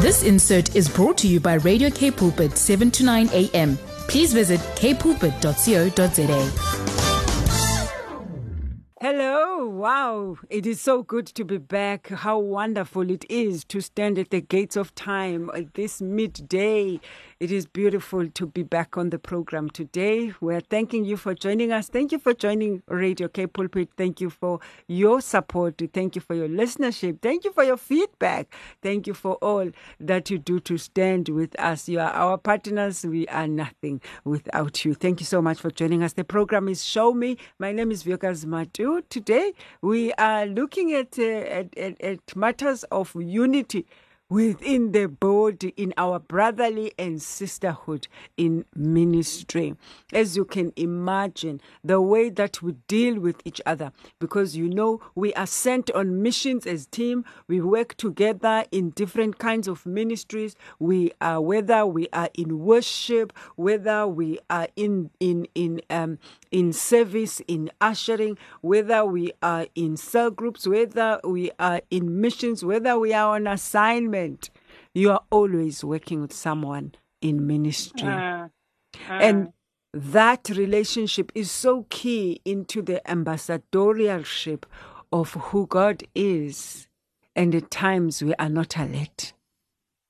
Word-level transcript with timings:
This 0.00 0.22
insert 0.22 0.76
is 0.76 0.88
brought 0.88 1.18
to 1.18 1.26
you 1.26 1.40
by 1.40 1.54
Radio 1.54 1.90
K 1.90 2.12
Pulpit 2.12 2.56
7 2.56 2.88
to 2.92 3.04
9 3.04 3.30
a.m. 3.32 3.76
Please 4.06 4.32
visit 4.32 4.60
kpulpit.co.za. 4.76 6.52
Hello, 9.00 9.68
wow, 9.68 10.36
it 10.50 10.66
is 10.66 10.80
so 10.80 11.02
good 11.02 11.26
to 11.26 11.44
be 11.44 11.58
back. 11.58 12.10
How 12.10 12.38
wonderful 12.38 13.10
it 13.10 13.24
is 13.28 13.64
to 13.64 13.80
stand 13.80 14.20
at 14.20 14.30
the 14.30 14.40
gates 14.40 14.76
of 14.76 14.94
time 14.94 15.50
at 15.52 15.74
this 15.74 16.00
midday. 16.00 17.00
It 17.40 17.52
is 17.52 17.66
beautiful 17.66 18.28
to 18.28 18.46
be 18.48 18.64
back 18.64 18.98
on 18.98 19.10
the 19.10 19.18
program 19.20 19.70
today. 19.70 20.32
We're 20.40 20.58
thanking 20.58 21.04
you 21.04 21.16
for 21.16 21.34
joining 21.34 21.70
us. 21.70 21.88
Thank 21.88 22.10
you 22.10 22.18
for 22.18 22.34
joining 22.34 22.82
Radio 22.88 23.28
K 23.28 23.46
Pulpit. 23.46 23.90
Thank 23.96 24.20
you 24.20 24.28
for 24.28 24.58
your 24.88 25.20
support. 25.20 25.80
Thank 25.94 26.16
you 26.16 26.20
for 26.20 26.34
your 26.34 26.48
listenership. 26.48 27.22
Thank 27.22 27.44
you 27.44 27.52
for 27.52 27.62
your 27.62 27.76
feedback. 27.76 28.52
Thank 28.82 29.06
you 29.06 29.14
for 29.14 29.34
all 29.34 29.70
that 30.00 30.30
you 30.30 30.38
do 30.38 30.58
to 30.58 30.76
stand 30.78 31.28
with 31.28 31.56
us. 31.60 31.88
You 31.88 32.00
are 32.00 32.10
our 32.10 32.38
partners. 32.38 33.06
We 33.06 33.28
are 33.28 33.46
nothing 33.46 34.00
without 34.24 34.84
you. 34.84 34.94
Thank 34.94 35.20
you 35.20 35.26
so 35.26 35.40
much 35.40 35.60
for 35.60 35.70
joining 35.70 36.02
us. 36.02 36.14
The 36.14 36.24
program 36.24 36.66
is 36.66 36.84
Show 36.84 37.14
Me. 37.14 37.36
My 37.60 37.70
name 37.70 37.92
is 37.92 38.02
Vuyokazi 38.02 38.46
Matu. 38.46 39.08
Today 39.10 39.52
we 39.80 40.12
are 40.14 40.44
looking 40.44 40.92
at, 40.92 41.16
uh, 41.16 41.22
at, 41.22 41.78
at, 41.78 42.00
at 42.00 42.34
matters 42.34 42.82
of 42.90 43.14
unity 43.14 43.86
within 44.30 44.92
the 44.92 45.06
body, 45.06 45.72
in 45.76 45.94
our 45.96 46.18
brotherly 46.18 46.92
and 46.98 47.20
sisterhood 47.22 48.06
in 48.36 48.64
ministry. 48.74 49.74
As 50.12 50.36
you 50.36 50.44
can 50.44 50.72
imagine, 50.76 51.60
the 51.82 52.00
way 52.00 52.28
that 52.30 52.62
we 52.62 52.72
deal 52.88 53.18
with 53.18 53.40
each 53.44 53.60
other, 53.64 53.92
because 54.18 54.56
you 54.56 54.68
know, 54.68 55.00
we 55.14 55.32
are 55.34 55.46
sent 55.46 55.90
on 55.92 56.22
missions 56.22 56.66
as 56.66 56.86
team. 56.86 57.24
We 57.46 57.60
work 57.60 57.96
together 57.96 58.64
in 58.70 58.90
different 58.90 59.38
kinds 59.38 59.66
of 59.68 59.86
ministries. 59.86 60.56
We 60.78 61.12
are 61.20 61.40
whether 61.40 61.86
we 61.86 62.08
are 62.12 62.28
in 62.34 62.58
worship, 62.60 63.32
whether 63.56 64.06
we 64.06 64.38
are 64.50 64.68
in 64.76 65.10
in 65.20 65.46
in 65.54 65.80
um 65.90 66.18
in 66.50 66.72
service, 66.72 67.40
in 67.46 67.70
ushering, 67.80 68.38
whether 68.60 69.04
we 69.04 69.32
are 69.42 69.66
in 69.74 69.96
cell 69.96 70.30
groups, 70.30 70.66
whether 70.66 71.20
we 71.24 71.50
are 71.58 71.80
in 71.90 72.20
missions, 72.20 72.64
whether 72.64 72.98
we 72.98 73.12
are 73.12 73.34
on 73.36 73.46
assignment, 73.46 74.50
you 74.94 75.10
are 75.10 75.22
always 75.30 75.84
working 75.84 76.20
with 76.20 76.32
someone 76.32 76.92
in 77.20 77.46
ministry. 77.46 78.08
Uh, 78.08 78.48
uh, 79.08 79.12
And 79.12 79.52
that 79.92 80.48
relationship 80.50 81.32
is 81.34 81.50
so 81.50 81.86
key 81.88 82.40
into 82.44 82.82
the 82.82 83.00
ambassadorialship 83.06 84.64
of 85.12 85.32
who 85.34 85.66
God 85.66 86.02
is. 86.14 86.88
And 87.34 87.54
at 87.54 87.70
times 87.70 88.22
we 88.22 88.34
are 88.34 88.48
not 88.48 88.76
alert 88.76 89.32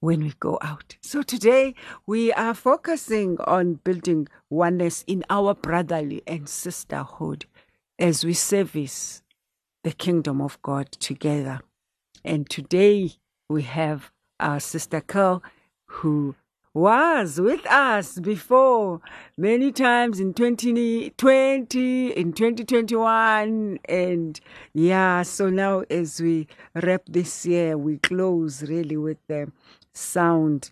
when 0.01 0.21
we 0.23 0.33
go 0.41 0.59
out. 0.63 0.97
So 1.01 1.23
today 1.23 1.75
we 2.07 2.33
are 2.33 2.55
focusing 2.55 3.39
on 3.41 3.75
building 3.75 4.29
oneness 4.51 5.05
in 5.07 5.25
our 5.29 5.55
brotherly 5.55 6.23
and 6.27 6.49
sisterhood 6.49 7.47
as 7.99 8.25
we 8.25 8.35
service 8.35 9.23
the 9.85 9.93
kingdom 9.93 10.41
of 10.41 10.61
God 10.63 10.93
together. 10.93 11.61
And 12.25 12.49
today 12.49 13.13
we 13.49 13.63
have 13.63 14.11
our 14.39 14.61
sister 14.61 15.01
Carl 15.01 15.43
who 15.87 16.35
was 16.75 17.41
with 17.41 17.67
us 17.67 18.21
before 18.21 19.01
many 19.37 19.73
times 19.73 20.21
in 20.21 20.33
2020, 20.33 22.11
in 22.11 22.33
2021. 22.33 23.79
And 23.89 24.41
yeah, 24.75 25.23
so 25.23 25.51
now 25.51 25.83
as 25.91 26.21
we 26.21 26.47
wrap 26.75 27.03
this 27.09 27.45
year, 27.47 27.77
we 27.77 27.99
close 27.99 28.63
really 28.63 28.97
with 28.97 29.19
the 29.27 29.51
sound 29.99 30.71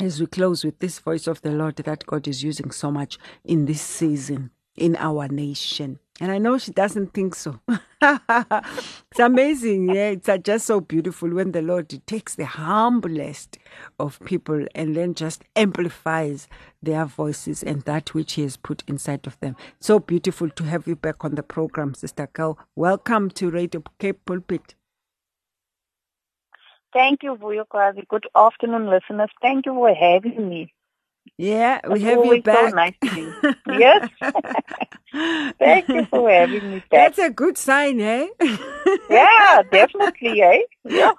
as 0.00 0.20
we 0.20 0.26
close 0.26 0.64
with 0.64 0.78
this 0.78 0.98
voice 0.98 1.26
of 1.26 1.42
the 1.42 1.52
Lord 1.52 1.76
that 1.76 2.06
God 2.06 2.26
is 2.26 2.42
using 2.42 2.70
so 2.70 2.90
much 2.90 3.18
in 3.44 3.66
this 3.66 3.82
season 3.82 4.50
in 4.76 4.96
our 4.96 5.28
nation. 5.28 5.98
And 6.20 6.30
I 6.30 6.38
know 6.38 6.58
she 6.58 6.70
doesn't 6.70 7.14
think 7.14 7.34
so. 7.34 7.60
it's 8.02 9.18
amazing. 9.18 9.88
Yeah, 9.88 10.10
it's 10.10 10.28
uh, 10.28 10.36
just 10.36 10.66
so 10.66 10.80
beautiful 10.80 11.30
when 11.30 11.52
the 11.52 11.62
Lord 11.62 11.88
takes 12.06 12.34
the 12.34 12.44
humblest 12.44 13.56
of 13.98 14.20
people 14.24 14.66
and 14.74 14.94
then 14.94 15.14
just 15.14 15.44
amplifies 15.56 16.46
their 16.82 17.06
voices 17.06 17.62
and 17.62 17.82
that 17.82 18.12
which 18.12 18.34
He 18.34 18.42
has 18.42 18.58
put 18.58 18.82
inside 18.86 19.26
of 19.26 19.40
them. 19.40 19.56
So 19.80 19.98
beautiful 19.98 20.50
to 20.50 20.64
have 20.64 20.86
you 20.86 20.94
back 20.94 21.24
on 21.24 21.36
the 21.36 21.42
program, 21.42 21.94
Sister 21.94 22.26
Cal. 22.26 22.58
Welcome 22.76 23.30
to 23.30 23.50
Radio 23.50 23.82
K 23.98 24.12
Pulpit. 24.12 24.74
Thank 26.92 27.22
you, 27.22 27.36
Vuyokazi. 27.36 28.06
Good 28.08 28.28
afternoon, 28.34 28.88
listeners. 28.90 29.30
Thank 29.42 29.66
you 29.66 29.74
for 29.74 29.94
having 29.94 30.48
me. 30.48 30.72
Yeah, 31.40 31.80
we 31.88 31.94
It's 31.94 32.04
have 32.04 32.24
you 32.24 32.42
back. 32.42 32.70
So 32.70 32.76
nice. 32.76 33.56
Yes. 33.66 34.08
Thank 35.58 35.88
you 35.88 36.04
for 36.04 36.30
having 36.30 36.70
me 36.70 36.78
back. 36.78 36.90
That's 36.90 37.18
a 37.18 37.30
good 37.30 37.56
sign, 37.56 38.00
eh? 38.00 38.28
Yeah, 39.08 39.62
definitely, 39.70 40.40
eh? 40.40 40.62
Yeah. 40.84 41.12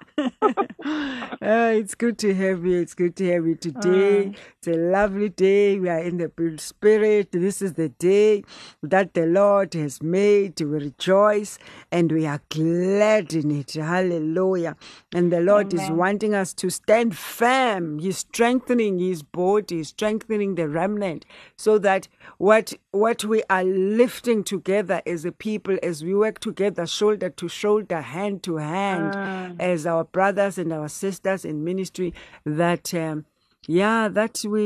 Ah, 0.84 1.38
it's 1.70 1.96
good 1.96 2.18
to 2.20 2.34
have 2.34 2.66
you. 2.66 2.80
It's 2.82 2.94
good 2.94 3.16
to 3.18 3.32
have 3.32 3.46
you 3.46 3.56
today. 3.56 4.28
Mm. 4.28 4.36
It's 4.58 4.68
a 4.68 4.78
lovely 4.78 5.30
day. 5.30 5.80
We 5.80 5.90
are 5.90 6.00
in 6.00 6.18
the 6.18 6.32
spirit. 6.58 7.32
This 7.32 7.62
is 7.62 7.74
the 7.74 7.90
day 7.90 8.44
that 8.82 9.14
the 9.14 9.26
Lord 9.26 9.74
has 9.74 10.02
made. 10.02 10.60
We 10.60 10.66
rejoice 10.66 11.60
and 11.92 12.12
we 12.12 12.26
are 12.26 12.42
glad 12.50 13.34
in 13.34 13.52
it. 13.52 13.74
Hallelujah. 13.74 14.76
And 15.14 15.32
the 15.32 15.42
Lord 15.42 15.74
is 15.74 15.90
wanting 15.90 16.34
us 16.34 16.54
to 16.56 16.70
stand 16.70 17.18
firm. 17.18 18.00
He's 18.00 18.20
strengthening 18.20 19.00
his 19.00 19.22
body, 19.24 19.84
strengthening 19.92 20.56
the 20.56 20.68
remnant, 20.68 21.26
so 21.56 21.78
that 21.88 22.08
what 22.38 22.74
what 22.92 23.20
we 23.32 23.40
are 23.50 23.64
lifting 24.02 24.44
together 24.44 25.02
as 25.06 25.26
a 25.26 25.32
people, 25.32 25.78
as 25.84 26.04
we 26.04 26.14
work 26.26 26.38
together, 26.40 26.86
shoulder 27.00 27.30
to 27.42 27.48
shoulder, 27.62 28.02
hand 28.02 28.42
to 28.48 28.54
hand, 28.58 29.14
Mm. 29.14 29.56
as 29.72 29.86
our 29.86 30.04
brothers 30.16 30.58
and 30.58 30.72
our 30.78 30.90
sisters 30.90 31.42
in 31.46 31.64
ministry, 31.72 32.14
that 32.46 32.94
um, 33.06 33.26
yeah, 33.68 34.08
that 34.20 34.36
we 34.54 34.66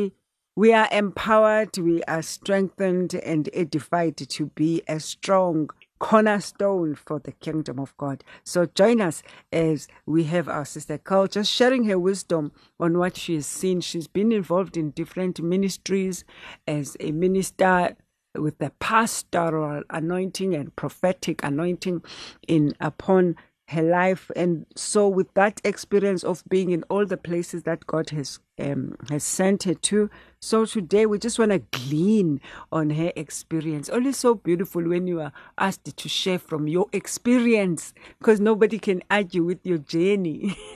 we 0.58 0.72
are 0.74 0.88
empowered, 0.92 1.78
we 1.78 2.02
are 2.04 2.22
strengthened 2.22 3.14
and 3.32 3.50
edified 3.54 4.16
to 4.38 4.44
be 4.62 4.72
a 4.88 5.00
strong 5.00 5.70
cornerstone 6.00 6.96
for 6.96 7.20
the 7.20 7.32
kingdom 7.34 7.80
of 7.80 7.96
God. 7.98 8.24
So 8.44 8.66
join 8.66 9.02
us 9.02 9.24
as 9.52 9.88
we 10.06 10.26
have 10.26 10.50
our 10.50 10.66
sister 10.66 10.98
Carl 10.98 11.28
just 11.28 11.52
sharing 11.52 11.86
her 11.86 12.00
wisdom 12.00 12.52
on 12.80 12.98
what 12.98 13.18
she 13.18 13.36
has 13.36 13.46
seen. 13.48 13.82
She's 13.82 14.08
been 14.08 14.32
involved 14.32 14.78
in 14.78 14.92
different 14.92 15.42
ministries 15.42 16.24
as 16.68 16.98
a 17.00 17.12
minister 17.12 17.96
with 18.36 18.60
the 18.60 18.72
pastoral 18.80 19.84
anointing 19.90 20.54
and 20.56 20.76
prophetic 20.76 21.44
anointing 21.44 22.04
in 22.48 22.74
upon 22.80 23.36
her 23.68 23.82
life. 23.82 24.30
And 24.36 24.66
so 24.76 25.08
with 25.08 25.34
that 25.34 25.62
experience 25.64 26.24
of 26.24 26.44
being 26.48 26.72
in 26.72 26.84
all 26.84 27.06
the 27.06 27.18
places 27.18 27.64
that 27.64 27.88
god 27.88 28.10
has 28.12 28.40
um, 28.60 28.96
has 29.10 29.24
sent 29.24 29.64
her 29.64 29.74
to 29.74 30.10
so 30.46 30.64
today 30.64 31.08
we 31.08 31.18
just 31.18 31.40
want 31.40 31.52
to 31.52 31.58
glean 31.58 32.40
on 32.72 32.92
her 32.92 33.12
experience. 33.16 33.90
Only 33.90 34.12
so 34.12 34.36
beautiful 34.36 34.88
when 34.88 35.08
you 35.08 35.20
are 35.20 35.32
asked 35.58 35.98
to 35.98 36.08
share 36.08 36.38
from 36.38 36.68
your 36.68 36.86
experience 36.94 37.96
because 38.20 38.40
nobody 38.40 38.78
can 38.78 39.02
argue 39.10 39.44
with 39.44 39.66
your 39.66 39.80
journey. 39.80 40.56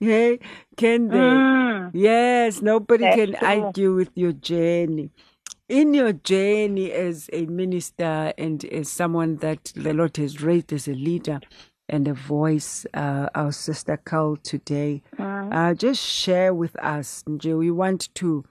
Yeah 0.00 0.34
can 0.76 1.08
they? 1.08 1.18
Mm. 1.18 1.90
yes 1.94 2.60
nobody 2.62 3.04
That's 3.04 3.16
can 3.16 3.34
true. 3.34 3.48
argue 3.48 3.94
with 3.94 4.10
your 4.16 4.32
journey 4.32 5.10
in 5.72 5.94
your 5.94 6.12
journey 6.12 6.92
as 6.92 7.30
a 7.32 7.46
minister 7.46 8.34
and 8.36 8.62
as 8.66 8.90
someone 8.90 9.36
that 9.36 9.72
the 9.74 9.94
Lord 9.94 10.18
has 10.18 10.42
raised 10.42 10.70
as 10.70 10.86
a 10.86 10.92
leader 10.92 11.40
and 11.88 12.06
a 12.06 12.12
voice, 12.12 12.84
uh, 12.92 13.30
our 13.34 13.52
sister 13.52 13.96
Carl 13.96 14.36
today, 14.36 15.02
uh, 15.18 15.72
just 15.72 16.04
share 16.04 16.52
with 16.52 16.76
us. 16.76 17.24
We 17.26 17.70
want 17.70 18.14
to 18.16 18.44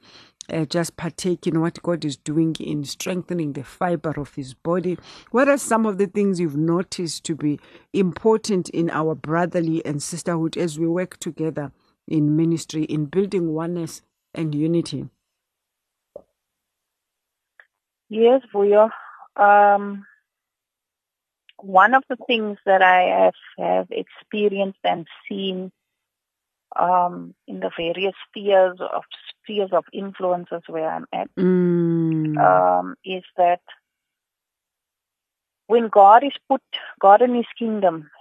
uh, 0.51 0.65
just 0.65 0.97
partake 0.97 1.45
in 1.45 1.61
what 1.61 1.79
God 1.83 2.03
is 2.05 2.17
doing 2.17 2.55
in 2.59 2.85
strengthening 2.85 3.53
the 3.53 3.63
fiber 3.63 4.19
of 4.19 4.33
His 4.33 4.55
body. 4.55 4.97
What 5.29 5.47
are 5.47 5.59
some 5.59 5.85
of 5.85 5.99
the 5.99 6.07
things 6.07 6.39
you've 6.39 6.57
noticed 6.57 7.23
to 7.25 7.35
be 7.35 7.59
important 7.93 8.67
in 8.69 8.89
our 8.89 9.13
brotherly 9.13 9.85
and 9.85 10.01
sisterhood 10.01 10.57
as 10.57 10.79
we 10.79 10.87
work 10.87 11.19
together 11.19 11.71
in 12.07 12.35
ministry, 12.35 12.85
in 12.85 13.05
building 13.05 13.53
oneness 13.53 14.01
and 14.33 14.55
unity? 14.55 15.07
Yes, 18.11 18.41
Vuyo. 18.53 18.91
Um, 19.37 20.05
one 21.57 21.93
of 21.93 22.03
the 22.09 22.17
things 22.27 22.57
that 22.65 22.81
I 22.81 23.03
have, 23.23 23.33
have 23.57 23.87
experienced 23.91 24.79
and 24.83 25.07
seen 25.29 25.71
um, 26.77 27.35
in 27.47 27.61
the 27.61 27.71
various 27.77 28.15
spheres 28.27 28.77
of 28.81 29.03
spheres 29.43 29.71
of 29.73 29.85
influences 29.93 30.63
where 30.67 30.89
I'm 30.89 31.07
at 31.13 31.29
Mm. 31.39 32.37
um, 32.37 32.95
is 33.05 33.23
that 33.37 33.61
when 35.67 35.87
God 35.89 36.23
is 36.25 36.33
put, 36.49 36.61
God 36.99 37.21
and 37.21 37.35
His 37.35 37.47
kingdom 37.57 38.11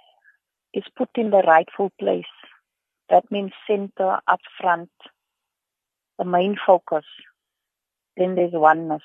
is 0.74 0.84
put 0.96 1.10
in 1.16 1.30
the 1.30 1.42
rightful 1.42 1.90
place, 1.98 2.24
that 3.10 3.30
means 3.32 3.52
center, 3.66 4.20
up 4.28 4.40
front, 4.60 4.90
the 6.18 6.24
main 6.24 6.56
focus. 6.66 7.04
Then 8.16 8.36
there's 8.36 8.52
oneness. 8.52 9.02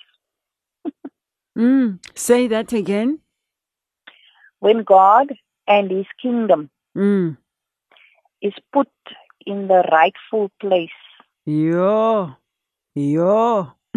Mm. 1.57 1.99
Say 2.15 2.47
that 2.47 2.73
again. 2.73 3.19
When 4.59 4.83
God 4.83 5.33
and 5.67 5.89
His 5.91 6.07
kingdom 6.21 6.69
Mm. 6.95 7.37
is 8.41 8.53
put 8.71 8.89
in 9.45 9.67
the 9.67 9.83
rightful 9.91 10.49
place, 10.59 10.89
Yo. 11.45 12.35
Yo. 12.95 13.71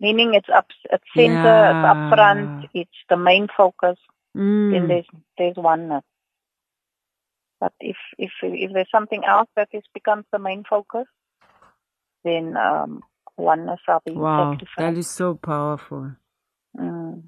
meaning 0.00 0.34
it's 0.34 0.48
up, 0.48 0.66
it's 0.90 1.04
center, 1.16 1.70
it's 1.70 1.84
up 1.84 1.98
front, 2.08 2.50
it's 2.74 2.90
the 3.08 3.16
main 3.16 3.48
focus. 3.56 3.98
Then 4.70 4.82
Mm. 4.84 4.88
there's 4.88 5.06
there's 5.38 5.56
oneness. 5.56 6.04
But 7.60 7.72
if 7.80 7.96
if 8.18 8.32
if 8.42 8.72
there's 8.72 8.90
something 8.90 9.24
else 9.24 9.48
that 9.56 9.68
is 9.72 9.84
becomes 9.94 10.24
the 10.32 10.38
main 10.38 10.64
focus, 10.64 11.06
then 12.24 12.56
um, 12.56 13.02
oneness 13.38 13.80
will 13.88 14.00
be 14.06 14.12
Wow. 14.16 14.52
sacrificed. 14.52 14.78
That 14.78 14.98
is 14.98 15.10
so 15.10 15.34
powerful. 15.34 16.12
Mm. 16.78 17.22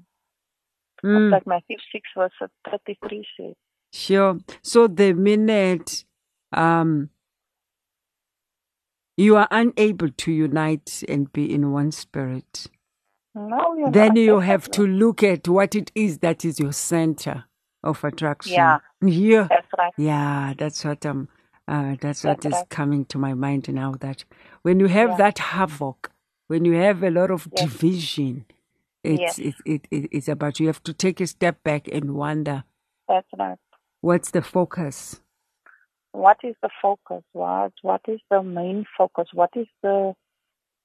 Mm. 1.03 1.31
Like 1.31 1.47
Matthew 1.47 1.77
6 1.91 2.09
verse 2.17 2.31
33 2.69 3.25
says. 3.39 3.55
Sure. 3.93 4.39
So 4.63 4.87
the 4.87 5.13
minute 5.13 6.05
um 6.53 7.09
you 9.17 9.37
are 9.37 9.47
unable 9.51 10.09
to 10.09 10.31
unite 10.31 11.03
and 11.07 11.31
be 11.33 11.53
in 11.53 11.71
one 11.71 11.91
spirit, 11.91 12.67
No, 13.35 13.75
then 13.91 14.15
you 14.17 14.39
have 14.39 14.69
to 14.71 14.87
look 14.87 15.23
at 15.23 15.47
what 15.47 15.75
it 15.75 15.91
is 15.95 16.19
that 16.19 16.45
is 16.45 16.59
your 16.59 16.73
center 16.73 17.45
of 17.83 18.03
attraction. 18.03 18.53
Yeah. 18.53 18.77
Yeah. 19.01 19.49
That's 19.49 19.67
right. 19.77 19.93
Yeah, 19.97 20.53
that's 20.57 20.83
what 20.85 21.05
um 21.05 21.29
uh 21.67 21.95
that's 22.01 22.23
what 22.25 22.41
That's 22.41 22.65
coming 22.69 23.05
to 23.05 23.17
my 23.19 23.33
mind 23.33 23.73
now 23.73 23.93
that 24.01 24.25
when 24.63 24.79
you 24.79 24.87
have 24.87 25.15
Yeah. 25.15 25.17
that 25.17 25.39
havoc, 25.39 26.11
when 26.47 26.65
you 26.65 26.73
have 26.73 27.03
a 27.03 27.11
lot 27.11 27.31
of 27.31 27.53
Yes. 27.53 27.67
division, 27.67 28.45
it's 29.03 29.39
Yes. 29.39 29.39
it, 29.39 29.55
it, 29.65 29.87
it 29.91 30.09
it's 30.11 30.27
about 30.29 30.59
you 30.59 30.67
have 30.67 30.83
to 30.83 30.93
take 30.93 31.21
a 31.21 31.27
step 31.27 31.63
back 31.63 31.87
and 31.89 32.15
wonder 32.15 32.63
That's 33.07 33.27
right. 33.37 33.57
what's 34.01 34.31
the 34.31 34.41
focus. 34.43 35.21
What 36.13 36.39
is 36.43 36.55
the 36.63 36.69
focus? 36.81 37.23
What 37.33 37.73
what 37.83 38.01
is 38.07 38.21
the 38.31 38.43
main 38.43 38.85
focus? 38.97 39.29
What 39.33 39.51
is 39.55 39.67
the 39.83 40.15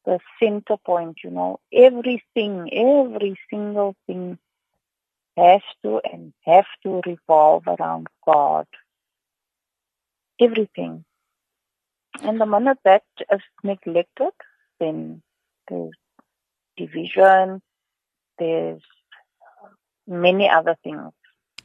the 0.06 0.20
center 0.42 0.76
point? 0.86 1.18
You 1.24 1.30
know, 1.30 1.60
everything, 1.72 2.70
every 2.72 3.38
single 3.50 3.96
thing 4.06 4.38
has 5.36 5.62
to 5.84 6.00
and 6.10 6.32
have 6.46 6.66
to 6.84 7.02
revolve 7.06 7.64
around 7.68 8.08
God. 8.26 8.66
Everything. 10.40 11.04
And 12.22 12.40
the 12.40 12.46
minute 12.46 12.78
that 12.84 13.04
is 13.32 13.40
neglected, 13.64 14.32
then 14.80 15.22
there's 15.68 15.92
division, 16.76 17.62
there's 18.38 18.82
many 20.06 20.48
other 20.50 20.76
things. 20.84 21.12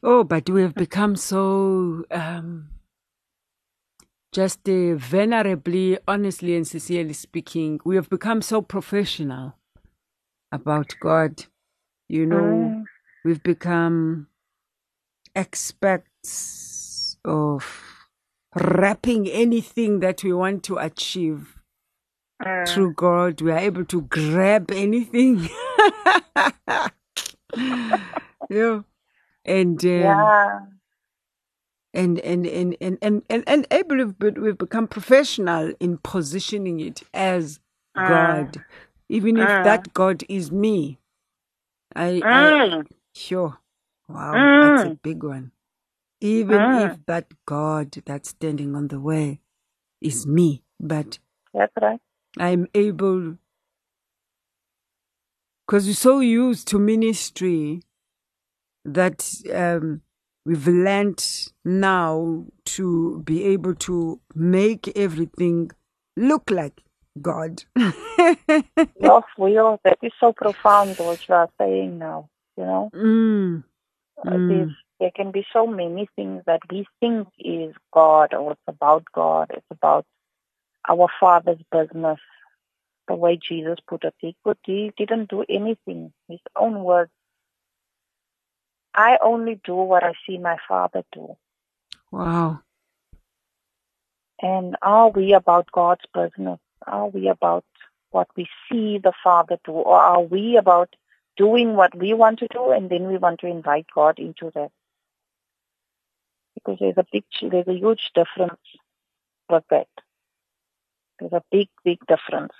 Oh, 0.04 0.24
but 0.24 0.50
we 0.50 0.62
have 0.62 0.76
become 0.76 1.16
so 1.16 2.06
um, 2.12 2.70
just 4.34 4.60
uh, 4.70 4.96
venerably, 4.98 5.98
honestly, 6.08 6.56
and 6.56 6.68
sincerely 6.68 7.14
speaking, 7.14 7.80
we 7.86 7.96
have 7.96 8.10
become 8.10 8.42
so 8.42 8.62
professional 8.62 9.56
about 10.52 10.96
God. 11.02 11.46
You 12.10 12.26
know, 12.26 12.76
Mm. 12.76 12.86
we've 13.26 13.44
become 13.44 14.28
experts 15.36 17.18
of 17.26 17.95
wrapping 18.56 19.28
anything 19.28 20.00
that 20.00 20.24
we 20.24 20.34
want 20.34 20.64
to 20.64 20.78
achieve 20.78 21.52
Mm. 22.44 22.68
through 22.68 22.94
God. 22.94 23.42
We 23.42 23.52
are 23.52 23.58
able 23.60 23.86
to 23.86 24.02
grab 24.02 24.72
anything. 24.72 25.48
yeah. 28.50 28.82
And 29.46 29.84
um, 29.86 29.86
Yeah. 29.86 30.60
and 31.94 32.20
and 32.20 32.46
and 32.46 32.76
and 32.82 32.98
and 33.02 33.24
and, 33.30 33.44
and 33.48 33.68
able 33.72 33.98
we've, 33.98 34.38
we've 34.38 34.58
become 34.58 34.88
professional 34.88 35.74
in 35.80 35.98
positioning 36.00 36.80
it 36.80 37.04
as 37.14 37.60
Mm. 37.98 38.06
God, 38.06 38.64
even 39.10 39.38
if 39.38 39.50
Mm. 39.52 39.64
that 39.64 39.94
God 39.94 40.24
is 40.28 40.52
me. 40.52 41.00
I, 41.96 42.26
I 42.30 42.52
Mm. 42.52 42.88
sure, 43.16 43.58
wow, 44.10 44.50
that's 44.60 44.84
a 44.84 44.90
Mm. 44.90 45.02
big 45.02 45.24
one. 45.24 45.52
Even 46.22 46.74
Mm. 46.74 46.74
if 46.74 47.06
that 47.08 47.28
God 47.46 47.92
that's 48.06 48.30
standing 48.32 48.76
on 48.76 48.90
the 48.90 49.00
way 49.00 49.42
is 50.02 50.28
me, 50.28 50.64
but 50.80 51.20
That's 51.54 51.74
right. 51.82 52.00
I'm 52.40 52.68
able 52.76 53.38
because 55.68 55.88
we're 55.88 55.94
so 55.96 56.20
used 56.22 56.68
to 56.70 56.80
ministry 56.80 57.82
that 58.86 59.30
um, 59.54 60.02
we've 60.46 60.68
learned 60.68 61.26
now 61.66 62.46
to 62.66 63.22
be 63.26 63.44
able 63.46 63.76
to 63.76 64.20
make 64.36 64.98
everything 64.98 65.72
look 66.18 66.50
like 66.52 66.84
God. 67.22 67.64
Yes, 69.00 69.24
we 69.38 69.58
are. 69.58 69.80
That 69.86 70.00
is 70.04 70.14
so 70.20 70.34
profound 70.34 70.98
what 71.00 71.20
you 71.30 71.36
are 71.36 71.50
saying 71.60 72.00
now. 72.00 72.30
You 72.58 72.66
know, 72.66 72.94
mm, 72.96 73.64
Uh, 74.28 74.38
Mm. 74.38 74.42
there's, 74.48 74.70
there 75.00 75.12
can 75.16 75.32
be 75.32 75.46
so 75.52 75.68
many 75.68 76.08
things 76.16 76.44
that 76.46 76.62
we 76.72 76.88
think 77.00 77.28
is 77.40 77.76
God 77.94 78.34
or 78.34 78.54
it's 78.54 78.62
about 78.68 79.06
God. 79.14 79.52
It's 79.54 79.66
about 79.72 80.06
our 80.90 81.08
Father's 81.20 81.62
business. 81.72 82.20
The 83.08 83.16
way 83.16 83.38
Jesus 83.38 83.78
put 83.88 84.04
it, 84.04 84.16
he 84.20 84.36
could, 84.44 84.58
he 84.66 84.92
didn't 84.98 85.30
do 85.30 85.46
anything. 85.48 86.12
His 86.28 86.40
own 86.56 86.84
words. 86.84 87.12
I 88.96 89.18
only 89.22 89.60
do 89.64 89.76
what 89.76 90.04
I 90.04 90.14
see 90.26 90.38
my 90.38 90.58
Father 90.68 91.04
do. 91.12 91.36
wow. 92.12 92.62
And 94.42 94.76
are 94.82 95.10
we 95.10 95.34
about 95.34 95.72
God's 95.72 96.06
business? 96.14 96.60
Are 96.88 97.08
we 97.08 97.28
about 97.28 97.66
what 98.12 98.28
we 98.36 98.48
see 98.70 98.98
the 98.98 99.14
Father 99.24 99.58
do? 99.66 99.72
Or 99.74 100.00
are 100.00 100.22
we 100.22 100.58
about 100.58 100.96
doing 101.38 101.76
what 101.76 101.96
we 101.96 102.14
want 102.14 102.40
to 102.40 102.48
do 102.48 102.72
and 102.72 102.90
then 102.90 103.08
we 103.08 103.18
want 103.18 103.42
to 103.42 103.48
invite 103.48 103.88
God 103.94 104.20
into 104.20 104.52
that? 104.56 104.72
Because 106.66 106.80
there's 106.80 106.98
a 106.98 107.06
big, 107.12 107.24
there's 107.42 107.68
a 107.68 107.74
huge 107.74 108.12
difference 108.16 108.60
with 109.50 109.64
that. 109.70 109.88
There's 111.20 111.34
a 111.34 111.44
big, 111.52 111.70
big 111.84 112.00
difference. 112.08 112.54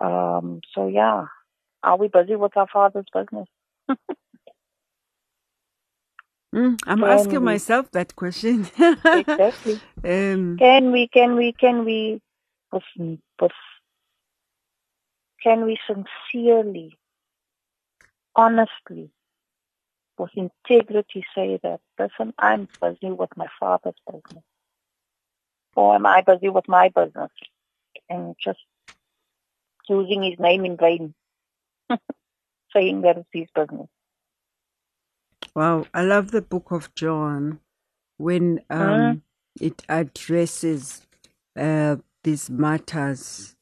Um, 0.00 0.60
so 0.74 0.88
yeah, 0.88 1.26
are 1.82 1.96
we 1.96 2.08
busy 2.08 2.36
with 2.36 2.56
our 2.56 2.66
Father's 2.68 3.06
business? 3.12 3.48
Mm, 6.54 6.78
I'm 6.86 7.00
Can 7.00 7.08
asking 7.10 7.40
we- 7.40 7.46
myself 7.46 7.90
that 7.90 8.14
question. 8.14 8.68
Exactly. 8.78 9.80
um, 10.04 10.56
Can 10.56 10.92
we, 10.92 11.08
can 11.08 11.34
we, 11.34 11.52
can 11.52 11.84
we, 11.84 12.20
with, 12.70 12.84
with, 13.40 13.50
can 15.42 15.64
we 15.64 15.76
sincerely, 15.84 16.96
honestly, 18.36 19.10
with 20.18 20.30
integrity 20.34 21.24
say 21.34 21.58
that, 21.62 21.80
listen, 21.98 22.34
I'm 22.38 22.68
busy 22.80 23.10
with 23.10 23.30
my 23.36 23.46
father's 23.58 23.94
business. 24.06 24.44
Or 25.76 25.94
am 25.94 26.06
I 26.06 26.22
busy 26.22 26.48
with 26.48 26.68
my 26.68 26.88
business? 26.88 27.30
And 28.08 28.36
just 28.42 28.60
using 29.88 30.22
his 30.22 30.38
name 30.38 30.64
in 30.64 30.76
vain. 30.76 31.14
Saying 32.72 33.02
that 33.02 33.18
it's 33.18 33.28
his 33.32 33.48
business. 33.54 33.88
Wow, 35.54 35.86
I 35.94 36.02
love 36.02 36.30
the 36.32 36.42
book 36.42 36.70
of 36.70 36.94
John 36.94 37.60
when 38.16 38.60
um, 38.70 39.22
it 39.60 39.82
addresses 39.88 41.06
uh, 41.56 41.96
these 42.24 42.50
matters. 42.50 43.54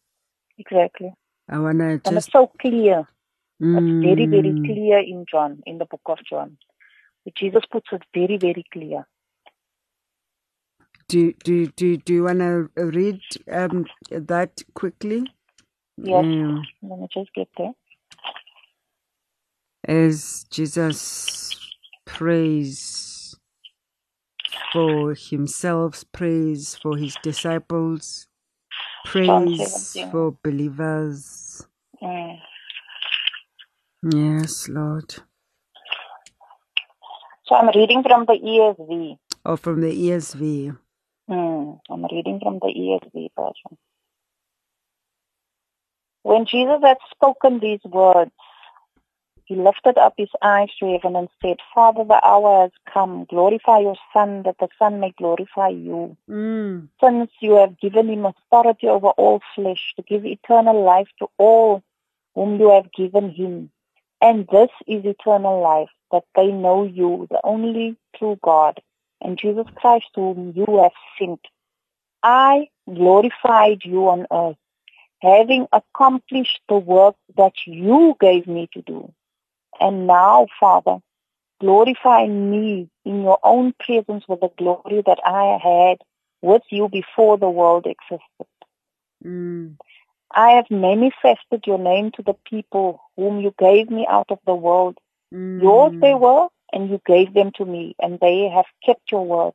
Exactly. 0.58 1.12
I 1.48 1.58
wanna 1.58 1.92
And 1.92 2.00
just 2.04 2.28
it's 2.28 2.32
so 2.32 2.50
clear. 2.60 3.06
It's 3.70 3.88
very, 4.02 4.26
very 4.26 4.54
Mm, 4.54 4.64
clear 4.66 4.98
in 5.00 5.26
John, 5.30 5.62
in 5.66 5.78
the 5.78 5.86
book 5.86 6.02
of 6.06 6.18
John. 6.28 6.58
Jesus 7.36 7.62
puts 7.70 7.88
it 7.92 8.02
very, 8.14 8.38
very 8.38 8.64
clear. 8.72 9.06
do 11.08 11.32
do 11.44 11.66
do 11.68 11.96
do 11.98 12.14
you 12.14 12.24
wanna 12.24 12.68
read 12.76 13.20
um 13.50 13.86
that 14.10 14.62
quickly? 14.74 15.24
Yes. 15.98 16.26
Um, 16.26 16.68
Let 16.82 17.00
me 17.00 17.08
just 17.12 17.32
get 17.34 17.48
there. 17.58 17.72
as 19.88 20.44
Jesus 20.50 21.60
prays 22.06 23.36
for 24.72 25.14
himself, 25.14 26.04
prays 26.12 26.76
for 26.76 26.96
his 26.96 27.16
disciples, 27.16 28.26
prays 29.04 29.98
for 30.10 30.36
believers. 30.44 31.66
Mm. 32.02 32.38
Yes, 34.02 34.68
Lord. 34.68 35.14
So 37.46 37.54
I'm 37.54 37.68
reading 37.74 38.02
from 38.02 38.26
the 38.26 38.34
ESV. 38.34 39.18
Oh, 39.44 39.56
from 39.56 39.80
the 39.80 39.90
ESV. 39.90 40.76
Hmm, 41.28 41.72
I'm 41.90 42.04
reading 42.10 42.40
from 42.42 42.58
the 42.60 42.68
ESV 42.68 43.28
version. 43.36 43.78
When 46.22 46.46
Jesus 46.46 46.80
had 46.82 46.98
spoken 47.12 47.58
these 47.58 47.82
words, 47.84 48.30
he 49.44 49.56
lifted 49.56 49.98
up 49.98 50.14
his 50.16 50.30
eyes 50.40 50.70
to 50.78 50.86
heaven 50.86 51.16
and 51.16 51.28
said, 51.42 51.56
Father, 51.74 52.04
the 52.04 52.24
hour 52.24 52.62
has 52.62 52.70
come. 52.92 53.26
Glorify 53.28 53.80
your 53.80 53.96
Son, 54.12 54.44
that 54.44 54.56
the 54.60 54.68
Son 54.78 55.00
may 55.00 55.12
glorify 55.18 55.68
you. 55.68 56.16
Mm. 56.30 56.88
Since 57.02 57.32
you 57.40 57.56
have 57.56 57.78
given 57.78 58.08
him 58.08 58.24
authority 58.24 58.86
over 58.86 59.08
all 59.08 59.40
flesh 59.54 59.94
to 59.96 60.02
give 60.02 60.24
eternal 60.24 60.84
life 60.84 61.08
to 61.18 61.26
all 61.38 61.82
whom 62.34 62.60
you 62.60 62.70
have 62.70 62.92
given 62.92 63.30
him. 63.30 63.71
And 64.22 64.46
this 64.52 64.70
is 64.86 65.04
eternal 65.04 65.60
life, 65.60 65.90
that 66.12 66.22
they 66.36 66.46
know 66.46 66.84
you, 66.84 67.26
the 67.28 67.40
only 67.42 67.96
true 68.16 68.38
God, 68.40 68.80
and 69.20 69.36
Jesus 69.36 69.66
Christ 69.74 70.06
whom 70.14 70.52
you 70.54 70.80
have 70.80 70.92
sent. 71.18 71.40
I 72.22 72.68
glorified 72.86 73.80
you 73.84 74.08
on 74.08 74.26
earth, 74.32 74.56
having 75.20 75.66
accomplished 75.72 76.60
the 76.68 76.76
work 76.76 77.16
that 77.36 77.54
you 77.66 78.16
gave 78.20 78.46
me 78.46 78.68
to 78.74 78.82
do. 78.82 79.12
And 79.80 80.06
now, 80.06 80.46
Father, 80.60 80.98
glorify 81.60 82.28
me 82.28 82.88
in 83.04 83.22
your 83.22 83.40
own 83.42 83.74
presence 83.80 84.22
with 84.28 84.38
the 84.38 84.52
glory 84.56 85.02
that 85.04 85.18
I 85.26 85.58
had 85.60 85.98
with 86.42 86.62
you 86.70 86.88
before 86.88 87.38
the 87.38 87.50
world 87.50 87.86
existed. 87.86 88.46
Mm. 89.24 89.76
I 90.34 90.50
have 90.52 90.70
manifested 90.70 91.66
your 91.66 91.78
name 91.78 92.10
to 92.12 92.22
the 92.22 92.34
people 92.48 93.02
whom 93.16 93.40
you 93.40 93.54
gave 93.58 93.90
me 93.90 94.06
out 94.08 94.30
of 94.30 94.38
the 94.46 94.54
world. 94.54 94.98
Mm. 95.32 95.62
Yours 95.62 95.92
they 96.00 96.14
were, 96.14 96.48
and 96.72 96.90
you 96.90 97.00
gave 97.06 97.34
them 97.34 97.52
to 97.56 97.64
me, 97.64 97.94
and 98.00 98.18
they 98.20 98.48
have 98.48 98.66
kept 98.84 99.10
your 99.10 99.24
word. 99.24 99.54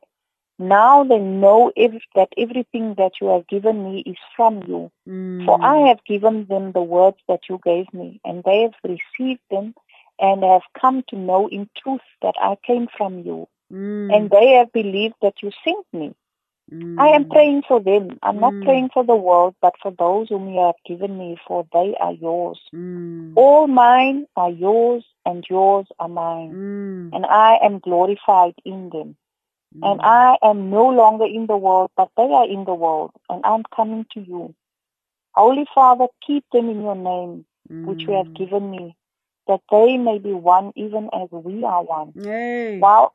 Now 0.58 1.04
they 1.04 1.18
know 1.18 1.72
that 1.76 2.28
everything 2.36 2.94
that 2.94 3.20
you 3.20 3.28
have 3.28 3.46
given 3.46 3.84
me 3.84 4.02
is 4.04 4.16
from 4.36 4.62
you. 4.66 4.90
Mm. 5.08 5.44
For 5.46 5.58
I 5.62 5.88
have 5.88 6.04
given 6.04 6.46
them 6.46 6.72
the 6.72 6.82
words 6.82 7.18
that 7.28 7.48
you 7.48 7.60
gave 7.64 7.92
me, 7.94 8.20
and 8.24 8.42
they 8.44 8.62
have 8.62 8.74
received 8.82 9.42
them 9.50 9.74
and 10.20 10.42
have 10.42 10.62
come 10.80 11.04
to 11.08 11.16
know 11.16 11.48
in 11.48 11.68
truth 11.80 12.00
that 12.22 12.34
I 12.40 12.56
came 12.66 12.88
from 12.96 13.20
you, 13.20 13.48
Mm. 13.72 14.14
and 14.14 14.30
they 14.30 14.52
have 14.52 14.72
believed 14.72 15.14
that 15.22 15.42
you 15.42 15.50
sent 15.64 15.86
me. 15.92 16.14
Mm. 16.72 16.98
I 16.98 17.08
am 17.08 17.24
praying 17.24 17.62
for 17.68 17.80
them. 17.80 18.18
I'm 18.22 18.40
not 18.40 18.54
Mm. 18.54 18.64
praying 18.64 18.90
for 18.94 19.04
the 19.04 19.16
world, 19.16 19.54
but 19.60 19.74
for 19.82 19.90
those 19.90 20.28
whom 20.28 20.48
you 20.52 20.60
have 20.60 20.76
given 20.84 21.16
me, 21.18 21.36
for 21.46 21.66
they 21.72 21.94
are 21.96 22.12
yours. 22.12 22.60
Mm. 22.74 23.32
All 23.36 23.66
mine 23.66 24.26
are 24.36 24.50
yours, 24.50 25.04
and 25.24 25.44
yours 25.48 25.86
are 25.98 26.08
mine, 26.08 26.52
Mm. 26.52 27.14
and 27.14 27.26
I 27.26 27.56
am 27.62 27.78
glorified 27.78 28.54
in 28.64 28.90
them. 28.90 29.16
And 29.82 30.00
Mm. 30.00 30.04
I 30.04 30.38
am 30.42 30.70
no 30.70 30.88
longer 30.88 31.24
in 31.26 31.46
the 31.46 31.56
world, 31.56 31.90
but 31.96 32.10
they 32.16 32.30
are 32.32 32.46
in 32.46 32.64
the 32.64 32.74
world, 32.74 33.12
and 33.28 33.44
I'm 33.44 33.62
coming 33.74 34.04
to 34.14 34.20
you. 34.20 34.54
Holy 35.34 35.66
Father, 35.74 36.08
keep 36.26 36.44
them 36.52 36.68
in 36.68 36.82
your 36.82 36.96
name, 36.96 37.46
which 37.84 38.06
you 38.08 38.14
have 38.14 38.32
Mm. 38.32 38.34
given 38.34 38.70
me, 38.70 38.96
that 39.46 39.60
they 39.70 39.96
may 39.96 40.18
be 40.18 40.32
one 40.32 40.72
even 40.76 41.08
as 41.12 41.30
we 41.30 41.64
are 41.64 41.82
one. 41.82 42.12
Hey. 42.14 42.78
While, 42.80 43.14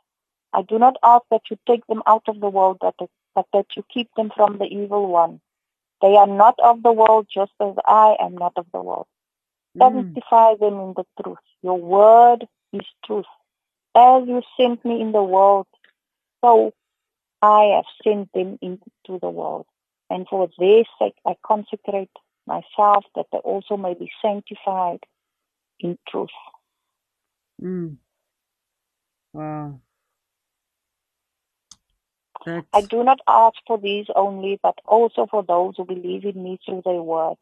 I 0.53 0.63
do 0.63 0.77
not 0.77 0.97
ask 1.03 1.23
that 1.31 1.43
you 1.49 1.57
take 1.67 1.85
them 1.87 2.03
out 2.05 2.23
of 2.27 2.39
the 2.39 2.49
world, 2.49 2.77
but 2.81 2.95
that, 3.53 3.65
you 3.75 3.83
keep 3.93 4.09
them 4.15 4.31
from 4.35 4.57
the 4.57 4.65
evil 4.65 5.07
one. 5.07 5.39
They 6.01 6.15
are 6.15 6.27
not 6.27 6.55
of 6.59 6.83
the 6.83 6.91
world, 6.91 7.27
just 7.33 7.53
as 7.59 7.75
I 7.85 8.17
am 8.19 8.35
not 8.35 8.53
of 8.57 8.65
the 8.73 8.81
world. 8.81 9.07
Mm. 9.77 9.93
Sanctify 9.93 10.55
them 10.55 10.79
in 10.79 10.93
the 10.95 11.05
truth. 11.21 11.37
Your 11.61 11.79
word 11.79 12.47
is 12.73 12.85
truth. 13.05 13.25
As 13.95 14.27
you 14.27 14.41
sent 14.57 14.83
me 14.83 14.99
in 14.99 15.11
the 15.11 15.23
world, 15.23 15.67
so 16.43 16.73
I 17.41 17.75
have 17.75 17.85
sent 18.03 18.31
them 18.33 18.57
into 18.61 19.19
the 19.19 19.29
world. 19.29 19.65
And 20.09 20.27
for 20.27 20.49
their 20.59 20.83
sake 20.99 21.15
I 21.25 21.35
consecrate 21.45 22.11
myself 22.45 23.05
that 23.15 23.27
they 23.31 23.37
also 23.39 23.77
may 23.77 23.93
be 23.93 24.11
sanctified 24.21 24.99
in 25.79 25.97
truth. 26.09 26.29
Mm. 27.61 27.97
Wow. 29.33 29.79
That's 32.45 32.67
I 32.73 32.81
do 32.81 33.03
not 33.03 33.19
ask 33.27 33.57
for 33.67 33.77
these 33.77 34.07
only, 34.15 34.59
but 34.63 34.79
also 34.85 35.27
for 35.27 35.43
those 35.43 35.75
who 35.77 35.85
believe 35.85 36.25
in 36.25 36.43
me 36.43 36.59
through 36.65 36.83
their 36.85 37.01
word, 37.01 37.37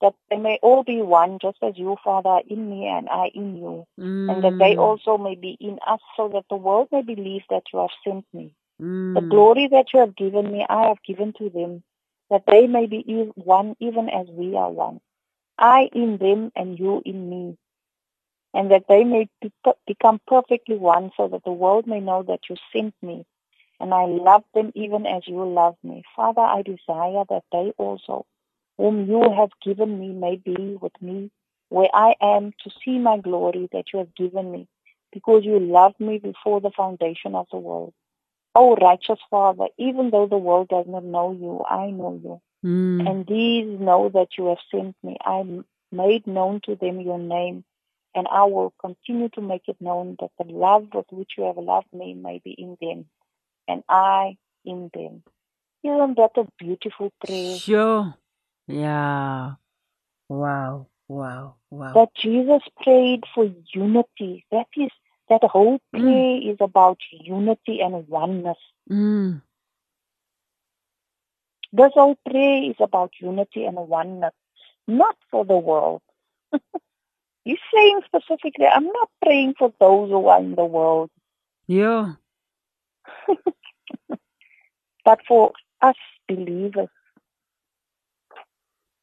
that 0.00 0.14
they 0.30 0.36
may 0.36 0.58
all 0.62 0.84
be 0.84 1.02
one, 1.02 1.38
just 1.40 1.58
as 1.62 1.78
you, 1.78 1.96
Father, 2.04 2.30
are 2.30 2.42
in 2.48 2.70
me 2.70 2.86
and 2.88 3.08
I 3.08 3.28
in 3.34 3.56
you, 3.56 3.86
and 4.28 4.42
that 4.44 4.56
they 4.58 4.76
Mm. 4.76 4.78
also 4.78 5.18
may 5.18 5.36
be 5.36 5.56
in 5.60 5.78
us, 5.86 6.00
so 6.16 6.28
that 6.30 6.46
the 6.50 6.56
world 6.56 6.88
may 6.92 7.02
believe 7.02 7.44
that 7.50 7.64
you 7.72 7.80
have 7.80 7.90
sent 8.04 8.26
me. 8.34 8.52
The 9.14 9.22
Mm. 9.22 9.28
glory 9.30 9.68
that 9.68 9.92
you 9.94 10.00
have 10.00 10.16
given 10.16 10.52
me, 10.52 10.66
I 10.68 10.88
have 10.88 11.02
given 11.02 11.32
to 11.34 11.50
them, 11.50 11.84
that 12.30 12.46
they 12.46 12.66
may 12.68 12.86
be 12.86 13.02
one 13.36 13.76
even 13.80 14.08
as 14.10 14.28
we 14.28 14.56
are 14.56 14.70
one. 14.70 15.00
I 15.58 15.90
in 15.92 16.18
them 16.18 16.52
and 16.56 16.78
you 16.78 17.02
in 17.04 17.30
me, 17.30 17.58
and 18.54 18.70
that 18.72 18.88
they 18.88 19.04
may 19.04 19.28
be, 19.42 19.52
become 19.86 20.20
perfectly 20.26 20.76
one, 20.76 21.12
so 21.16 21.28
that 21.28 21.44
the 21.44 21.52
world 21.52 21.86
may 21.86 22.00
know 22.00 22.22
that 22.24 22.48
you 22.50 22.56
sent 22.72 22.94
me, 23.02 23.26
and 23.80 23.94
I 23.94 24.04
love 24.06 24.44
them 24.54 24.72
even 24.74 25.06
as 25.06 25.22
you 25.26 25.44
love 25.44 25.76
me. 25.82 26.02
Father, 26.16 26.40
I 26.40 26.62
desire 26.62 27.24
that 27.28 27.44
they 27.52 27.72
also, 27.78 28.26
whom 28.76 29.08
you 29.08 29.22
have 29.36 29.50
given 29.64 29.98
me, 29.98 30.08
may 30.08 30.36
be 30.36 30.76
with 30.80 31.00
me 31.00 31.30
where 31.68 31.88
I 31.92 32.14
am 32.20 32.52
to 32.64 32.70
see 32.84 32.98
my 32.98 33.18
glory 33.18 33.68
that 33.72 33.92
you 33.92 33.98
have 33.98 34.14
given 34.14 34.50
me, 34.50 34.68
because 35.12 35.44
you 35.44 35.58
loved 35.58 36.00
me 36.00 36.18
before 36.18 36.60
the 36.60 36.70
foundation 36.70 37.34
of 37.34 37.46
the 37.50 37.58
world. 37.58 37.92
O 38.54 38.74
righteous 38.74 39.20
Father, 39.30 39.66
even 39.76 40.10
though 40.10 40.26
the 40.26 40.38
world 40.38 40.68
does 40.68 40.86
not 40.88 41.04
know 41.04 41.32
you, 41.32 41.62
I 41.68 41.90
know 41.90 42.18
you. 42.22 42.40
Mm. 42.64 43.08
And 43.08 43.26
these 43.26 43.78
know 43.78 44.08
that 44.08 44.28
you 44.36 44.46
have 44.46 44.58
sent 44.70 44.96
me. 45.02 45.16
I 45.24 45.44
made 45.92 46.26
known 46.26 46.60
to 46.64 46.74
them 46.74 47.00
your 47.00 47.18
name, 47.18 47.64
and 48.14 48.26
I 48.28 48.44
will 48.44 48.72
continue 48.80 49.28
to 49.30 49.40
make 49.40 49.68
it 49.68 49.76
known 49.80 50.16
that 50.20 50.30
the 50.38 50.52
love 50.52 50.88
with 50.92 51.06
which 51.10 51.32
you 51.36 51.44
have 51.44 51.58
loved 51.58 51.92
me 51.92 52.14
may 52.14 52.40
be 52.42 52.50
in 52.50 52.76
them, 52.80 53.06
and 53.68 53.84
I 53.88 54.38
in 54.64 54.90
them. 54.94 55.22
Isn't 55.84 56.16
that 56.18 56.32
a 56.36 56.44
beautiful 56.58 57.12
prayer? 57.24 57.58
Sure. 57.58 58.14
Yeah. 58.68 59.54
Wow. 60.28 60.88
Wow. 61.08 61.56
Wow. 61.70 61.94
That 61.94 62.10
Jesus 62.16 62.62
prayed 62.82 63.24
for 63.34 63.50
unity. 63.74 64.46
That 64.52 64.68
is, 64.76 64.90
that 65.30 65.44
whole 65.44 65.80
Mm. 65.94 66.00
prayer 66.00 66.52
is 66.52 66.58
about 66.60 66.98
unity 67.12 67.80
and 67.80 68.08
oneness. 68.08 68.58
Mm. 68.90 69.42
This 71.72 71.92
whole 71.94 72.16
prayer 72.28 72.64
is 72.70 72.76
about 72.80 73.12
unity 73.20 73.64
and 73.66 73.76
oneness, 73.76 74.34
not 74.88 75.16
for 75.30 75.44
the 75.44 75.56
world. 75.58 76.02
He's 77.44 77.58
saying 77.74 78.00
specifically, 78.06 78.66
I'm 78.66 78.86
not 78.86 79.10
praying 79.22 79.54
for 79.58 79.72
those 79.80 80.10
who 80.10 80.26
are 80.28 80.40
in 80.40 80.54
the 80.56 80.64
world, 80.64 81.10
Yeah. 81.68 82.14
but 85.08 85.20
for 85.26 85.52
us 85.80 85.96
believers, 86.28 86.88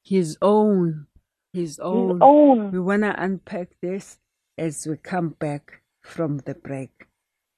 His 0.04 0.38
own. 0.42 1.08
His 1.52 1.72
his 1.72 1.80
own. 1.80 2.22
own. 2.22 2.72
We 2.72 2.80
want 2.80 3.04
to 3.04 3.16
unpack 3.24 3.70
this 3.82 4.20
as 4.58 4.86
we 4.88 4.98
come 4.98 5.30
back 5.40 5.82
from 6.04 6.40
the 6.40 6.54
break. 6.54 6.92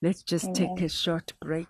Let's 0.01 0.23
just 0.23 0.53
take 0.55 0.81
a 0.81 0.89
short 0.89 1.33
break 1.41 1.67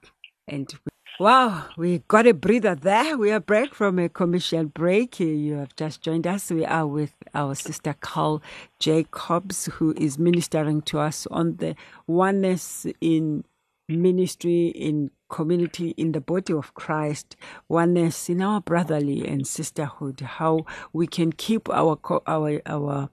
and 0.48 0.72
we- 0.72 1.26
wow, 1.26 1.70
we 1.78 2.00
got 2.08 2.28
a 2.28 2.34
breather 2.36 2.76
there. 2.76 3.18
We 3.18 3.32
are 3.32 3.40
back 3.40 3.74
from 3.74 3.98
a 4.00 4.10
commercial 4.10 4.66
break. 4.66 5.20
You 5.20 5.56
have 5.56 5.76
just 5.76 6.04
joined 6.04 6.28
us. 6.28 6.52
We 6.52 6.66
are 6.66 6.86
with 6.86 7.16
our 7.34 7.56
sister 7.56 7.96
Carl 8.00 8.44
Jacobs, 8.80 9.66
who 9.66 9.96
is 9.98 10.20
ministering 10.20 10.84
to 10.84 11.00
us 11.00 11.28
on 11.32 11.58
the 11.58 11.76
oneness 12.08 12.86
in 13.02 13.46
ministry 13.88 14.68
in 14.68 15.12
community 15.30 15.90
in 15.92 16.12
the 16.12 16.22
body 16.22 16.54
of 16.54 16.74
Christ, 16.74 17.36
oneness 17.68 18.30
in 18.30 18.42
our 18.42 18.62
brotherly 18.62 19.26
and 19.28 19.46
sisterhood, 19.46 20.22
how 20.22 20.66
we 20.94 21.08
can 21.08 21.32
keep 21.32 21.70
our 21.70 21.98
our 22.28 22.62
our 22.66 23.10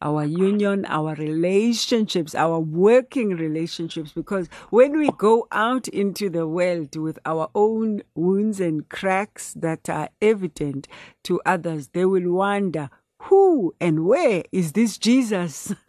our 0.00 0.24
union, 0.24 0.84
our 0.86 1.14
relationships, 1.14 2.34
our 2.34 2.58
working 2.58 3.30
relationships 3.30 4.12
because 4.12 4.48
when 4.70 4.98
we 4.98 5.10
go 5.18 5.46
out 5.52 5.88
into 5.88 6.30
the 6.30 6.46
world 6.46 6.96
with 6.96 7.18
our 7.24 7.50
own 7.54 8.02
wounds 8.14 8.60
and 8.60 8.88
cracks 8.88 9.54
that 9.54 9.88
are 9.88 10.10
evident 10.20 10.88
to 11.24 11.40
others, 11.44 11.88
they 11.88 12.04
will 12.04 12.32
wonder 12.32 12.90
who 13.28 13.74
and 13.78 14.06
where 14.06 14.42
is 14.52 14.72
this 14.72 14.96
Jesus 14.96 15.74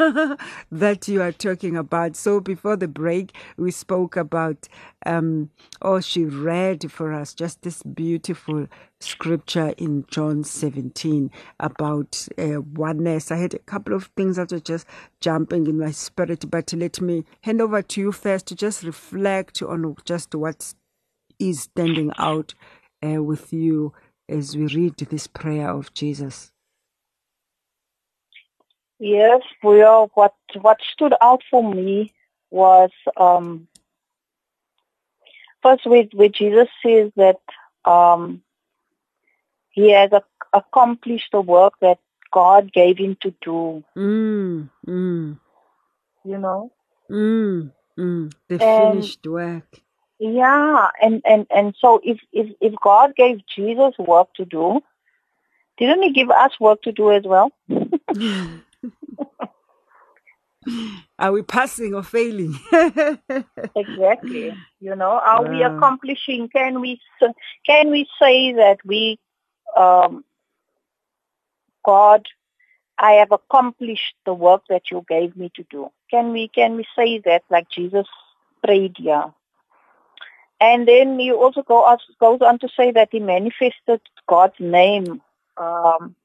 that 0.72 1.08
you 1.08 1.22
are 1.22 1.32
talking 1.32 1.78
about? 1.78 2.18
So 2.18 2.42
before 2.42 2.76
the 2.76 2.90
break, 2.90 3.34
we 3.56 3.72
spoke 3.72 4.18
about, 4.18 4.68
um, 5.06 5.50
oh, 5.82 6.02
she 6.02 6.26
read 6.26 6.92
for 6.92 7.14
us 7.14 7.34
just 7.34 7.62
this 7.62 7.82
beautiful 7.82 8.68
scripture 9.00 9.74
in 9.78 10.06
John 10.12 10.44
17 10.44 11.32
about 11.62 12.28
uh, 12.38 12.60
oneness. 12.60 13.32
I 13.32 13.38
had 13.38 13.54
a 13.54 13.60
couple 13.60 13.94
of 13.94 14.10
things 14.18 14.36
that 14.36 14.52
were 14.52 14.60
just 14.60 14.86
jumping 15.22 15.68
in 15.68 15.80
my 15.80 15.92
spirit, 15.92 16.52
but 16.52 16.74
let 16.74 17.00
me 17.00 17.24
hand 17.44 17.62
over 17.62 17.82
to 17.82 18.02
you 18.02 18.12
first 18.12 18.48
to 18.48 18.56
just 18.56 18.84
reflect 18.84 19.62
on 19.62 19.96
just 20.04 20.36
what 20.36 20.74
is 21.40 21.62
standing 21.62 22.12
out 22.18 22.54
uh, 23.02 23.24
with 23.24 23.54
you 23.54 23.94
as 24.28 24.58
we 24.58 24.68
read 24.68 24.98
this 24.98 25.28
prayer 25.28 25.70
of 25.70 25.94
Jesus. 25.94 26.52
Yes, 29.00 29.42
well, 29.64 30.12
what 30.14 30.34
what 30.62 30.80
stood 30.94 31.14
out 31.22 31.42
for 31.50 31.64
me 31.64 32.14
was 32.52 32.92
um, 33.16 33.68
first 35.64 35.86
with 35.86 36.10
where 36.14 36.30
Jesus 36.30 36.68
says 36.86 37.12
that 37.16 37.40
um, 37.86 38.42
he 39.70 39.92
has 39.92 40.12
accomplished 40.54 41.32
the 41.32 41.42
work 41.42 41.74
that 41.82 42.00
God 42.32 42.72
gave 42.74 42.98
him 42.98 43.18
to 43.22 43.34
do. 43.42 43.84
Mm, 43.98 44.70
mm. 44.88 45.40
You 46.26 46.38
know? 46.38 46.72
Mm, 47.10 47.72
mm. 47.98 48.34
The 48.48 48.62
and, 48.62 48.94
finished 48.94 49.26
work. 49.26 49.82
Yeah, 50.20 50.90
and, 51.02 51.22
and, 51.26 51.48
and 51.50 51.74
so 51.80 52.02
if, 52.04 52.20
if, 52.34 52.54
if 52.60 52.74
God 52.84 53.16
gave 53.16 53.46
Jesus 53.48 53.98
work 53.98 54.34
to 54.36 54.46
do, 54.46 54.82
didn't 55.78 56.04
he 56.04 56.12
give 56.12 56.30
us 56.30 56.60
work 56.60 56.82
to 56.82 56.92
do 56.92 57.12
as 57.12 57.24
well? 57.24 57.52
Are 61.20 61.32
we 61.32 61.42
passing 61.42 61.94
or 61.94 62.04
failing? 62.04 62.60
exactly. 63.76 64.54
You 64.80 64.96
know, 64.96 65.20
are 65.24 65.44
we 65.44 65.64
accomplishing? 65.64 66.50
Can 66.50 66.82
we 66.82 67.00
can 67.66 67.92
we 67.92 68.08
say 68.22 68.54
that 68.54 68.78
we, 68.86 69.20
um, 69.76 70.24
God, 71.86 72.26
I 72.98 73.14
have 73.14 73.32
accomplished 73.32 74.16
the 74.26 74.34
work 74.34 74.64
that 74.70 74.92
you 74.92 75.06
gave 75.08 75.36
me 75.36 75.52
to 75.56 75.64
do? 75.70 75.90
Can 76.12 76.32
we 76.32 76.48
can 76.48 76.76
we 76.76 76.86
say 76.96 77.20
that 77.26 77.44
like 77.50 77.70
Jesus 77.70 78.08
prayed 78.64 78.96
here? 78.98 79.34
And 80.62 80.88
then 80.88 81.18
he 81.18 81.32
also 81.32 81.62
go, 81.62 81.98
goes 82.20 82.42
on 82.42 82.60
to 82.60 82.68
say 82.76 82.92
that 82.92 83.10
he 83.12 83.20
manifested 83.20 84.02
God's 84.28 84.60
name 84.60 85.22
um, 85.58 86.16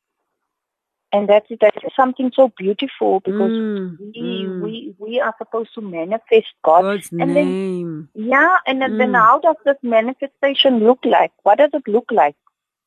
and 1.14 1.28
that's 1.28 1.46
that's 1.60 1.94
something 1.94 2.32
so 2.34 2.52
beautiful 2.58 3.20
because 3.20 3.52
mm, 3.52 3.96
we 4.00 4.46
mm. 4.46 4.60
we 4.62 4.94
we 4.98 5.20
are 5.20 5.32
supposed 5.38 5.72
to 5.74 5.80
manifest 5.80 6.52
God. 6.64 6.82
God's 6.82 7.10
and 7.12 7.34
name. 7.34 8.08
Then, 8.14 8.30
yeah, 8.30 8.58
and 8.66 8.82
then, 8.82 8.92
mm. 8.92 8.98
then 8.98 9.14
how 9.14 9.38
does 9.38 9.54
this 9.64 9.76
manifestation 9.82 10.80
look 10.80 10.98
like? 11.04 11.30
What 11.44 11.58
does 11.58 11.70
it 11.72 11.86
look 11.86 12.10
like? 12.10 12.34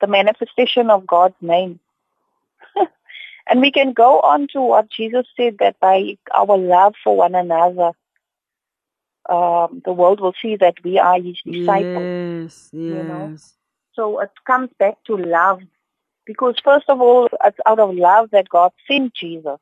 The 0.01 0.07
manifestation 0.07 0.89
of 0.89 1.07
God's 1.07 1.39
name. 1.39 1.79
and 3.47 3.61
we 3.61 3.71
can 3.71 3.93
go 3.93 4.19
on 4.19 4.49
to 4.51 4.61
what 4.61 4.91
Jesus 4.91 5.25
said 5.37 5.55
that 5.59 5.79
by 5.79 6.17
our 6.35 6.57
love 6.57 6.95
for 7.01 7.15
one 7.15 7.33
another, 7.33 7.91
um, 9.29 9.81
the 9.85 9.93
world 9.93 10.19
will 10.19 10.35
see 10.41 10.57
that 10.57 10.83
we 10.83 10.99
are 10.99 11.21
His 11.21 11.39
disciples. 11.45 12.43
Yes, 12.43 12.69
yes. 12.73 12.73
You 12.73 13.03
know? 13.03 13.37
So 13.93 14.19
it 14.19 14.31
comes 14.45 14.69
back 14.77 14.97
to 15.05 15.15
love 15.15 15.61
because 16.27 16.55
first 16.63 16.85
of 16.89 17.01
all, 17.01 17.29
it's 17.43 17.57
out 17.65 17.79
of 17.79 17.95
love 17.95 18.29
that 18.31 18.49
God 18.49 18.71
sent 18.87 19.15
Jesus. 19.15 19.57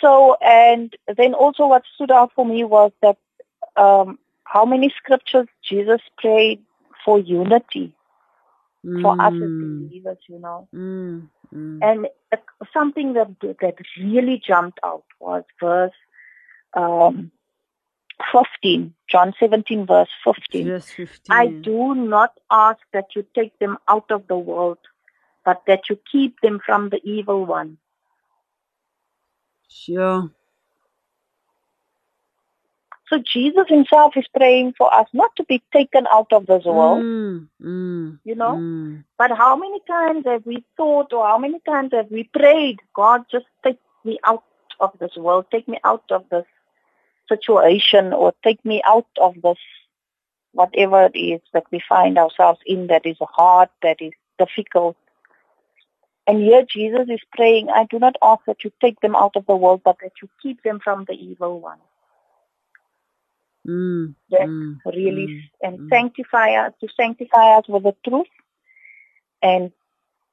So, 0.00 0.36
and 0.40 0.94
then 1.16 1.34
also 1.34 1.66
what 1.66 1.82
stood 1.94 2.10
out 2.10 2.32
for 2.34 2.46
me 2.46 2.64
was 2.64 2.92
that 3.02 3.18
um, 3.76 4.18
how 4.44 4.64
many 4.64 4.92
scriptures 4.96 5.48
Jesus 5.68 6.00
prayed 6.16 6.62
for 7.04 7.18
unity 7.18 7.92
mm. 8.84 9.02
for 9.02 9.20
us 9.20 9.32
as 9.32 9.40
mm. 9.40 9.88
believers, 9.88 10.18
you 10.28 10.38
know. 10.38 10.68
Mm. 10.74 11.28
Mm. 11.54 11.78
And 11.82 12.06
something 12.72 13.14
that 13.14 13.28
that 13.40 13.74
really 14.00 14.42
jumped 14.44 14.78
out 14.84 15.04
was 15.20 15.44
verse 15.60 15.92
um, 16.74 17.30
15, 18.32 18.94
John 19.10 19.34
17, 19.38 19.86
verse 19.86 20.08
15. 20.24 20.66
Yes, 20.66 20.90
15. 20.90 21.16
I 21.30 21.46
do 21.46 21.94
not 21.94 22.32
ask 22.50 22.80
that 22.92 23.06
you 23.14 23.24
take 23.34 23.58
them 23.58 23.78
out 23.88 24.10
of 24.10 24.26
the 24.26 24.38
world, 24.38 24.78
but 25.46 25.62
that 25.68 25.88
you 25.88 25.98
keep 26.10 26.40
them 26.42 26.60
from 26.66 26.90
the 26.90 27.00
evil 27.04 27.46
one. 27.46 27.78
Sure. 29.68 30.30
So 33.08 33.18
Jesus 33.18 33.68
himself 33.68 34.16
is 34.16 34.26
praying 34.36 34.74
for 34.76 34.92
us 34.92 35.06
not 35.12 35.34
to 35.36 35.44
be 35.44 35.62
taken 35.72 36.08
out 36.12 36.32
of 36.32 36.46
this 36.46 36.64
world, 36.64 37.04
mm, 37.04 37.46
mm, 37.62 38.18
you 38.24 38.34
know. 38.34 38.56
Mm. 38.56 39.04
But 39.16 39.30
how 39.30 39.54
many 39.54 39.78
times 39.86 40.24
have 40.26 40.44
we 40.44 40.64
thought 40.76 41.12
or 41.12 41.24
how 41.24 41.38
many 41.38 41.60
times 41.60 41.92
have 41.92 42.10
we 42.10 42.24
prayed, 42.24 42.80
God, 42.94 43.24
just 43.30 43.46
take 43.62 43.78
me 44.04 44.18
out 44.24 44.42
of 44.80 44.90
this 44.98 45.14
world, 45.16 45.46
take 45.52 45.68
me 45.68 45.78
out 45.84 46.10
of 46.10 46.24
this 46.30 46.46
situation 47.28 48.12
or 48.12 48.34
take 48.42 48.64
me 48.64 48.82
out 48.84 49.06
of 49.20 49.40
this 49.40 49.58
whatever 50.52 51.04
it 51.04 51.16
is 51.16 51.40
that 51.52 51.64
we 51.70 51.80
find 51.88 52.18
ourselves 52.18 52.58
in 52.66 52.88
that 52.88 53.06
is 53.06 53.18
hard, 53.20 53.68
that 53.82 54.00
is 54.00 54.12
difficult. 54.38 54.96
And 56.26 56.42
here 56.42 56.64
Jesus 56.68 57.08
is 57.08 57.20
praying, 57.32 57.70
I 57.70 57.84
do 57.84 57.98
not 57.98 58.16
ask 58.22 58.42
that 58.46 58.64
you 58.64 58.72
take 58.80 59.00
them 59.00 59.14
out 59.14 59.36
of 59.36 59.46
the 59.46 59.56
world, 59.56 59.82
but 59.84 59.98
that 60.02 60.12
you 60.20 60.28
keep 60.42 60.62
them 60.62 60.80
from 60.82 61.04
the 61.06 61.14
evil 61.14 61.60
one. 61.60 61.78
Mm, 63.66 64.14
that 64.30 64.48
mm, 64.48 64.76
really 64.86 65.26
mm, 65.26 65.40
and 65.60 65.78
mm. 65.80 65.88
sanctify 65.88 66.54
us 66.54 66.72
to 66.80 66.88
sanctify 66.96 67.58
us 67.58 67.68
with 67.68 67.82
the 67.82 67.96
truth. 68.08 68.26
And 69.42 69.72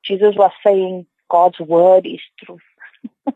Jesus 0.04 0.36
was 0.36 0.52
saying 0.64 1.08
God's 1.30 1.60
word 1.60 2.06
is 2.06 2.22
truth. 2.44 2.62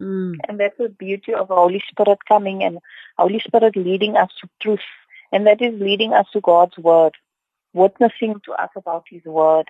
Mm. 0.00 0.36
And 0.48 0.58
that's 0.58 0.78
the 0.78 0.88
beauty 0.88 1.34
of 1.34 1.48
the 1.48 1.54
Holy 1.54 1.82
Spirit 1.90 2.20
coming 2.26 2.62
and 2.62 2.78
Holy 3.18 3.38
Spirit 3.40 3.76
leading 3.76 4.16
us 4.16 4.30
to 4.40 4.48
truth. 4.60 4.80
And 5.30 5.46
that 5.46 5.60
is 5.60 5.78
leading 5.78 6.12
us 6.12 6.26
to 6.32 6.40
God's 6.40 6.76
word, 6.78 7.12
witnessing 7.72 8.40
to 8.46 8.52
us 8.52 8.70
about 8.74 9.04
his 9.10 9.24
word. 9.24 9.66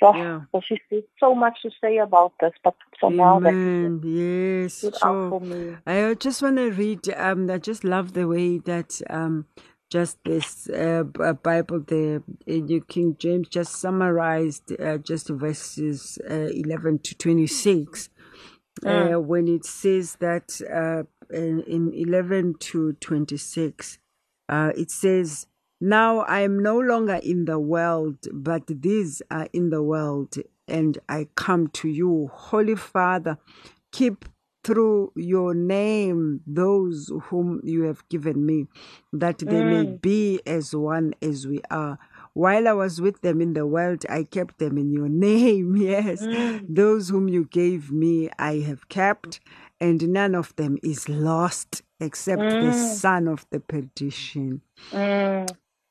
So, 0.00 0.14
Yeah. 0.14 0.42
so 0.52 0.60
she 0.60 0.80
said 0.90 1.04
so 1.18 1.34
much 1.34 1.62
to 1.62 1.70
say 1.80 1.98
about 1.98 2.32
this, 2.40 2.52
but 2.62 2.74
for 3.00 3.10
now 3.10 3.38
that 3.40 3.54
Amen. 3.54 4.00
Yes, 4.04 4.80
sure. 4.80 5.30
for 5.30 5.40
me. 5.40 5.76
I 5.86 6.14
just 6.14 6.42
want 6.42 6.56
to 6.56 6.70
read. 6.70 7.08
Um, 7.16 7.50
I 7.50 7.58
just 7.58 7.82
love 7.84 8.12
the 8.12 8.28
way 8.28 8.58
that 8.58 9.00
um, 9.08 9.46
just 9.90 10.22
this 10.24 10.68
uh, 10.68 11.04
uh, 11.20 11.32
Bible, 11.34 11.80
the 11.80 12.22
New 12.46 12.82
King 12.82 13.16
James, 13.18 13.48
just 13.48 13.76
summarized 13.76 14.78
uh, 14.80 14.98
just 14.98 15.28
verses 15.28 16.18
uh, 16.28 16.48
eleven 16.52 16.98
to 16.98 17.14
twenty 17.14 17.46
six. 17.46 18.10
Uh, 18.84 19.14
when 19.14 19.48
it 19.48 19.64
says 19.64 20.16
that 20.16 20.60
uh, 20.70 21.02
in, 21.34 21.62
in 21.62 21.92
11 21.94 22.56
to 22.60 22.92
26, 22.94 23.98
uh, 24.50 24.70
it 24.76 24.90
says, 24.90 25.46
Now 25.80 26.20
I 26.20 26.40
am 26.40 26.62
no 26.62 26.78
longer 26.78 27.20
in 27.22 27.44
the 27.44 27.58
world, 27.58 28.18
but 28.32 28.62
these 28.66 29.20
are 29.30 29.48
in 29.52 29.70
the 29.70 29.82
world, 29.82 30.34
and 30.66 30.98
I 31.08 31.28
come 31.34 31.68
to 31.68 31.88
you. 31.88 32.30
Holy 32.32 32.76
Father, 32.76 33.38
keep 33.92 34.24
through 34.64 35.12
your 35.14 35.54
name 35.54 36.40
those 36.46 37.12
whom 37.24 37.60
you 37.62 37.82
have 37.82 38.06
given 38.08 38.44
me, 38.44 38.66
that 39.12 39.38
they 39.38 39.62
may 39.62 39.84
mm. 39.84 40.00
be 40.00 40.40
as 40.44 40.74
one 40.74 41.14
as 41.22 41.46
we 41.46 41.60
are. 41.70 41.98
While 42.32 42.66
I 42.66 42.72
was 42.72 43.00
with 43.00 43.20
them 43.20 43.40
in 43.40 43.52
the 43.52 43.66
world, 43.66 44.04
I 44.08 44.24
kept 44.24 44.58
them 44.58 44.76
in 44.76 44.90
your 44.92 45.08
name. 45.28 45.76
Yes. 45.76 46.20
Mm. 46.22 46.66
Those 46.68 47.10
whom 47.10 47.28
you 47.28 47.44
gave 47.44 47.92
me, 47.92 48.28
I 48.38 48.60
have 48.60 48.88
kept, 48.88 49.40
and 49.80 50.08
none 50.08 50.34
of 50.34 50.56
them 50.56 50.78
is 50.82 51.08
lost 51.08 51.82
except 52.00 52.42
the 52.42 52.72
mm. 52.72 52.94
son 52.94 53.28
of 53.28 53.46
the 53.50 53.60
perdition. 53.60 54.62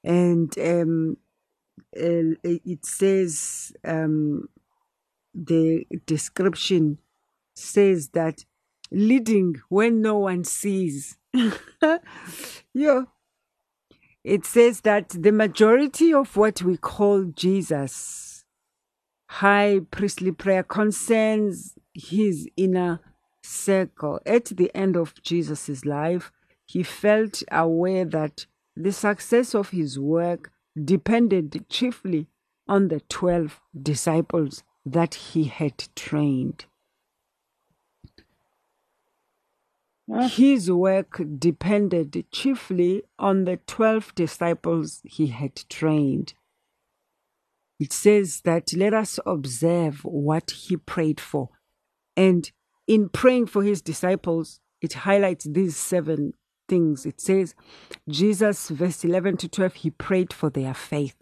And 0.06 0.56
um, 0.60 1.18
uh, 1.98 2.38
it 2.44 2.86
says, 2.86 3.74
um, 3.84 4.48
the 5.34 5.86
description 6.06 7.00
says 7.56 8.10
that 8.10 8.46
leading 8.92 9.56
when 9.70 10.02
no 10.02 10.20
one 10.20 10.44
sees. 10.44 11.18
yeah. 12.74 13.02
it 14.24 14.46
says 14.46 14.82
that 14.82 15.10
the 15.10 15.32
majority 15.32 16.14
of 16.14 16.38
what 16.38 16.62
we 16.62 16.78
call 16.78 17.24
Jesus, 17.24 18.46
high 19.28 19.80
priestly 19.90 20.32
prayer, 20.32 20.62
concerns 20.62 21.74
his 21.96 22.48
inner 22.56 23.00
circle. 23.42 24.20
At 24.26 24.46
the 24.46 24.70
end 24.76 24.96
of 24.96 25.20
Jesus' 25.24 25.84
life, 25.84 26.32
he 26.68 26.84
felt 26.84 27.42
aware 27.52 28.06
that 28.06 28.46
the 28.76 28.92
success 28.92 29.56
of 29.56 29.70
his 29.70 29.98
work 30.00 30.52
depended 30.82 31.66
chiefly 31.70 32.28
on 32.68 32.90
the 32.90 33.00
12 33.10 33.62
disciples 33.82 34.64
that 34.86 35.16
he 35.16 35.46
had 35.46 35.86
trained. 35.96 36.66
Ah. 40.12 40.28
His 40.28 40.70
work 40.72 41.22
depended 41.40 42.26
chiefly 42.32 43.04
on 43.18 43.46
the 43.46 43.58
12 43.66 44.14
disciples 44.14 45.02
he 45.04 45.28
had 45.28 45.56
trained. 45.70 46.34
It 47.80 47.92
says 47.92 48.42
that 48.42 48.74
let 48.74 48.94
us 48.94 49.20
observe 49.26 50.06
what 50.06 50.52
he 50.52 50.78
prayed 50.78 51.20
for. 51.20 51.50
And 52.16 52.52
in 52.88 53.10
praying 53.10 53.48
for 53.48 53.64
his 53.64 53.82
disciples, 53.82 54.60
it 54.82 54.94
highlights 54.94 55.46
these 55.46 55.76
seven 55.76 56.34
things. 56.68 57.06
It 57.06 57.20
says, 57.20 57.56
Jesus, 58.08 58.70
verse 58.70 59.04
11 59.04 59.38
to 59.38 59.48
12, 59.50 59.74
he 59.76 59.90
prayed 59.92 60.34
for 60.34 60.50
their 60.50 60.74
faith. 60.74 61.16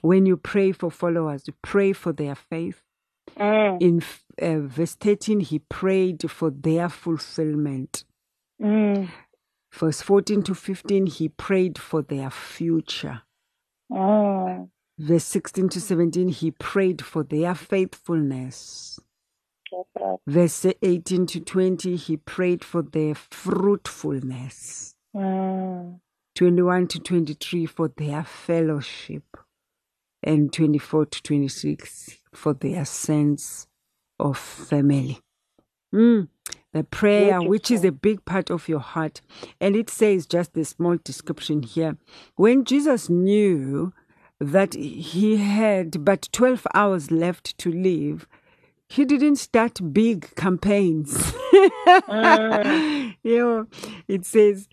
When 0.00 0.26
you 0.26 0.36
pray 0.36 0.72
for 0.72 0.90
followers, 0.90 1.44
you 1.46 1.54
pray 1.62 1.92
for 1.92 2.12
their 2.12 2.34
faith. 2.34 2.82
Mm. 3.38 3.80
In 3.80 4.02
uh, 4.40 4.66
verse 4.66 4.94
13, 4.94 5.40
he 5.40 5.60
prayed 5.60 6.30
for 6.30 6.50
their 6.50 6.88
fulfillment. 6.88 8.04
Mm. 8.60 9.08
Verse 9.72 10.02
14 10.02 10.42
to 10.42 10.54
15, 10.54 11.06
he 11.06 11.28
prayed 11.28 11.78
for 11.78 12.02
their 12.02 12.30
future. 12.30 13.22
Mm. 13.90 14.68
Verse 14.98 15.24
16 15.24 15.68
to 15.70 15.80
17, 15.80 16.28
he 16.28 16.50
prayed 16.50 17.02
for 17.02 17.22
their 17.22 17.54
faithfulness. 17.54 19.00
Verse 20.26 20.66
18 20.82 21.26
to 21.26 21.40
20, 21.40 21.96
he 21.96 22.16
prayed 22.16 22.64
for 22.64 22.82
their 22.82 23.14
fruitfulness. 23.14 24.94
Mm. 25.14 26.00
21 26.34 26.86
to 26.88 26.98
23, 26.98 27.66
for 27.66 27.88
their 27.96 28.24
fellowship. 28.24 29.24
And 30.22 30.52
24 30.52 31.06
to 31.06 31.22
26, 31.22 32.18
for 32.34 32.54
their 32.54 32.84
sense 32.84 33.66
of 34.18 34.38
family. 34.38 35.20
Mm, 35.94 36.28
the 36.72 36.84
prayer, 36.84 37.42
which 37.42 37.70
is 37.70 37.84
a 37.84 37.92
big 37.92 38.24
part 38.24 38.50
of 38.50 38.68
your 38.68 38.80
heart. 38.80 39.20
And 39.60 39.76
it 39.76 39.90
says 39.90 40.26
just 40.26 40.56
a 40.56 40.64
small 40.64 40.96
description 41.02 41.62
here. 41.62 41.98
When 42.36 42.64
Jesus 42.64 43.10
knew 43.10 43.92
that 44.40 44.74
he 44.74 45.36
had 45.36 46.04
but 46.04 46.28
12 46.32 46.66
hours 46.74 47.10
left 47.10 47.58
to 47.58 47.70
live, 47.70 48.26
he 48.92 49.06
didn't 49.06 49.36
start 49.36 49.80
big 49.94 50.34
campaigns. 50.34 51.32
you 51.52 53.38
know, 53.38 53.66
it 54.06 54.26
says, 54.26 54.68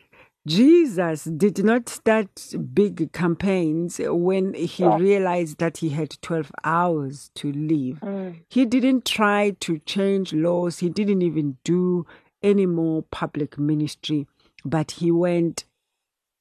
Jesus 0.46 1.24
did 1.24 1.64
not 1.64 1.88
start 1.88 2.54
big 2.74 3.14
campaigns 3.14 4.02
when 4.04 4.54
he 4.56 4.86
realized 4.86 5.60
that 5.60 5.78
he 5.78 5.90
had 5.90 6.22
12 6.22 6.52
hours 6.66 7.32
to 7.36 7.54
live. 7.54 8.02
Mm. 8.02 8.42
He 8.50 8.66
didn't 8.66 9.06
try 9.06 9.52
to 9.62 9.80
change 9.80 10.34
laws, 10.34 10.80
he 10.80 10.90
didn't 10.90 11.22
even 11.22 11.58
do 11.64 12.06
any 12.44 12.66
more 12.66 13.04
public 13.12 13.58
ministry, 13.58 14.28
but 14.66 14.92
he 14.92 15.12
went 15.12 15.64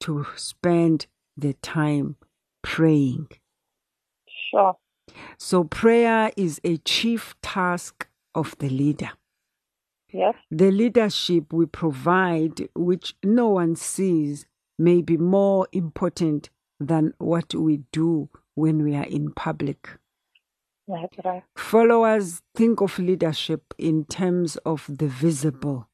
to 0.00 0.26
spend 0.34 1.06
the 1.36 1.52
time 1.54 2.16
praying. 2.60 3.28
Sure. 4.50 4.76
So, 5.36 5.64
prayer 5.64 6.30
is 6.36 6.60
a 6.64 6.78
chief 6.78 7.34
task 7.42 8.08
of 8.34 8.56
the 8.58 8.68
leader. 8.68 9.10
Yes. 10.10 10.34
The 10.50 10.70
leadership 10.70 11.52
we 11.52 11.66
provide, 11.66 12.68
which 12.74 13.14
no 13.22 13.48
one 13.48 13.76
sees, 13.76 14.46
may 14.78 15.02
be 15.02 15.16
more 15.16 15.66
important 15.72 16.50
than 16.80 17.12
what 17.18 17.54
we 17.54 17.82
do 17.92 18.28
when 18.54 18.82
we 18.82 18.94
are 18.94 19.04
in 19.04 19.32
public. 19.32 19.88
That's 20.86 21.14
right. 21.24 21.42
Followers 21.56 22.40
think 22.54 22.80
of 22.80 22.98
leadership 22.98 23.74
in 23.76 24.04
terms 24.06 24.56
of 24.58 24.86
the 24.88 25.06
visible. 25.08 25.88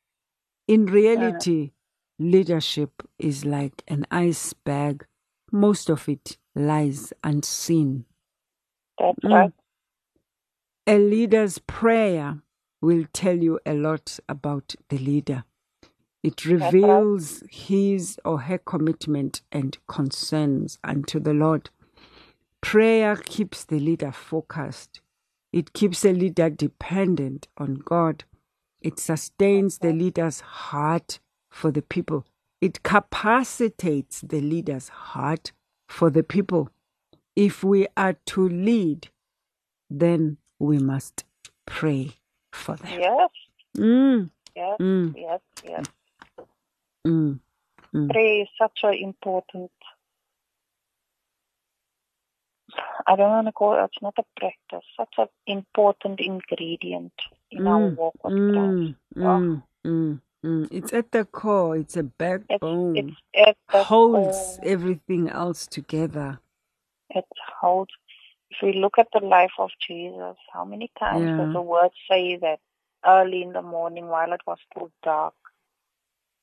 In 0.68 0.87
reality, 0.87 1.72
leadership 2.18 3.03
is 3.18 3.44
like 3.44 3.83
an 3.88 4.07
iceberg, 4.11 5.07
most 5.50 5.90
of 5.90 6.09
it 6.09 6.38
lies 6.55 7.12
unseen. 7.24 8.05
That's 8.99 9.19
Mm. 9.25 9.33
right. 9.33 9.53
A 10.87 10.99
leader's 10.99 11.59
prayer 11.61 12.43
will 12.83 13.07
tell 13.15 13.37
you 13.39 13.61
a 13.67 13.75
lot 13.75 14.19
about 14.29 14.75
the 14.91 14.99
leader. 14.99 15.45
It 16.23 16.47
right. 16.61 16.75
reveals 16.75 17.43
his 17.51 18.19
or 18.25 18.41
her 18.43 18.59
commitment 18.59 19.43
and 19.53 19.79
concerns 19.89 20.79
unto 20.85 21.21
the 21.21 21.35
Lord. 21.35 21.71
Prayer 22.63 23.17
keeps 23.17 23.65
the 23.65 23.81
leader 23.81 24.13
focused. 24.13 25.01
It 25.53 25.73
keeps 25.75 26.05
a 26.05 26.13
leader 26.13 26.51
dependent 26.51 27.49
on 27.59 27.77
God. 27.77 28.25
It 28.83 29.01
sustains 29.01 29.79
the 29.79 29.93
leader's 29.93 30.41
heart 30.41 31.21
for 31.51 31.73
the 31.73 31.83
people. 31.83 32.27
It 32.61 32.83
capacitates 32.83 34.23
the 34.23 34.41
leader's 34.41 34.89
heart 34.91 35.53
for 35.89 36.11
the 36.11 36.25
people. 36.25 36.71
If 37.37 37.64
we 37.64 37.88
are 37.97 38.14
to 38.29 38.49
lead, 38.49 39.09
then 39.90 40.38
we 40.59 40.79
must 40.79 41.25
pray 41.66 42.12
for 42.53 42.77
them. 42.77 42.99
Yes. 42.99 43.31
Mm, 43.79 44.31
Yes. 44.57 44.81
mm, 44.81 45.16
Yes. 45.16 45.40
Yes. 45.64 45.85
mm, 47.07 47.40
mm. 47.94 48.11
Prayer 48.11 48.42
is 48.42 48.49
such 48.59 48.81
an 48.85 48.94
important. 48.94 49.73
I 53.07 53.16
don't 53.16 53.31
want 53.31 53.49
to 53.49 53.53
call 53.53 53.75
it. 53.75 53.85
It's 53.87 54.03
not 54.03 54.14
a 54.18 54.25
practice. 54.40 54.87
Such 54.99 55.14
an 55.18 55.29
important 55.47 56.20
ingredient 56.20 57.12
in 57.51 57.66
our 57.66 57.81
Mm, 57.81 57.97
walk 57.97 58.16
with 58.25 58.35
Christ. 58.49 58.77
Mm, 58.77 58.97
mm, 59.16 59.62
mm, 59.87 60.20
mm. 60.44 60.68
It's 60.73 60.92
at 60.92 61.12
the 61.12 61.25
core. 61.27 61.77
It's 61.77 61.97
a 61.97 62.05
It's 62.49 62.64
backbone. 62.64 63.16
it's 63.35 63.61
the 63.73 63.87
holds 63.87 64.09
core. 64.11 64.61
everything 64.62 65.29
else 65.31 65.66
together. 65.66 66.40
It 67.14 67.27
holds. 67.61 67.92
If 68.50 68.59
we 68.62 68.74
look 68.74 68.98
at 68.98 69.09
the 69.12 69.20
life 69.27 69.53
of 69.59 69.70
Jesus, 69.87 70.37
how 70.53 70.64
many 70.64 70.90
times 70.98 71.31
Yeah. 71.31 71.37
does 71.37 71.50
the 71.53 71.62
word 71.62 71.90
say 72.11 72.38
that 72.38 72.61
early 73.07 73.42
in 73.42 73.53
the 73.53 73.62
morning, 73.62 74.09
while 74.09 74.33
it 74.33 74.42
was 74.46 74.59
still 74.72 74.90
dark, 75.05 75.35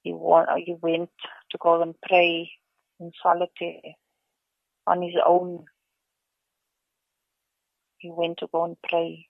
he 0.03 0.13
uh, 0.13 0.55
he 0.57 0.75
went 0.81 1.11
to 1.51 1.59
go 1.59 1.81
and 1.81 1.95
pray 2.07 2.51
in 2.99 3.11
solitude 3.23 3.81
on 4.87 5.01
his 5.01 5.15
own. 5.25 5.65
He 7.99 8.11
went 8.11 8.39
to 8.39 8.47
go 8.51 8.65
and 8.65 8.77
pray, 8.89 9.27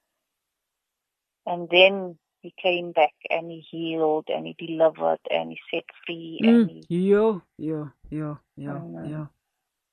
and 1.47 1.69
then 1.71 2.17
he 2.41 2.53
came 2.61 2.91
back 2.93 3.13
and 3.29 3.51
he 3.51 3.61
healed 3.61 4.25
and 4.29 4.47
he 4.47 4.55
delivered 4.67 5.19
and 5.31 5.51
he 5.51 5.59
set 5.73 5.85
free 6.05 6.41
and 6.47 6.61
Mm. 6.61 6.69
he. 6.69 6.89
Yo, 6.89 7.41
yo, 7.57 7.91
yo, 8.11 8.39
yo, 8.57 8.83
yo. 9.01 9.29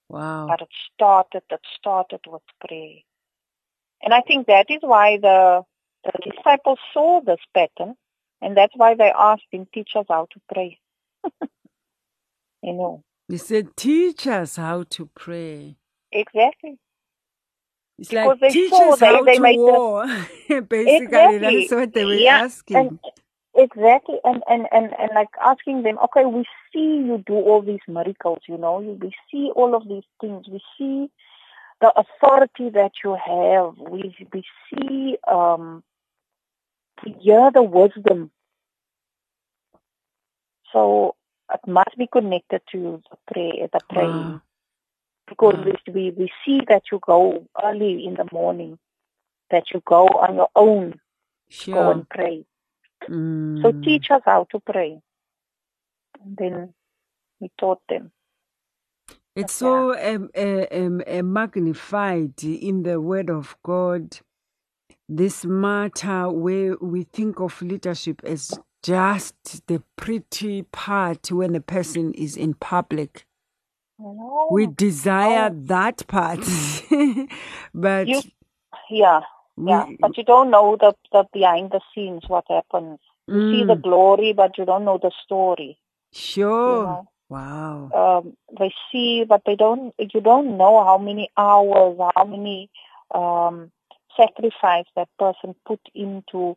Wow. 0.08 0.46
But 0.48 0.62
it 0.62 0.68
started. 0.94 1.42
It 1.50 1.60
started 1.78 2.20
with 2.26 2.42
prayer, 2.66 2.96
and 4.02 4.14
I 4.14 4.22
think 4.22 4.46
that 4.48 4.70
is 4.70 4.80
why 4.82 5.18
the 5.18 5.62
the 6.04 6.12
disciples 6.32 6.78
saw 6.94 7.20
this 7.20 7.40
pattern, 7.54 7.96
and 8.42 8.56
that's 8.56 8.74
why 8.76 8.94
they 8.94 9.12
asked 9.16 9.46
him, 9.52 9.66
"Teach 9.74 9.90
us 9.96 10.06
how 10.08 10.26
to 10.32 10.40
pray." 10.52 10.78
you 12.62 12.74
know 12.74 13.02
He 13.28 13.38
said, 13.38 13.76
teach 13.76 14.26
us 14.26 14.56
how 14.56 14.84
to 14.90 15.10
pray. 15.14 15.76
exactly. 16.12 16.78
It's 17.98 18.10
Because 18.10 18.38
like, 18.38 18.40
they 18.40 18.52
teach 18.52 18.70
saw 18.70 18.92
us 18.94 19.00
they- 19.00 19.06
how 19.06 19.24
they 19.24 19.34
to 19.34 19.42
made 19.42 19.58
the- 19.58 19.62
war. 19.64 20.06
Basically, 20.68 21.04
Exactly. 21.04 21.38
that's 21.38 21.72
what 21.72 21.92
they 21.94 22.04
were 22.04 22.14
Yeah, 22.14 22.38
asking. 22.44 22.76
And 22.76 22.98
exactly, 23.56 24.18
and, 24.24 24.42
and 24.48 24.66
and 24.72 24.92
and 24.98 25.10
like 25.14 25.28
asking 25.44 25.82
them, 25.82 25.98
okay, 26.04 26.24
we 26.26 26.44
see 26.72 27.02
you 27.06 27.22
do 27.26 27.34
all 27.34 27.62
these 27.62 27.80
miracles, 27.88 28.40
you 28.48 28.58
know, 28.58 28.78
we 28.80 29.12
see 29.30 29.50
all 29.56 29.74
of 29.74 29.88
these 29.88 30.04
things, 30.20 30.46
we 30.48 30.60
see 30.78 31.10
the 31.80 31.92
authority 31.96 32.70
that 32.70 32.92
you 33.04 33.16
have, 33.16 33.78
we 33.78 34.14
we 34.32 34.44
see, 34.70 35.18
um, 35.30 35.84
we 37.04 37.12
hear 37.20 37.50
the 37.52 37.62
wisdom. 37.62 38.30
So 40.72 41.16
it 41.52 41.60
must 41.66 41.96
be 41.98 42.08
connected 42.12 42.62
to 42.72 43.02
the 43.10 43.18
prayer, 43.32 43.68
the 43.72 43.80
praying, 43.90 44.34
Wow. 44.34 44.42
because 45.28 45.56
Wow. 45.56 45.72
we, 45.94 46.10
we 46.12 46.30
see 46.46 46.60
that 46.68 46.84
you 46.92 47.00
go 47.06 47.46
early 47.62 48.06
in 48.06 48.14
the 48.14 48.28
morning, 48.32 48.78
that 49.50 49.64
you 49.72 49.82
go 49.86 50.06
on 50.08 50.36
your 50.36 50.50
own, 50.56 51.00
go 51.72 51.90
Sure. 51.90 51.92
and 51.92 52.08
pray. 52.08 52.44
Mm. 53.08 53.62
So 53.62 53.72
teach 53.84 54.10
us 54.10 54.22
how 54.24 54.46
to 54.50 54.60
pray. 54.60 55.00
And 56.24 56.36
then 56.36 56.74
he 57.40 57.50
taught 57.58 57.80
them. 57.88 58.12
It's 59.36 59.54
so 59.54 59.96
um, 59.96 60.30
um, 60.34 61.32
magnified 61.32 62.42
in 62.42 62.82
the 62.82 63.00
Word 63.00 63.30
of 63.30 63.56
God. 63.62 64.18
This 65.08 65.44
matter 65.44 66.28
where 66.28 66.76
we 66.80 67.04
think 67.04 67.40
of 67.40 67.62
leadership 67.62 68.20
as 68.24 68.58
just 68.82 69.66
the 69.66 69.82
pretty 69.96 70.62
part 70.62 71.30
when 71.30 71.54
a 71.54 71.60
person 71.60 72.12
is 72.14 72.36
in 72.36 72.54
public. 72.54 73.26
We 74.50 74.66
desire 74.66 75.50
no. 75.50 75.66
that 75.66 76.06
part, 76.06 76.40
but 77.74 78.08
You, 78.08 78.22
yeah, 78.90 79.20
yeah. 79.66 79.86
But 80.00 80.16
you 80.16 80.24
don't 80.24 80.50
know 80.50 80.76
the, 80.76 80.94
the 81.12 81.24
behind 81.32 81.70
the 81.70 81.80
scenes 81.94 82.24
what 82.28 82.44
happens. 82.48 82.98
You 83.28 83.40
see 83.50 83.64
the 83.64 83.74
Mm, 83.74 83.82
glory, 83.82 84.32
but 84.32 84.56
you 84.58 84.64
don't 84.64 84.84
know 84.84 84.98
the 84.98 85.10
story. 85.24 85.78
sure. 86.12 86.86
know. 86.86 87.08
Wow. 87.28 87.90
Um, 87.94 88.36
they 88.58 88.72
see, 88.90 89.24
but 89.24 89.42
they 89.44 89.56
don't. 89.56 89.94
You 89.98 90.20
don't 90.20 90.56
know 90.56 90.82
how 90.84 90.98
many 90.98 91.30
hours, 91.36 91.98
how 92.16 92.24
many 92.24 92.70
um, 93.14 93.70
sacrifice 94.16 94.86
that 94.96 95.08
person 95.18 95.54
put 95.66 95.80
into 95.94 96.56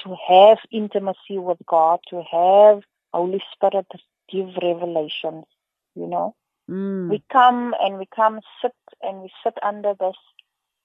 to 0.00 0.16
have 0.28 0.58
intimacy 0.70 1.38
with 1.38 1.58
God, 1.66 2.00
to 2.10 2.22
have 2.30 2.82
Holy 3.12 3.42
Spirit 3.52 3.86
give 4.30 4.48
revelations. 4.62 5.44
You 5.94 6.06
know. 6.06 6.34
Mm, 6.70 7.08
we 7.10 7.22
come 7.30 7.74
and 7.80 7.98
we 7.98 8.06
come 8.14 8.40
sit 8.62 8.74
and 9.02 9.22
we 9.22 9.30
sit 9.42 9.54
under 9.62 9.94
this 10.00 10.16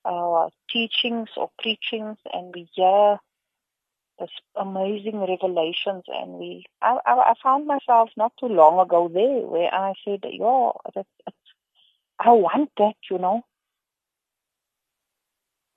uh, 0.06 0.50
teachings 0.70 1.30
or 1.36 1.50
preachings 1.60 2.18
and 2.34 2.54
we 2.54 2.70
hear 2.74 3.18
this 4.20 4.30
amazing 4.56 5.20
revelations 5.20 6.04
and 6.08 6.34
we 6.34 6.66
I, 6.82 6.98
I, 7.06 7.14
I 7.14 7.34
found 7.42 7.68
myself 7.68 8.10
not 8.18 8.34
too 8.40 8.48
long 8.48 8.80
ago 8.80 9.10
there 9.14 9.48
where 9.48 9.74
I 9.74 9.94
said, 10.04 10.26
yo, 10.30 10.78
I 12.20 12.32
want 12.32 12.72
that, 12.78 12.96
you 13.10 13.18
know. 13.18 13.44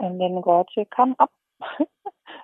And 0.00 0.20
then 0.20 0.40
God 0.40 0.66
said, 0.74 0.88
come 0.94 1.14
up. 1.20 1.30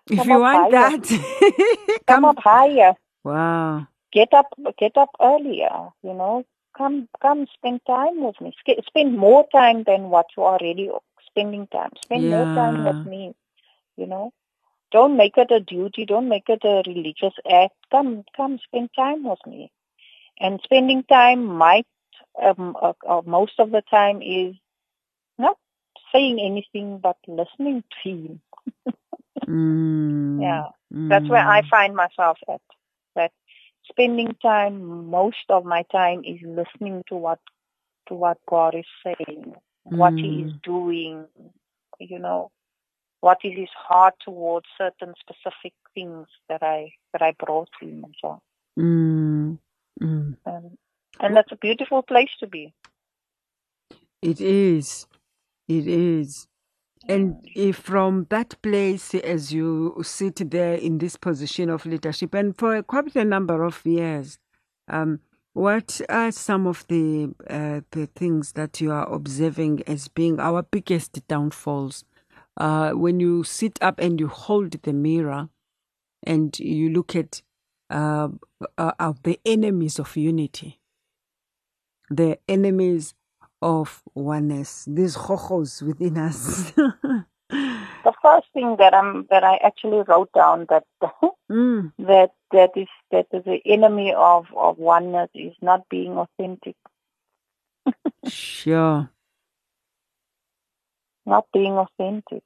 if 0.06 0.24
you 0.24 0.38
want 0.38 0.72
higher. 0.72 0.98
that, 0.98 2.00
Come 2.06 2.24
up 2.24 2.38
higher. 2.38 2.94
Wow. 3.24 3.88
Get 4.12 4.32
up, 4.32 4.46
get 4.78 4.96
up 4.96 5.10
earlier, 5.20 5.90
you 6.02 6.14
know. 6.14 6.44
Come, 6.76 7.08
come 7.20 7.46
spend 7.52 7.80
time 7.86 8.22
with 8.22 8.40
me. 8.40 8.54
Spend 8.86 9.18
more 9.18 9.46
time 9.50 9.82
than 9.82 10.10
what 10.10 10.26
you 10.36 10.44
are 10.44 10.58
already 10.58 10.90
spending 11.38 11.68
time. 11.68 11.90
Spend 12.04 12.28
more 12.28 12.48
time 12.54 12.84
with 12.84 12.96
me, 13.04 13.34
you 13.96 14.06
know. 14.06 14.32
Don't 14.90 15.16
make 15.16 15.36
it 15.36 15.50
a 15.50 15.60
duty. 15.60 16.04
Don't 16.06 16.28
make 16.28 16.48
it 16.48 16.64
a 16.64 16.82
religious 16.86 17.34
act. 17.50 17.74
Come, 17.90 18.24
come 18.36 18.58
spend 18.58 18.90
time 18.96 19.24
with 19.24 19.38
me. 19.46 19.70
And 20.40 20.60
spending 20.64 21.04
time 21.04 21.44
might, 21.46 21.86
um, 22.42 22.76
uh, 22.80 22.92
uh, 23.08 23.22
most 23.26 23.58
of 23.58 23.70
the 23.70 23.82
time 23.90 24.22
is 24.22 24.54
not 25.38 25.56
saying 26.12 26.38
anything 26.40 26.98
but 26.98 27.16
listening 27.28 27.84
to 28.02 28.10
him. 28.10 28.40
Mm, 29.48 30.62
Yeah. 30.64 30.68
That's 31.08 31.28
where 31.28 31.46
I 31.46 31.62
mm, 31.62 31.70
find 31.70 31.94
myself 31.94 32.38
at. 32.48 32.60
That 33.14 33.32
spending 33.88 34.34
time, 34.42 35.10
most 35.10 35.44
of 35.50 35.64
my 35.64 35.82
time 35.92 36.24
is 36.24 36.40
listening 36.42 37.04
to 37.08 37.16
what 37.16 37.40
to 38.08 38.14
what 38.14 38.38
God 38.48 38.74
is 38.74 38.86
saying, 39.04 39.54
what 39.96 40.14
He 40.20 40.42
is 40.42 40.50
mm, 40.50 40.60
doing, 40.64 41.26
you 42.00 42.18
know, 42.18 42.50
what 43.20 43.38
is 43.44 43.52
His 43.56 43.70
heart 43.76 44.14
towards 44.24 44.66
certain 44.78 45.14
specific 45.20 45.74
things 45.94 46.26
that 46.48 46.62
I 46.62 46.92
that 47.12 47.22
I 47.22 47.34
brought 47.44 47.68
to 47.80 47.86
Him 47.86 48.04
and 48.04 48.14
so 48.20 48.28
on. 48.28 48.40
mm, 48.78 49.58
mm. 50.02 50.36
And, 50.46 50.78
and 51.20 51.36
that's 51.36 51.52
a 51.52 51.56
beautiful 51.56 52.02
place 52.02 52.30
to 52.40 52.46
be. 52.46 52.74
It 54.22 54.40
is. 54.40 55.06
It 55.68 55.86
is. 55.86 56.48
And 57.08 57.36
if 57.54 57.76
from 57.76 58.26
that 58.30 58.60
place, 58.62 59.14
as 59.14 59.52
you 59.52 59.96
sit 60.02 60.50
there 60.50 60.74
in 60.74 60.98
this 60.98 61.16
position 61.16 61.70
of 61.70 61.86
leadership, 61.86 62.34
and 62.34 62.56
for 62.56 62.82
quite 62.82 63.14
a 63.16 63.24
number 63.24 63.64
of 63.64 63.84
years, 63.86 64.38
um, 64.88 65.20
what 65.52 66.00
are 66.08 66.30
some 66.30 66.66
of 66.66 66.86
the 66.88 67.34
uh, 67.48 67.80
the 67.90 68.06
things 68.06 68.52
that 68.52 68.80
you 68.80 68.92
are 68.92 69.10
observing 69.12 69.82
as 69.86 70.08
being 70.08 70.38
our 70.40 70.62
biggest 70.62 71.26
downfalls? 71.28 72.04
Uh, 72.56 72.90
when 72.90 73.20
you 73.20 73.44
sit 73.44 73.78
up 73.80 73.98
and 74.00 74.18
you 74.18 74.28
hold 74.28 74.72
the 74.82 74.92
mirror, 74.92 75.48
and 76.22 76.58
you 76.58 76.90
look 76.90 77.14
at 77.16 77.42
uh, 77.90 78.28
uh, 78.76 78.92
uh, 78.98 79.12
the 79.22 79.40
enemies 79.44 79.98
of 79.98 80.16
unity, 80.16 80.80
the 82.10 82.38
enemies 82.48 83.14
of 83.62 84.02
oneness, 84.14 84.84
these 84.86 85.16
hochos 85.16 85.82
within 85.82 86.18
us. 86.18 86.72
The 88.04 88.12
first 88.22 88.46
thing 88.54 88.76
that 88.78 88.94
I'm 88.94 89.26
that 89.30 89.44
I 89.44 89.56
actually 89.56 90.02
wrote 90.08 90.32
down 90.32 90.66
that 90.70 90.84
mm, 91.50 91.92
that 91.98 92.32
that 92.52 92.70
is 92.76 92.88
that 93.10 93.26
is 93.32 93.44
the 93.44 93.60
enemy 93.66 94.14
of 94.14 94.46
of 94.56 94.78
oneness 94.78 95.30
is 95.34 95.54
not 95.62 95.88
being 95.88 96.12
authentic, 96.18 96.76
sure. 98.26 99.10
not 101.26 101.46
being 101.52 101.74
authentic. 101.74 102.42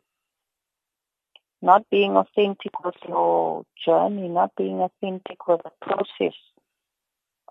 not 1.63 1.89
being 1.91 2.17
authentic 2.17 2.73
with 2.85 2.97
your 3.09 3.65
journey, 3.87 4.29
not 4.29 4.51
being 4.57 4.81
authentic 4.81 5.47
with 5.47 5.61
the 5.63 5.71
process, 5.81 6.35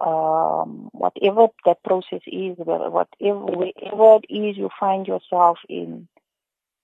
um, 0.02 0.90
whatever 0.92 1.48
that 1.66 1.82
process 1.84 2.22
is, 2.28 2.58
whatever 2.58 3.06
wherever 3.20 4.20
it 4.30 4.34
is 4.34 4.58
you 4.58 4.70
find 4.80 5.08
yourself 5.08 5.58
in 5.70 6.08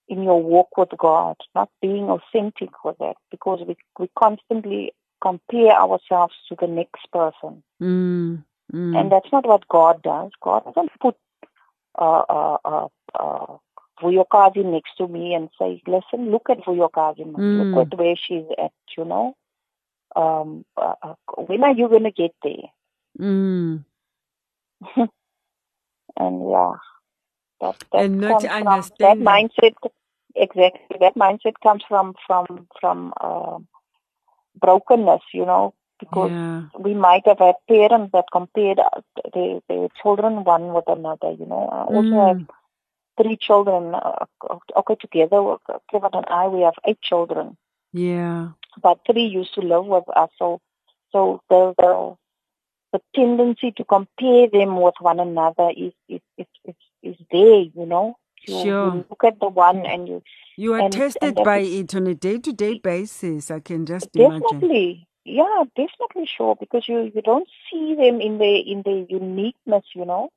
in 0.09 0.23
your 0.23 0.41
walk 0.41 0.77
with 0.77 0.89
God, 0.97 1.37
not 1.55 1.69
being 1.81 2.09
authentic 2.09 2.83
with 2.85 2.97
that, 2.99 3.15
because 3.31 3.61
we 3.67 3.77
we 3.99 4.09
constantly 4.17 4.93
compare 5.21 5.71
ourselves 5.73 6.35
to 6.49 6.55
the 6.59 6.67
next 6.67 7.11
person, 7.11 7.63
Mm, 7.81 8.43
mm, 8.73 8.97
and 8.99 9.11
that's 9.11 9.31
not 9.31 9.45
what 9.47 9.67
God 9.67 10.01
does. 10.03 10.31
God 10.41 10.63
doesn't 10.65 10.91
put 11.01 11.15
uh, 11.97 12.23
uh, 12.29 12.57
uh, 12.65 12.87
uh, 13.19 13.57
Vuyokazi 14.01 14.65
next 14.65 14.95
to 14.97 15.07
me 15.07 15.33
and 15.33 15.49
say, 15.59 15.81
listen, 15.87 16.31
look 16.31 16.49
at 16.49 16.59
Vuyokazi. 16.59 17.25
Mm. 17.25 17.73
look 17.75 17.87
at 17.93 17.97
where 17.99 18.15
she's 18.15 18.45
at, 18.57 18.71
you 18.97 19.05
know. 19.05 19.35
Um, 20.15 20.65
uh, 20.77 20.95
uh, 21.03 21.15
when 21.37 21.63
are 21.63 21.73
you 21.73 21.89
going 21.89 22.03
to 22.03 22.11
get 22.11 22.33
there? 22.43 22.71
mm. 23.19 23.85
And 26.17 26.49
yeah, 26.49 26.73
that, 27.61 27.75
that 27.93 28.05
And 28.05 28.21
not 28.21 28.41
from, 28.41 28.91
that 28.99 29.17
mindset, 29.19 29.73
exactly, 30.37 30.97
that 30.99 31.15
mindset 31.15 31.55
comes 31.63 31.83
from, 31.87 32.15
from, 32.27 32.67
from 32.79 33.13
uh, 33.19 33.59
brokenness, 34.59 35.21
you 35.33 35.45
know, 35.45 35.73
because 35.99 36.31
Yeah. 36.31 36.69
we 36.79 36.93
might 36.93 37.25
have 37.25 37.39
had 37.39 37.55
parents 37.67 38.11
that 38.13 38.25
compared 38.31 38.79
uh, 38.79 39.01
their, 39.33 39.59
their 39.69 39.87
children 40.01 40.43
one 40.43 40.73
with 40.73 40.85
another, 40.87 41.31
you 41.31 41.45
know. 41.45 41.67
I 41.71 41.83
also 41.83 42.27
have 42.27 42.37
Mm, 42.37 42.49
three 43.21 43.37
children. 43.39 43.93
Uh, 43.95 44.25
okay, 44.77 44.95
together, 44.99 45.57
Kevin 45.91 46.09
and 46.13 46.25
I, 46.29 46.47
we 46.47 46.61
have 46.61 46.75
eight 46.85 47.01
children, 47.01 47.57
yeah. 47.93 48.53
but 48.81 48.99
three 49.05 49.25
used 49.25 49.53
to 49.55 49.61
live 49.61 49.85
with 49.85 50.03
us. 50.15 50.29
So, 50.37 50.59
so 51.11 51.41
the 51.49 51.73
the, 51.77 52.15
the 52.93 53.01
tendency 53.15 53.71
to 53.71 53.83
compare 53.85 54.47
them 54.49 54.81
with 54.81 54.95
one 54.99 55.19
another 55.19 55.69
is 55.75 55.93
is 56.09 56.21
is 56.37 56.47
is, 56.65 56.75
is 57.03 57.15
there. 57.31 57.61
You 57.61 57.85
know, 57.85 58.17
you, 58.47 58.61
Sure. 58.61 58.95
you 58.95 59.05
look 59.09 59.23
at 59.23 59.39
the 59.39 59.47
one 59.49 59.85
and 59.85 60.07
you 60.07 60.23
You 60.57 60.73
are 60.73 60.77
and- 60.77 60.85
and 60.85 60.93
tested 60.93 61.35
that 61.37 61.43
by 61.45 61.57
is- 61.59 61.79
it 61.79 61.95
on 61.95 62.07
a 62.07 62.15
day 62.15 62.37
to 62.39 62.51
day 62.53 62.79
basis. 62.79 63.49
I 63.51 63.59
can 63.59 63.85
just 63.85 64.15
imagine. 64.15 64.41
definitely, 64.41 65.07
yeah, 65.25 65.63
definitely 65.75 66.25
sure 66.25 66.55
because 66.55 66.87
you 66.87 67.11
you 67.13 67.21
don't 67.21 67.47
see 67.69 67.95
them 67.95 68.21
in 68.21 68.37
the 68.37 68.57
in 68.59 68.81
the 68.83 69.05
uniqueness. 69.09 69.85
You 69.95 70.05
know. 70.05 70.29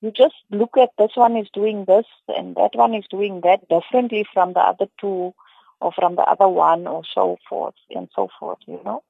You 0.00 0.10
just 0.10 0.34
look 0.50 0.76
at 0.76 0.90
this 0.98 1.12
one 1.14 1.36
is 1.36 1.48
doing 1.52 1.84
this 1.84 2.06
and 2.26 2.56
that 2.56 2.74
one 2.74 2.92
is 2.92 3.04
doing 3.08 3.40
that 3.42 3.68
differently 3.68 4.24
from 4.34 4.52
the 4.52 4.58
other 4.60 4.88
two 5.00 5.32
or 5.80 5.92
from 5.92 6.16
the 6.16 6.22
other 6.22 6.48
one 6.48 6.88
or 6.88 7.02
so 7.14 7.38
forth 7.48 7.76
and 7.90 8.08
so 8.16 8.28
forth, 8.38 8.58
you 8.66 8.80
know. 8.84 9.04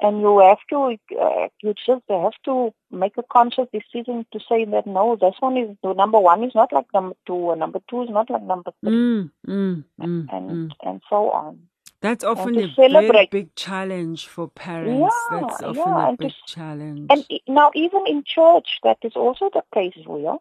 And 0.00 0.20
you 0.20 0.38
have 0.40 0.58
to, 0.70 0.96
uh, 1.20 1.48
you 1.62 1.74
just 1.86 2.02
have 2.08 2.32
to 2.44 2.74
make 2.90 3.16
a 3.16 3.22
conscious 3.22 3.68
decision 3.72 4.26
to 4.32 4.40
say 4.48 4.64
that 4.64 4.86
no, 4.86 5.16
this 5.16 5.34
one 5.40 5.56
is, 5.56 5.76
the 5.82 5.92
number 5.94 6.18
one 6.18 6.42
is 6.44 6.54
not 6.54 6.72
like 6.72 6.86
number 6.92 7.14
two 7.26 7.34
or 7.34 7.56
number 7.56 7.80
two 7.88 8.02
is 8.02 8.10
not 8.10 8.28
like 8.28 8.42
number 8.42 8.72
three 8.82 8.90
Mm, 8.92 9.30
mm, 9.46 9.84
mm, 10.00 10.28
and, 10.32 10.50
mm. 10.50 10.70
and 10.82 11.00
so 11.08 11.30
on. 11.30 11.68
That's 12.00 12.24
often 12.24 12.54
to 12.54 12.64
a 12.64 12.66
very 12.66 12.74
celebrate. 12.74 13.30
big 13.30 13.54
challenge 13.54 14.26
for 14.26 14.48
parents. 14.48 15.14
Yeah, 15.32 15.40
That's 15.40 15.62
often 15.62 15.76
yeah, 15.76 16.08
a 16.08 16.10
to 16.10 16.16
big 16.18 16.30
s- 16.30 16.36
challenge. 16.44 17.06
And 17.10 17.26
now 17.48 17.70
even 17.74 18.06
in 18.06 18.24
church, 18.24 18.80
that 18.82 18.98
is 19.02 19.12
also 19.16 19.48
the 19.54 19.62
case, 19.72 19.94
Vuya, 20.04 20.38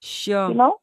sure. 0.00 0.48
you 0.48 0.54
know. 0.54 0.80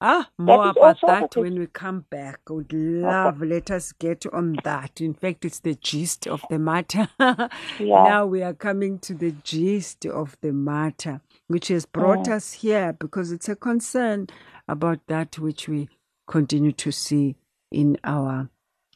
Ah, 0.00 0.30
more 0.38 0.68
about 0.68 0.98
that 1.06 1.34
when 1.36 1.58
we 1.58 1.66
come 1.66 2.04
back. 2.08 2.40
I 2.48 2.52
would 2.52 2.72
love. 2.72 3.42
Okay. 3.42 3.46
Let 3.46 3.70
us 3.72 3.92
get 3.92 4.26
on 4.32 4.56
that. 4.62 5.00
In 5.00 5.12
fact, 5.12 5.44
it's 5.44 5.58
the 5.58 5.74
gist 5.74 6.28
of 6.28 6.44
the 6.48 6.58
matter. 6.58 7.08
yeah. 7.18 7.48
Now 7.80 8.26
we 8.26 8.42
are 8.42 8.54
coming 8.54 9.00
to 9.00 9.14
the 9.14 9.32
gist 9.32 10.06
of 10.06 10.36
the 10.40 10.52
matter, 10.52 11.20
which 11.48 11.68
has 11.68 11.84
brought 11.84 12.26
mm. 12.26 12.32
us 12.32 12.52
here 12.52 12.92
because 12.92 13.32
it's 13.32 13.48
a 13.48 13.56
concern 13.56 14.28
about 14.68 15.00
that 15.08 15.38
which 15.38 15.68
we 15.68 15.88
continue 16.28 16.72
to 16.72 16.92
see 16.92 17.34
in 17.72 17.98
our 18.04 18.50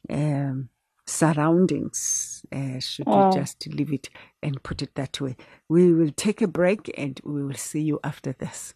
um, 0.08 0.68
surroundings. 1.04 2.44
Uh, 2.52 2.78
should 2.78 3.06
mm. 3.06 3.34
we 3.34 3.40
just 3.40 3.66
leave 3.66 3.92
it 3.92 4.08
and 4.40 4.62
put 4.62 4.82
it 4.82 4.94
that 4.94 5.20
way? 5.20 5.36
We 5.68 5.92
will 5.92 6.12
take 6.12 6.40
a 6.42 6.46
break 6.46 6.92
and 6.96 7.20
we 7.24 7.42
will 7.42 7.54
see 7.54 7.82
you 7.82 7.98
after 8.04 8.32
this. 8.32 8.74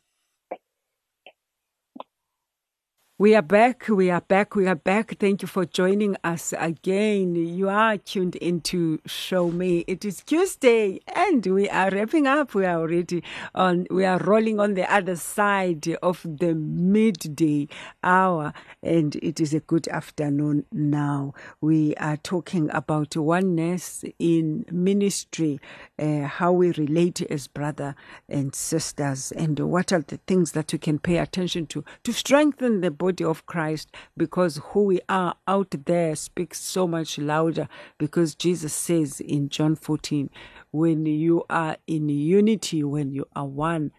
We 3.18 3.34
are 3.34 3.40
back. 3.40 3.88
We 3.88 4.10
are 4.10 4.20
back. 4.20 4.54
We 4.54 4.66
are 4.66 4.74
back. 4.74 5.16
Thank 5.18 5.40
you 5.40 5.48
for 5.48 5.64
joining 5.64 6.18
us 6.22 6.52
again. 6.58 7.34
You 7.34 7.70
are 7.70 7.96
tuned 7.96 8.36
into 8.36 9.00
Show 9.06 9.50
Me. 9.50 9.84
It 9.86 10.04
is 10.04 10.22
Tuesday 10.22 11.00
and 11.14 11.46
we 11.46 11.66
are 11.70 11.88
wrapping 11.88 12.26
up. 12.26 12.52
We 12.54 12.66
are 12.66 12.78
already 12.78 13.22
on, 13.54 13.86
we 13.90 14.04
are 14.04 14.18
rolling 14.18 14.60
on 14.60 14.74
the 14.74 14.92
other 14.92 15.16
side 15.16 15.88
of 16.02 16.20
the 16.24 16.54
midday 16.54 17.68
hour 18.04 18.52
and 18.82 19.16
it 19.22 19.40
is 19.40 19.54
a 19.54 19.60
good 19.60 19.88
afternoon 19.88 20.66
now. 20.70 21.32
We 21.62 21.94
are 21.94 22.18
talking 22.18 22.68
about 22.70 23.16
oneness 23.16 24.04
in 24.18 24.66
ministry, 24.70 25.58
uh, 25.98 26.24
how 26.24 26.52
we 26.52 26.72
relate 26.72 27.22
as 27.22 27.48
brother 27.48 27.94
and 28.28 28.54
sisters 28.54 29.32
and 29.32 29.58
what 29.58 29.90
are 29.90 30.04
the 30.06 30.18
things 30.26 30.52
that 30.52 30.70
we 30.74 30.78
can 30.78 30.98
pay 30.98 31.16
attention 31.16 31.66
to 31.68 31.82
to 32.04 32.12
strengthen 32.12 32.82
the 32.82 32.90
body 32.90 33.05
of 33.24 33.46
Christ 33.46 33.90
because 34.16 34.60
who 34.70 34.84
we 34.84 35.00
are 35.08 35.36
out 35.46 35.74
there 35.86 36.14
speaks 36.16 36.60
so 36.60 36.86
much 36.86 37.18
louder 37.18 37.68
because 37.98 38.34
Jesus 38.34 38.72
says 38.72 39.20
in 39.20 39.48
John 39.48 39.76
14 39.76 40.30
when 40.70 41.06
you 41.06 41.44
are 41.48 41.76
in 41.86 42.08
unity 42.08 42.82
when 42.84 43.12
you 43.12 43.26
are 43.34 43.46
one 43.46 43.92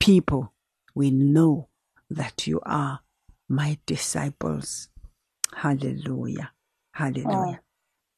people 0.00 0.52
we 0.94 1.10
know 1.10 1.68
that 2.10 2.46
you 2.46 2.60
are 2.64 3.00
my 3.48 3.78
disciples. 3.86 4.88
Hallelujah. 5.54 6.52
Hallelujah. 6.92 7.26
Oh. 7.30 7.58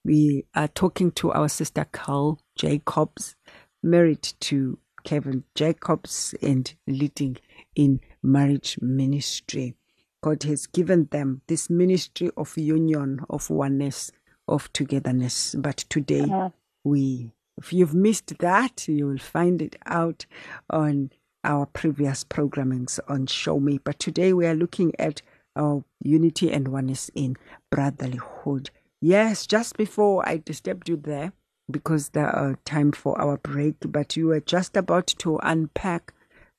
we 0.05 0.45
are 0.55 0.69
talking 0.69 1.11
to 1.13 1.33
our 1.33 1.49
sister 1.49 1.87
Cyile 1.93 2.39
Jacobs 2.57 3.37
married 3.83 4.23
to 4.41 4.79
Kevin 5.05 5.45
Jacobs 5.55 6.35
and 6.43 6.75
leading 6.87 7.37
in 7.75 8.01
marriage 8.27 8.79
ministry. 8.81 9.75
God 10.23 10.43
has 10.43 10.67
given 10.67 11.09
them 11.11 11.43
this 11.47 11.71
ministry 11.71 12.31
of 12.37 12.57
union, 12.59 13.21
of 13.31 13.49
oneness, 13.49 14.11
of 14.49 14.73
togetherness. 14.73 15.55
But 15.57 15.79
today, 15.89 16.23
uh-huh. 16.23 16.51
we, 16.85 17.31
if 17.57 17.73
you've 17.73 17.95
missed 17.95 18.39
that, 18.39 18.89
you 18.89 19.07
will 19.07 19.19
find 19.19 19.63
it 19.63 19.77
out 19.87 20.27
on 20.69 21.11
our 21.45 21.67
previous 21.67 22.25
programmings 22.25 22.99
on 23.09 23.27
Show 23.27 23.61
Me. 23.61 23.79
But 23.79 23.99
today, 24.01 24.33
we 24.33 24.47
are 24.47 24.55
looking 24.55 24.93
at 24.99 25.23
our 25.55 25.85
unity 26.03 26.51
and 26.53 26.69
oneness 26.69 27.11
in 27.15 27.37
brotherlyhood. 27.73 28.71
Yes, 29.01 29.47
just 29.47 29.77
before 29.77 30.29
I 30.29 30.39
disturbed 30.39 30.89
you 30.89 30.97
there, 30.97 31.33
because 31.71 32.11
the 32.11 32.23
uh, 32.23 32.55
time 32.65 32.93
for 32.93 33.21
our 33.21 33.37
break, 33.39 33.77
but 33.81 34.17
you 34.17 34.29
were 34.29 34.41
just 34.41 34.77
about 34.77 35.07
to 35.19 35.39
unpack 35.43 36.13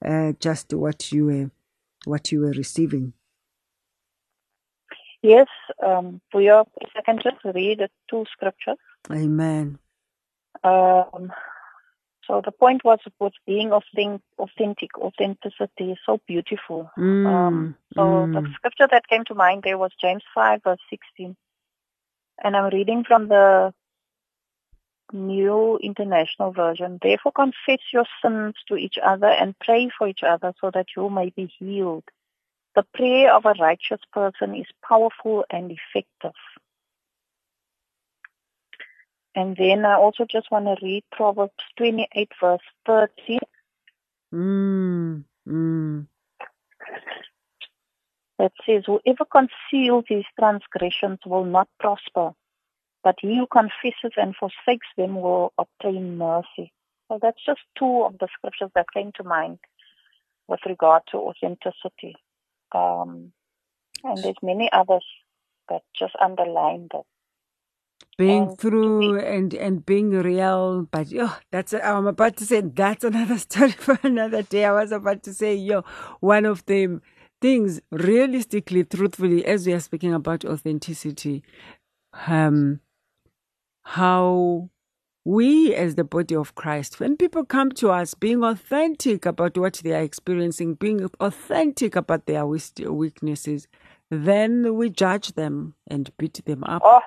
uh, 0.04 0.34
just 0.40 0.74
what 0.74 1.12
you 1.12 1.26
were 1.26 1.52
what 2.08 2.32
you 2.32 2.42
were 2.42 2.52
receiving. 2.52 3.14
Yes, 5.22 5.48
um, 5.86 6.22
for 6.32 6.42
your, 6.42 6.66
if 6.80 6.90
I 6.96 7.02
can 7.02 7.20
just 7.22 7.38
read 7.44 7.80
the 7.80 7.90
two 8.10 8.26
scriptures. 8.32 8.78
Amen. 9.12 9.80
Um, 10.64 11.32
so 12.26 12.42
the 12.44 12.52
point 12.52 12.84
was 12.84 13.00
with 13.20 13.34
being 13.46 13.72
of 13.72 13.84
thing 13.96 14.22
authentic, 14.38 14.98
authenticity 14.98 15.92
is 15.92 15.98
so 16.06 16.20
beautiful. 16.28 16.92
Mm, 16.98 17.26
um, 17.26 17.76
so 17.94 18.02
mm. 18.02 18.34
the 18.34 18.54
scripture 18.56 18.88
that 18.92 19.08
came 19.08 19.24
to 19.26 19.36
mind 19.36 19.64
there 19.64 19.78
was 19.78 19.92
James 20.00 20.24
5 20.36 20.62
verse 20.64 20.80
16. 20.90 21.36
And 22.44 22.56
I'm 22.56 22.72
reading 22.72 23.04
from 23.08 23.30
the 23.30 23.74
New 25.14 25.80
International 25.82 26.52
Version. 26.52 27.00
Therefore 27.02 27.32
confess 27.32 27.80
your 27.92 28.06
sins 28.22 28.56
to 28.68 28.76
each 28.76 28.98
other 29.04 29.28
and 29.28 29.58
pray 29.60 29.90
for 29.98 30.08
each 30.08 30.24
other 30.24 30.54
so 30.60 30.72
that 30.74 30.88
you 30.96 31.10
may 31.10 31.30
be 31.30 31.52
healed. 31.60 32.04
The 32.76 32.84
prayer 32.94 33.34
of 33.34 33.46
a 33.46 33.56
righteous 33.60 34.02
person 34.14 34.56
is 34.56 34.68
powerful 34.88 35.46
and 35.50 35.72
effective. 35.72 36.38
And 39.36 39.56
then 39.56 39.86
I 39.86 39.94
also 39.94 40.26
just 40.26 40.52
want 40.52 40.66
to 40.66 40.76
read 40.86 41.04
Proverbs 41.12 41.54
28 41.78 42.32
verse 42.42 42.60
30. 42.86 43.40
Mm, 44.34 45.24
mm. 45.48 46.08
That 48.40 48.52
says, 48.66 48.84
whoever 48.86 49.26
conceals 49.26 50.06
his 50.08 50.26
transgressions 50.40 51.20
will 51.26 51.46
not 51.46 51.68
prosper 51.80 52.34
but 53.04 53.16
he 53.22 53.38
who 53.38 53.48
confesses 53.48 54.14
and 54.18 54.36
forsakes 54.36 54.88
them 54.98 55.22
will 55.22 55.54
obtain 55.58 56.18
mercy. 56.18 56.72
So 57.08 57.20
that's 57.22 57.44
just 57.46 57.62
two 57.78 58.04
of 58.04 58.18
the 58.20 58.28
scriptures 58.38 58.72
that 58.76 58.92
came 58.94 59.12
to 59.16 59.24
mind 59.24 59.60
with 60.48 60.60
regard 60.66 61.04
to 61.12 61.18
authenticity. 61.18 62.16
Um, 62.74 63.32
and 64.04 64.18
there's 64.24 64.36
many 64.42 64.70
others 64.72 65.06
that 65.70 65.84
just 65.98 66.16
underline 66.22 66.88
that. 66.92 67.04
Being 68.18 68.56
and 68.64 69.00
be, 69.00 69.20
and 69.20 69.54
and 69.54 69.86
being 69.86 70.10
real, 70.10 70.88
but 70.90 71.12
yo, 71.12 71.30
that's 71.52 71.74
I'm 71.74 72.08
about 72.08 72.36
to 72.38 72.46
say 72.46 72.62
that's 72.62 73.04
another 73.04 73.38
story 73.48 73.72
for 73.72 74.00
another 74.02 74.42
day. 74.42 74.66
I 74.66 74.72
was 74.72 74.92
about 74.92 75.22
to 75.24 75.34
say 75.34 75.54
yo, 75.54 75.84
one 76.20 76.46
of 76.46 76.66
the 76.66 77.00
things 77.42 77.80
realistically, 77.92 78.86
truthfully, 78.86 79.46
as 79.46 79.68
we 79.68 79.74
are 79.74 79.80
speaking 79.80 80.16
about 80.16 80.46
authenticity, 80.46 81.44
um, 82.26 82.80
how 83.88 84.70
we 85.24 85.74
as 85.74 85.96
the 85.96 86.04
body 86.04 86.36
of 86.36 86.56
Christ, 86.56 87.00
when 87.00 87.16
people 87.16 87.46
come 87.46 87.72
to 87.74 87.90
us 87.90 88.14
being 88.14 88.44
authentic 88.44 89.26
about 89.26 89.58
what 89.58 89.76
they 89.82 89.94
are 89.94 90.02
experiencing, 90.02 90.74
being 90.74 91.10
authentic 91.22 91.96
about 91.96 92.26
their 92.26 92.46
weaknesses, 92.46 93.68
then 94.12 94.76
we 94.76 94.90
judge 94.90 95.34
them 95.34 95.76
and 95.88 96.12
beat 96.18 96.44
them 96.46 96.66
up. 96.66 96.82
Oh, 96.84 97.02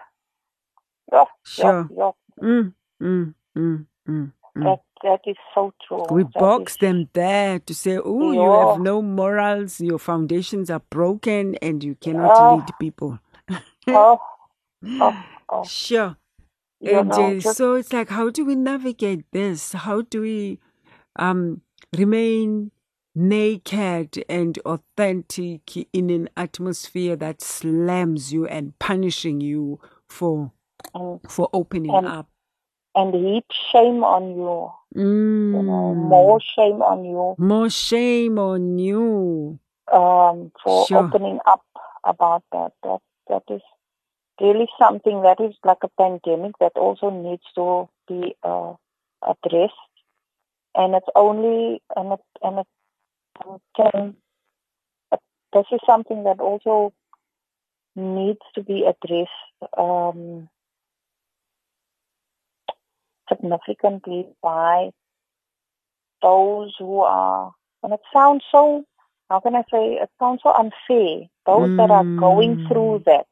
yeah, 1.13 1.25
sure. 1.45 1.89
Yeah, 1.95 2.11
yeah. 2.43 2.49
Mm, 2.49 2.75
mm, 3.03 3.35
mm, 3.59 3.87
mm, 4.09 4.33
mm. 4.57 4.65
That, 4.65 4.81
that 5.03 5.21
is 5.27 5.37
so 5.55 5.75
true. 5.87 6.07
We 6.11 6.23
that 6.23 6.33
box 6.33 6.73
is... 6.73 6.79
them 6.79 7.11
there 7.13 7.59
to 7.59 7.75
say, 7.75 7.99
oh, 8.03 8.33
you 8.33 8.69
have 8.69 8.81
no 8.81 9.03
morals, 9.03 9.83
your 9.83 9.99
foundations 9.99 10.71
are 10.71 10.83
broken, 10.89 11.57
and 11.57 11.85
you 11.85 11.95
cannot 11.97 12.37
oh. 12.37 12.55
lead 12.57 12.69
people. 12.81 13.19
oh. 13.89 14.19
Oh. 14.87 15.25
Oh. 15.51 15.65
Sure. 15.65 16.17
And 16.83 17.09
know, 17.09 17.39
just... 17.39 17.57
so 17.57 17.75
it's 17.75 17.93
like, 17.93 18.09
how 18.09 18.31
do 18.31 18.45
we 18.45 18.55
navigate 18.55 19.25
this? 19.33 19.73
How 19.73 20.03
do 20.03 20.23
we 20.23 20.59
um, 21.17 21.61
remain 21.97 22.71
naked 23.15 24.25
and 24.29 24.59
authentic 24.65 25.77
in 25.93 26.11
an 26.11 26.31
atmosphere 26.37 27.17
that 27.17 27.43
slams 27.43 28.33
you 28.33 28.47
and 28.47 28.79
punishing 28.79 29.41
you 29.41 29.81
for 30.09 30.53
for 31.29 31.49
opening 31.53 31.95
and, 31.95 32.07
up? 32.07 32.29
And 32.95 33.15
heap 33.15 33.45
shame 33.73 34.03
on 34.03 34.31
you. 34.31 34.73
Mm. 34.97 35.53
You 35.53 35.63
know, 35.63 35.95
mm. 35.95 36.09
more 36.09 36.41
shame 36.41 36.83
on 36.83 37.05
you. 37.05 37.35
More 37.39 37.71
shame 37.71 38.39
on 38.39 38.79
you. 38.79 39.59
Um, 39.93 40.53
for 40.63 40.87
sure. 40.87 41.05
opening 41.05 41.41
up 41.47 41.65
about 42.05 42.45
that. 42.53 42.73
That 42.83 43.01
that 43.29 43.43
is 43.51 43.63
really 44.41 44.69
something 44.79 45.23
that 45.23 45.41
is 45.41 45.55
like 45.65 45.83
a 45.83 45.89
pandemic 45.99 46.53
that 46.61 46.73
also 46.77 47.11
needs 47.11 47.43
to 47.55 47.89
be 48.09 48.35
uh, 48.43 48.75
addressed. 49.23 49.75
And 50.75 50.95
it's 50.95 51.09
only, 51.15 51.83
and 51.97 52.13
it, 52.13 52.21
and 52.43 52.59
it 52.61 52.67
can, 53.77 54.17
this 55.53 55.67
is 55.73 55.81
something 55.85 56.25
that 56.25 56.41
also 56.41 56.93
needs 57.97 58.41
to 58.55 58.63
be 58.63 58.85
addressed 58.85 59.31
um, 59.77 60.49
significantly 63.29 64.29
by 64.43 64.91
those 66.23 66.75
who 66.79 67.01
are, 67.01 67.53
and 67.83 67.93
it 67.93 68.01
sounds 68.13 68.45
so, 68.53 68.85
how 69.29 69.41
can 69.41 69.57
I 69.57 69.65
say, 69.71 69.95
it 69.95 70.11
sounds 70.19 70.41
so 70.43 70.53
unfair, 70.53 71.29
those 71.47 71.71
mm. 71.71 71.77
that 71.79 71.91
are 71.91 72.05
going 72.05 72.69
through 72.69 73.01
mm. 73.01 73.05
that, 73.07 73.27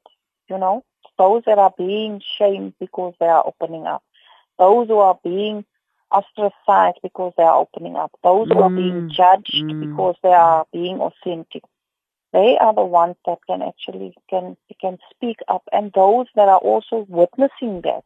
you 0.49 0.59
know, 0.59 0.83
those 1.19 1.43
that 1.47 1.59
are 1.59 1.75
being 1.77 2.21
shamed 2.39 2.75
because 2.81 3.15
they 3.21 3.27
are 3.27 3.45
opening 3.47 3.87
up, 3.87 4.03
those 4.59 4.89
who 4.89 4.99
are 4.99 5.19
being 5.23 5.65
ostracized 6.11 6.99
because 7.03 7.33
they 7.37 7.43
are 7.45 7.59
opening 7.59 7.97
up. 7.97 8.13
Those 8.23 8.49
who 8.51 8.61
are 8.63 8.73
being 8.75 9.05
Mm, 9.05 9.11
judged 9.15 9.65
mm. 9.73 9.81
because 9.81 10.17
they 10.23 10.33
are 10.33 10.67
being 10.73 11.01
authentic. 11.01 11.63
They 12.33 12.57
are 12.59 12.75
the 12.75 12.85
ones 12.85 13.17
that 13.27 13.39
can 13.47 13.63
actually 13.63 14.15
can 14.29 14.57
can 14.81 14.99
speak 15.11 15.39
up, 15.49 15.63
and 15.73 15.93
those 15.93 16.27
that 16.35 16.49
are 16.49 16.59
also 16.59 17.07
witnessing 17.09 17.83
that, 17.83 18.05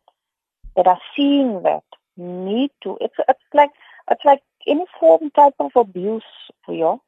that 0.76 0.86
are 0.86 1.00
seeing 1.14 1.62
that, 1.62 1.84
need 2.16 2.70
to. 2.82 2.98
It's 3.00 3.14
it's 3.28 3.48
like 3.54 3.70
it's 4.10 4.24
like 4.24 4.42
any 4.66 4.84
form 5.00 5.30
type 5.30 5.54
of 5.60 5.72
abuse 5.76 6.24
for 6.64 6.74
you, 6.74 7.00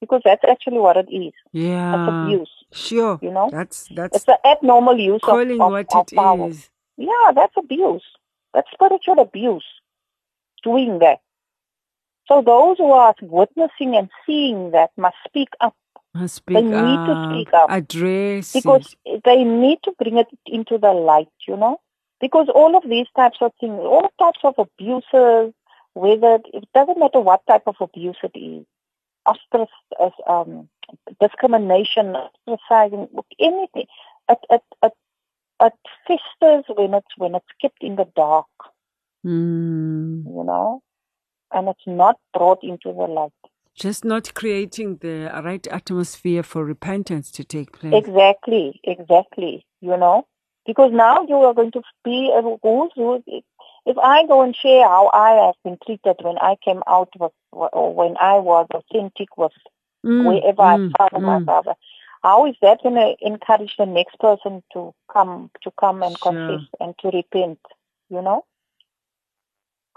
because 0.00 0.22
that's 0.24 0.44
actually 0.48 0.78
what 0.78 0.96
it 0.96 1.08
is. 1.12 1.32
Yeah, 1.52 1.94
It's 1.94 2.04
abuse. 2.06 2.50
Sure. 2.72 3.18
You 3.22 3.30
know? 3.30 3.48
That's 3.50 3.88
that's 3.94 4.16
It's 4.16 4.24
the 4.26 4.38
abnormal 4.46 4.98
use 4.98 5.20
of, 5.22 5.28
calling 5.30 5.60
of, 5.60 5.70
what 5.72 5.94
of 5.94 6.06
it 6.06 6.16
power. 6.16 6.48
is. 6.48 6.70
Yeah, 6.96 7.32
that's 7.34 7.54
abuse. 7.56 8.04
That's 8.54 8.68
spiritual 8.72 9.20
abuse. 9.20 9.64
Doing 10.62 10.98
that. 11.00 11.20
So 12.26 12.42
those 12.42 12.78
who 12.78 12.90
are 12.92 13.14
witnessing 13.22 13.96
and 13.96 14.10
seeing 14.26 14.72
that 14.72 14.90
must 14.96 15.16
speak 15.26 15.48
up 15.60 15.74
Must 16.14 16.34
Speak 16.34 16.54
They 16.56 16.62
need 16.62 16.96
to 17.06 17.12
up. 17.12 17.32
speak 17.32 17.54
up. 17.54 17.70
Address 17.70 18.52
because 18.52 18.96
it. 19.04 19.22
they 19.24 19.44
need 19.44 19.78
to 19.84 19.92
bring 19.98 20.18
it 20.18 20.26
into 20.46 20.78
the 20.78 20.92
light, 20.92 21.28
you 21.46 21.56
know? 21.56 21.80
Because 22.20 22.48
all 22.54 22.76
of 22.76 22.82
these 22.88 23.06
types 23.16 23.38
of 23.40 23.52
things, 23.60 23.78
all 23.80 24.10
types 24.18 24.40
of 24.44 24.54
abuses, 24.58 25.54
whether 25.94 26.40
it 26.52 26.68
doesn't 26.74 26.98
matter 26.98 27.20
what 27.20 27.46
type 27.46 27.62
of 27.66 27.76
abuse 27.80 28.16
it 28.22 28.36
is, 28.38 28.66
ostrac, 29.26 29.68
uh, 30.00 30.10
um, 30.26 30.68
discrimination, 31.20 32.14
ostracizing, 32.48 33.08
anything, 33.38 33.86
it, 34.28 34.38
it, 34.50 34.62
it, 34.82 34.92
it 35.60 35.72
festers 36.06 36.64
when 36.68 36.94
it's 36.94 37.14
when 37.16 37.34
it's 37.34 37.46
kept 37.60 37.82
in 37.82 37.96
the 37.96 38.06
dark, 38.16 38.46
Mm. 39.26 40.24
you 40.24 40.44
know, 40.44 40.80
and 41.52 41.68
it's 41.68 41.86
not 41.86 42.16
brought 42.32 42.62
into 42.62 42.92
the 42.92 43.06
light. 43.06 43.32
Just 43.74 44.04
not 44.04 44.32
creating 44.34 44.98
the 44.98 45.30
right 45.44 45.66
atmosphere 45.68 46.42
for 46.42 46.64
repentance 46.64 47.30
to 47.32 47.44
take 47.44 47.72
place. 47.72 47.94
Exactly, 47.94 48.80
exactly. 48.84 49.66
You 49.80 49.96
know, 49.96 50.26
because 50.66 50.92
now 50.92 51.26
you 51.28 51.36
are 51.36 51.54
going 51.54 51.72
to 51.72 51.82
be 52.04 52.32
a 52.34 52.42
who's 52.42 52.92
who. 52.94 53.22
If 53.86 53.96
I 53.98 54.26
go 54.26 54.42
and 54.42 54.54
share 54.54 54.86
how 54.86 55.10
I 55.14 55.46
have 55.46 55.54
been 55.64 55.78
treated 55.84 56.16
when 56.22 56.38
I 56.38 56.56
came 56.64 56.82
out 56.86 57.10
with, 57.18 57.32
or 57.52 57.94
when 57.94 58.16
I 58.20 58.38
was 58.38 58.66
authentic 58.72 59.36
with 59.36 59.52
Mm, 60.04 60.18
wherever 60.18 60.62
mm, 60.62 60.62
I 60.62 60.78
found 60.98 61.24
my 61.24 61.38
mm. 61.38 61.46
brother, 61.46 61.74
how 62.22 62.46
is 62.46 62.56
that 62.62 62.82
going 62.82 62.94
to 62.96 63.16
encourage 63.26 63.76
the 63.78 63.86
next 63.86 64.18
person 64.20 64.62
to 64.72 64.94
come 65.12 65.50
to 65.62 65.70
come 65.78 66.02
and 66.02 66.20
Sure. 66.20 66.20
confess 66.20 66.62
and 66.80 66.94
to 67.00 67.10
repent? 67.10 67.60
You 68.10 68.22
know, 68.22 68.44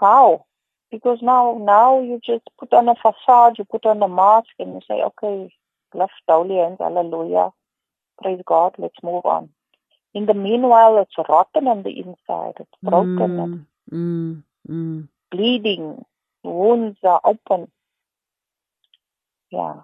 how? 0.00 0.46
Because 0.90 1.20
now 1.22 1.58
now 1.60 2.00
you 2.00 2.20
just 2.24 2.44
put 2.58 2.72
on 2.72 2.88
a 2.88 2.94
facade, 2.96 3.58
you 3.58 3.64
put 3.64 3.86
on 3.86 4.02
a 4.02 4.08
mask, 4.08 4.48
and 4.58 4.74
you 4.74 4.80
say, 4.88 5.02
okay, 5.02 5.50
left 5.94 6.12
holy 6.28 6.56
hands, 6.56 6.78
hallelujah, 6.80 7.50
praise 8.22 8.40
God, 8.46 8.74
let's 8.78 9.02
move 9.02 9.24
on. 9.26 9.50
In 10.14 10.26
the 10.26 10.34
meanwhile, 10.34 10.98
it's 10.98 11.16
rotten 11.28 11.68
on 11.68 11.82
the 11.82 11.90
inside, 11.98 12.54
it's 12.60 12.78
broken, 12.84 13.48
Mm, 13.48 13.66
mm, 13.92 14.42
mm. 14.68 15.08
bleeding, 15.30 16.04
wounds 16.44 16.98
are 17.02 17.20
open. 17.24 17.70
Yeah. 19.50 19.82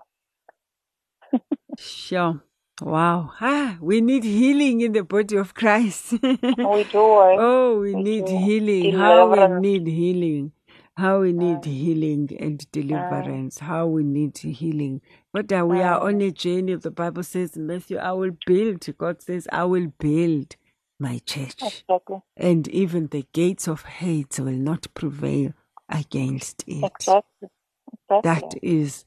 Sure. 1.79 2.43
Wow. 2.83 3.33
Ah, 3.41 3.79
we 3.81 4.01
need 4.03 4.25
healing 4.25 4.83
in 4.83 4.93
the 4.93 5.05
body 5.05 5.37
of 5.37 5.55
Christ. 5.55 6.15
We 6.63 6.85
do, 6.93 7.23
eh? 7.23 7.39
oh, 7.39 7.81
we 7.81 7.95
We 7.95 8.05
need 8.05 8.27
do. 8.27 8.37
healing. 8.37 8.93
How 8.93 9.27
we 9.29 9.47
need 9.47 9.87
healing. 9.89 10.53
How 10.97 11.21
we 11.23 11.33
need 11.33 11.65
healing 11.65 12.31
and 12.41 12.71
deliverance. 12.73 13.61
How 13.61 13.87
we 13.89 14.05
need 14.05 14.39
healing. 14.39 15.03
But 15.33 15.53
uh, 15.53 15.67
we 15.67 15.83
are 15.83 16.01
on 16.01 16.21
a 16.23 16.31
journey. 16.33 16.77
The 16.77 16.91
Bible 16.93 17.25
says 17.25 17.57
Matthew, 17.57 17.99
I 17.99 18.13
will 18.13 18.37
build. 18.47 18.87
God 18.99 19.23
says, 19.23 19.49
I 19.53 19.65
will 19.65 19.89
build 19.99 20.57
my 21.01 21.21
church. 21.27 21.85
Exactly. 21.89 22.19
And 22.37 22.69
even 22.69 23.09
the 23.09 23.27
gates 23.33 23.69
of 23.69 23.83
hate 23.85 24.39
will 24.41 24.53
not 24.53 24.89
prevail 24.95 25.55
against 25.89 26.65
it. 26.69 26.85
Exactly. 26.85 27.49
Exactly. 27.93 28.21
That 28.23 28.55
is 28.63 29.07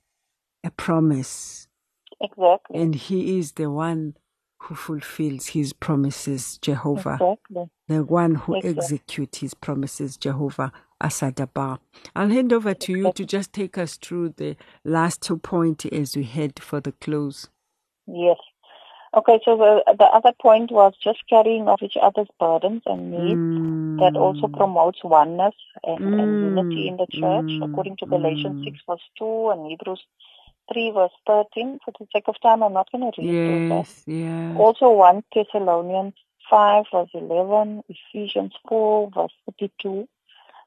a 0.63 0.71
promise. 0.71 1.67
exactly. 2.31 2.81
And 2.81 2.95
He 2.95 3.39
is 3.39 3.53
the 3.53 3.71
one 3.71 4.15
who 4.59 4.75
fulfills 4.75 5.47
His 5.49 5.73
promises, 5.73 6.57
Jehovah. 6.59 7.19
Exactly. 7.19 7.69
The 7.87 8.03
one 8.05 8.35
who 8.35 8.55
Exactly. 8.55 8.67
executes 8.69 9.39
His 9.39 9.53
promises, 9.55 10.17
Jehovah 10.17 10.71
Asadaba. 11.03 11.79
I'll 12.15 12.29
hand 12.29 12.53
over 12.53 12.73
to 12.73 12.93
you 12.93 13.11
to 13.11 13.25
just 13.25 13.53
take 13.53 13.77
us 13.77 13.97
through 13.97 14.35
the 14.37 14.57
last 14.85 15.21
two 15.21 15.37
points 15.39 15.85
as 15.87 16.15
we 16.17 16.23
head 16.23 16.59
for 16.61 16.81
the 16.81 16.93
close. 16.93 17.49
Yes. 18.07 18.37
Okay, 19.15 19.39
so 19.45 19.57
the, 19.57 19.95
the 19.97 20.05
other 20.05 20.33
point 20.41 20.71
was 20.71 20.93
just 21.03 21.19
carrying 21.29 21.67
of 21.67 21.81
each 21.83 21.97
other's 22.01 22.29
burdens 22.39 22.83
and 22.85 23.11
needs. 23.11 23.41
That 23.99 24.15
also 24.17 24.47
Mm. 24.47 24.53
promotes 24.57 25.03
oneness 25.03 25.55
and, 25.83 26.13
and 26.17 26.39
unity 26.41 26.87
Mm, 26.87 26.89
in 26.89 26.97
the 26.97 27.07
church, 27.11 27.51
mm, 27.51 27.61
according 27.61 27.97
to 27.97 28.07
Galatians 28.07 28.57
mm. 28.57 28.65
6 28.65 28.79
verse 28.89 29.01
2 29.19 29.49
and 29.51 29.67
Hebrews 29.67 30.01
3 30.73 30.91
verse 30.91 31.11
13. 31.27 31.79
For 31.83 31.93
the 31.99 32.07
sake 32.13 32.25
of 32.27 32.35
time, 32.41 32.63
I'm 32.63 32.73
not 32.73 32.91
going 32.91 33.11
to 33.11 33.21
read 33.21 33.37
through 33.45 33.69
that. 33.69 33.87
Yes, 33.87 34.03
yes. 34.05 34.55
Also 34.57 34.91
1 34.91 35.23
Thessalonians 35.33 36.13
5 36.49 36.85
verse 36.91 37.09
11, 37.13 37.83
Ephesians 37.89 38.53
4 38.67 39.11
verse 39.13 39.33
32. 39.59 40.07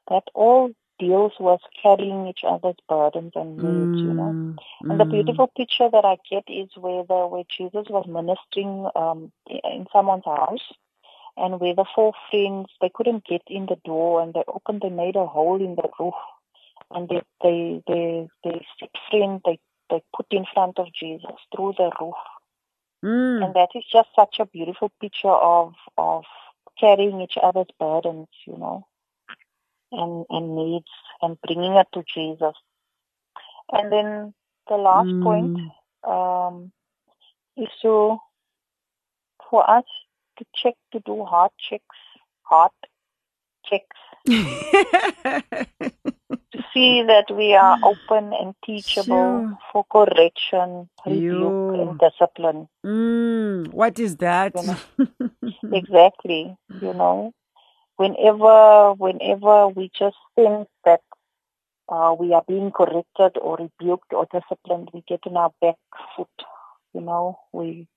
That 0.09 0.23
all 0.33 0.71
deals 0.99 1.33
with 1.39 1.61
carrying 1.81 2.27
each 2.27 2.41
other's 2.47 2.75
burdens 2.87 3.33
and 3.35 3.57
needs, 3.57 4.01
you 4.03 4.13
know. 4.13 4.35
Mm, 4.83 4.91
And 4.91 4.99
the 4.99 5.05
mm. 5.05 5.11
beautiful 5.11 5.47
picture 5.47 5.89
that 5.91 6.05
I 6.05 6.17
get 6.29 6.43
is 6.47 6.69
where 6.75 7.03
the 7.03 7.27
where 7.27 7.43
Jesus 7.49 7.87
was 7.89 8.05
ministering 8.07 8.89
um, 8.95 9.31
in 9.47 9.87
someone's 9.91 10.25
house, 10.25 10.73
and 11.37 11.59
where 11.59 11.75
the 11.75 11.85
four 11.95 12.13
friends 12.29 12.69
they 12.81 12.89
couldn't 12.93 13.25
get 13.25 13.41
in 13.47 13.65
the 13.65 13.77
door, 13.83 14.21
and 14.21 14.33
they 14.33 14.43
opened, 14.47 14.81
they 14.81 14.89
made 14.89 15.15
a 15.15 15.25
hole 15.25 15.61
in 15.61 15.75
the 15.75 15.89
roof, 15.99 16.13
and 16.91 17.09
they 17.09 17.21
they 17.43 17.83
they 17.87 18.27
they 18.43 18.65
sick 18.79 18.91
friend 19.09 19.41
they 19.45 19.59
they 19.89 20.01
put 20.15 20.27
in 20.31 20.45
front 20.53 20.79
of 20.79 20.87
Jesus 20.93 21.35
through 21.55 21.73
the 21.77 21.91
roof, 21.99 22.15
Mm. 23.03 23.43
and 23.45 23.53
that 23.55 23.69
is 23.75 23.83
just 23.91 24.09
such 24.15 24.39
a 24.39 24.45
beautiful 24.45 24.91
picture 25.01 25.27
of 25.29 25.73
of 25.97 26.23
carrying 26.79 27.21
each 27.21 27.37
other's 27.41 27.67
burdens, 27.79 28.27
you 28.45 28.57
know, 28.57 28.87
and 29.91 30.25
and 30.29 30.55
needs, 30.55 30.89
and 31.21 31.39
bringing 31.41 31.73
it 31.73 31.87
to 31.93 32.03
Jesus. 32.13 32.55
And 33.71 33.91
then 33.91 34.33
the 34.69 34.77
last 34.77 35.11
point 35.21 35.53
Mm. 35.55 35.71
um, 36.07 36.71
is 37.57 37.69
to 37.81 38.17
for 39.49 39.69
us 39.69 39.85
to 40.37 40.45
check 40.55 40.75
to 40.91 40.99
do 41.01 41.23
heart 41.23 41.53
checks, 41.57 41.97
heart 42.43 42.73
checks 43.65 43.97
to 46.55 46.63
see 46.73 47.03
that 47.03 47.25
we 47.35 47.53
are 47.53 47.77
open 47.83 48.33
and 48.33 48.55
teachable 48.65 49.45
Sure. 49.45 49.57
for 49.71 49.85
correction, 49.91 50.89
rebuke, 51.05 51.55
and 51.73 51.97
discipline. 51.97 52.67
Mm, 52.85 53.73
what 53.73 53.99
is 53.99 54.17
that? 54.17 54.53
You 54.55 54.75
Exactly. 55.71 56.55
You 56.81 56.93
know, 56.93 57.31
whenever 57.97 58.93
whenever 58.93 59.69
we 59.69 59.91
just 59.97 60.17
think 60.35 60.67
that 60.85 61.01
uh, 61.89 62.15
we 62.19 62.33
are 62.33 62.43
being 62.47 62.71
corrected 62.71 63.37
or 63.41 63.57
rebuked 63.57 64.13
or 64.13 64.27
disciplined, 64.31 64.89
we 64.93 65.03
get 65.07 65.21
on 65.27 65.37
our 65.37 65.51
back 65.61 65.77
foot. 66.15 66.27
You 66.93 67.01
know, 67.01 67.39
we 67.53 67.87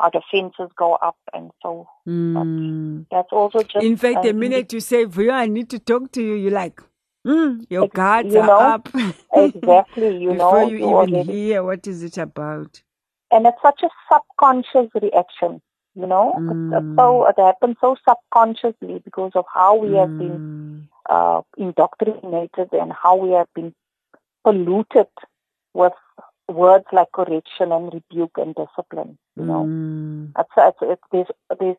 our 0.00 0.10
defenses 0.10 0.70
go 0.76 0.94
up, 0.94 1.16
and 1.32 1.50
so 1.62 1.88
Mm. 2.08 3.06
that's 3.10 3.32
also 3.32 3.62
just 3.62 3.74
In 3.84 3.96
fact, 3.96 4.22
the 4.22 4.32
minute 4.32 4.72
you 4.72 4.80
say, 4.80 5.04
Vuyo, 5.06 5.32
I 5.32 5.46
need 5.46 5.68
to 5.70 5.78
talk 5.78 6.10
to 6.12 6.22
you, 6.22 6.34
you're 6.34 6.50
like, 6.50 6.80
mm, 7.26 7.66
your 7.70 7.84
Ex- 7.84 7.94
guards 7.94 8.34
you 8.34 8.42
are 8.42 8.50
know, 8.50 8.74
up. 8.74 8.88
exactly, 9.32 10.16
you 10.18 10.34
Before 10.34 10.34
know, 10.34 10.64
you 10.64 10.78
you 10.78 10.86
even 10.90 11.14
already 11.14 11.30
hear 11.30 11.62
what 11.62 11.86
is 11.86 12.02
it 12.02 12.18
about. 12.18 12.82
and 13.30 13.46
it's 13.46 13.60
such 13.62 13.82
a 13.82 13.88
subconscious 14.12 14.90
reaction. 15.00 15.60
You 15.94 16.06
know, 16.06 16.40
it's, 16.48 16.60
it's 16.72 16.86
so 16.98 17.26
it 17.26 17.34
happens 17.38 17.76
so 17.80 17.96
subconsciously 18.08 19.00
because 19.04 19.32
of 19.34 19.44
how 19.52 19.76
we 19.76 19.94
have 19.94 20.10
been 20.18 20.40
Mm. 20.40 20.88
uh, 21.08 21.42
indoctrinated 21.56 22.68
and 22.72 22.92
how 22.92 23.16
we 23.16 23.30
have 23.32 23.48
been 23.54 23.74
polluted 24.44 25.08
with 25.74 25.92
words 26.50 26.86
like 26.92 27.12
correction 27.12 27.72
and 27.72 27.92
rebuke 27.94 28.36
and 28.38 28.54
discipline. 28.54 29.18
You 29.36 29.46
know, 29.46 29.64
Mm. 29.66 30.32
it's, 30.38 30.50
it's, 30.56 30.78
it's, 30.82 31.02
there's, 31.12 31.26
there's 31.60 31.76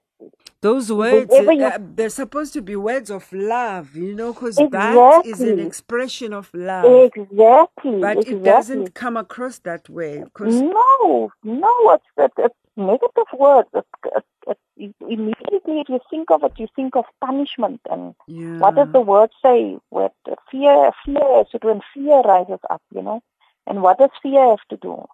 Those 0.62 0.92
words 0.92 1.34
you, 1.40 1.66
uh, 1.66 1.78
they're 1.96 2.10
supposed 2.10 2.54
to 2.54 2.62
be 2.62 2.76
words 2.76 3.10
of 3.12 3.32
love, 3.34 3.96
you 3.96 4.16
know, 4.16 4.34
because 4.34 4.58
that 4.58 5.20
is 5.26 5.44
an 5.44 5.60
expression 5.60 6.34
of 6.34 6.50
love. 6.54 7.12
exactly, 7.14 8.02
But 8.02 8.18
exactly. 8.20 8.32
it 8.34 8.44
doesn't 8.44 8.94
come 8.94 9.18
across 9.18 9.60
that 9.60 9.90
way. 9.90 10.20
Because 10.24 10.64
No, 10.64 11.32
no, 11.44 11.74
it's, 11.94 12.06
it's, 12.18 12.36
it's 12.38 12.56
negative 12.78 13.28
words. 13.38 13.70
It's, 13.74 13.88
it's, 14.16 14.28
it's, 14.48 14.96
immediately 15.02 15.82
if 15.82 15.90
you 15.90 16.00
think 16.10 16.32
of 16.32 16.44
it, 16.44 16.54
you 16.58 16.68
think 16.76 16.96
of 16.96 17.06
punishment. 17.24 17.82
And 17.90 18.16
Yeah. 18.28 18.60
what 18.60 18.76
does 18.76 18.90
the 18.94 19.02
word 19.02 19.32
say? 19.44 19.78
With 19.92 20.12
fear, 20.52 20.92
fear 21.06 21.42
is 21.42 21.48
when 21.62 21.82
fear 21.94 22.22
rises 22.22 22.60
up, 22.70 22.82
you 22.94 23.02
know. 23.04 23.22
And 23.68 23.82
what 23.82 23.99
does 23.99 24.09
fear 24.22 24.49
have 24.49 24.66
to 24.70 24.78
do? 24.78 25.05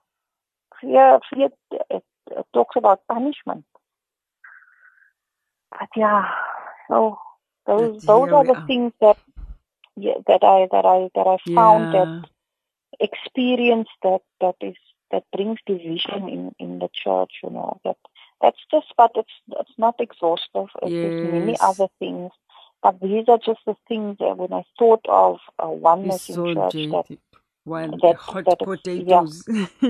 Fear, 0.82 1.20
fear 1.34 1.50
it, 1.90 2.04
it 2.32 2.46
talks 2.54 2.76
about 2.76 3.08
punishment. 3.08 3.66
But 5.72 5.90
yeah, 5.96 6.30
so 6.90 7.20
those 7.66 8.02
those 8.08 8.30
are 8.32 8.46
the 8.46 8.56
are. 8.56 8.68
things 8.68 8.94
that 9.02 9.18
yeah, 9.96 10.16
that 10.28 10.44
I 10.44 10.68
that 10.72 10.86
I 10.86 11.10
that 11.16 11.28
I 11.28 11.38
found 11.56 11.90
that 11.92 12.10
experience 13.00 13.90
that 14.04 14.22
that 14.42 14.56
is 14.62 14.76
that 15.12 15.24
brings 15.36 15.60
division 15.66 16.30
in 16.30 16.56
in 16.60 16.80
the 16.80 16.90
church 16.94 17.32
you 17.44 17.50
know 17.50 17.80
that 17.84 17.98
that's 18.42 18.60
just 18.72 18.88
but 18.98 19.12
it's 19.16 19.34
it's 19.60 19.78
not 19.78 19.96
exhaustive 20.00 20.68
it's 20.82 20.96
just 21.02 21.18
many 21.24 21.58
other 21.60 21.88
things 22.00 22.32
but 22.82 23.00
these 23.02 23.26
are 23.28 23.38
just 23.38 23.62
the 23.66 23.76
things 23.88 24.18
that 24.20 24.38
when 24.38 24.54
i 24.54 24.64
thought 24.80 25.06
of 25.10 25.38
uh, 25.64 25.68
It's 26.04 26.20
oneness 26.20 26.22
in 26.30 26.44
so 26.44 26.54
church 26.54 26.88
that 26.92 27.06
One 27.68 27.92
that- 28.02 28.16
hot 28.16 28.46
that 28.46 28.60
potatoes. 28.60 29.44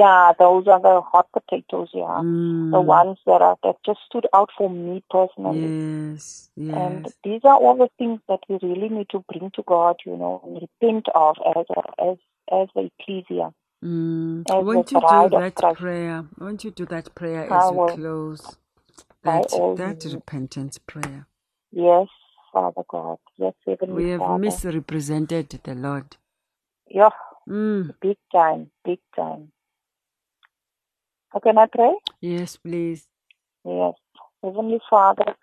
yeah 0.00 0.32
those 0.38 0.66
are 0.66 0.80
the 0.80 1.00
hot 1.12 1.28
potatoes 1.32 1.88
yeah 1.94 2.18
Mm. 2.22 2.72
the 2.72 2.80
ones 2.80 3.18
that 3.26 3.40
are 3.40 3.56
that 3.62 3.76
just 3.86 4.00
stood 4.06 4.26
out 4.34 4.50
for 4.58 4.68
me 4.68 5.02
personally 5.10 5.68
Yes. 6.10 6.50
and 6.56 7.06
these 7.24 7.40
are 7.44 7.56
all 7.56 7.76
the 7.76 7.88
things 7.98 8.20
that 8.28 8.40
we 8.48 8.58
really 8.62 8.88
need 8.88 9.08
to 9.10 9.24
bring 9.32 9.50
to 9.54 9.62
God, 9.62 9.96
you 10.04 10.16
know, 10.16 10.40
and 10.44 10.60
repent 10.60 11.06
of 11.14 11.36
as 11.56 11.66
a, 11.78 12.02
as 12.10 12.16
as 12.52 12.68
the 12.74 12.90
ecclesia. 12.98 13.54
Mm. 13.84 14.42
as 14.50 14.64
Won't 14.64 14.88
the 14.88 14.96
you 14.96 15.00
do 15.30 15.38
that 15.38 15.76
prayer? 15.78 16.24
Won't 16.38 16.64
you 16.64 16.70
to 16.72 16.76
do 16.84 16.86
that 16.86 17.14
prayer 17.14 17.50
I 17.52 17.56
as 17.68 17.72
we 17.72 17.86
close? 17.94 18.56
That 19.22 19.48
that 19.76 20.04
means. 20.04 20.14
repentance 20.14 20.78
prayer. 20.78 21.26
Yes, 21.72 22.08
Father 22.52 22.82
God. 22.88 23.18
Yes, 23.38 23.54
Heavenly 23.66 23.94
We 24.04 24.10
have 24.10 24.20
Father. 24.20 24.38
misrepresented 24.38 25.48
the 25.62 25.74
Lord. 25.74 26.16
Yeah, 26.90 27.10
Mm. 27.48 27.94
big 28.00 28.18
time, 28.32 28.70
big 28.84 29.00
time. 29.16 29.52
How 31.30 31.38
can 31.40 31.58
I 31.58 31.66
pray? 31.66 31.94
Yes, 32.20 32.56
please. 32.56 33.08
Yes. 33.64 33.94
Heavenly 34.42 34.80
Father, 34.90 35.36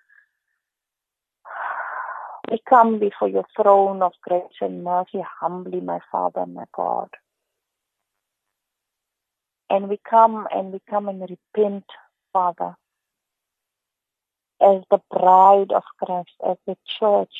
we 2.51 2.59
come 2.69 2.99
before 2.99 3.29
your 3.29 3.45
throne 3.55 4.01
of 4.01 4.13
grace 4.21 4.57
and 4.61 4.83
mercy 4.83 5.23
humbly, 5.39 5.81
my 5.81 5.99
Father 6.11 6.45
my 6.45 6.65
God. 6.73 7.09
And 9.69 9.89
we 9.89 9.99
come 10.09 10.47
and 10.53 10.71
we 10.71 10.79
come 10.89 11.09
and 11.09 11.21
repent, 11.21 11.85
Father, 12.33 12.75
as 14.61 14.83
the 14.89 14.99
bride 15.11 15.71
of 15.71 15.83
Christ, 16.03 16.31
as 16.47 16.57
the 16.65 16.77
church, 16.99 17.33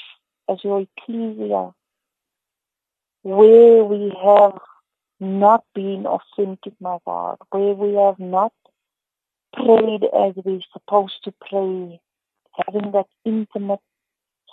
as 0.50 0.64
your 0.64 0.82
ecclesia, 0.82 1.74
where 3.28 3.84
we 3.84 4.16
have 4.24 4.58
not 5.20 5.66
been 5.76 6.06
authentic, 6.08 6.74
my 6.80 6.98
God, 7.06 7.38
where 7.50 7.74
we 7.74 7.96
have 7.96 8.20
not 8.20 8.54
prayed 9.54 10.06
as 10.06 10.34
we're 10.46 10.62
supposed 10.72 11.22
to 11.26 11.34
pray, 11.42 12.00
having 12.66 12.92
that 12.94 13.08
intimate, 13.26 13.82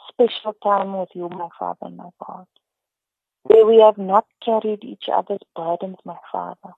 special 0.08 0.54
time 0.60 0.98
with 0.98 1.08
you, 1.14 1.28
my 1.28 1.48
Father 1.56 1.88
my 1.88 2.10
God, 2.26 2.46
where 3.44 3.64
we 3.64 3.78
have 3.78 3.96
not 3.96 4.26
carried 4.44 4.82
each 4.82 5.04
other's 5.12 5.46
burdens, 5.54 5.98
my 6.04 6.18
Father, 6.32 6.74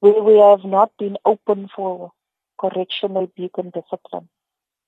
where 0.00 0.22
we 0.24 0.38
have 0.38 0.64
not 0.64 0.90
been 0.98 1.18
open 1.24 1.68
for 1.74 2.10
correctional 2.60 3.22
rebuke 3.22 3.58
and 3.58 3.72
discipline, 3.72 4.28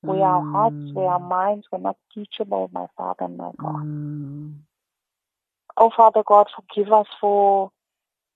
where 0.01 0.25
our 0.25 0.43
hearts, 0.43 0.91
where 0.95 1.11
our 1.11 1.21
Mm. 1.21 1.29
minds 1.29 1.67
were 1.71 1.79
not 1.79 1.97
teachable, 2.13 2.69
my 2.73 2.89
Father 2.97 3.29
my 3.29 3.53
God. 3.57 3.85
Mm. 3.85 4.55
Oh, 5.77 5.91
Father 5.97 6.23
God, 6.27 6.49
forgive 6.55 6.93
us 6.93 7.07
for 7.21 7.71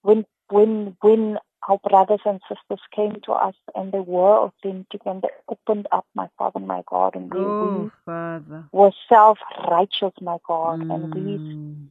when 0.03 0.25
when 0.51 0.97
when 1.03 1.39
our 1.69 1.79
brothers 1.79 2.21
and 2.25 2.41
sisters 2.49 2.81
came 2.95 3.17
to 3.25 3.33
us 3.33 3.55
and 3.75 3.93
they 3.93 4.01
were 4.01 4.39
authentic 4.39 5.03
and 5.07 5.23
they 5.23 5.29
opened 5.49 5.89
up, 5.93 6.07
my 6.15 6.29
Father, 6.39 6.59
and 6.59 6.69
my 6.69 6.83
God, 6.89 7.17
and 7.17 7.33
we, 7.35 7.41
Oh, 7.41 7.91
Father. 8.05 8.65
were 8.73 8.93
self-righteous, 9.09 10.13
my 10.21 10.39
God, 10.47 10.85
and 10.91 11.13
we 11.15 11.41
Mm. 11.41 11.89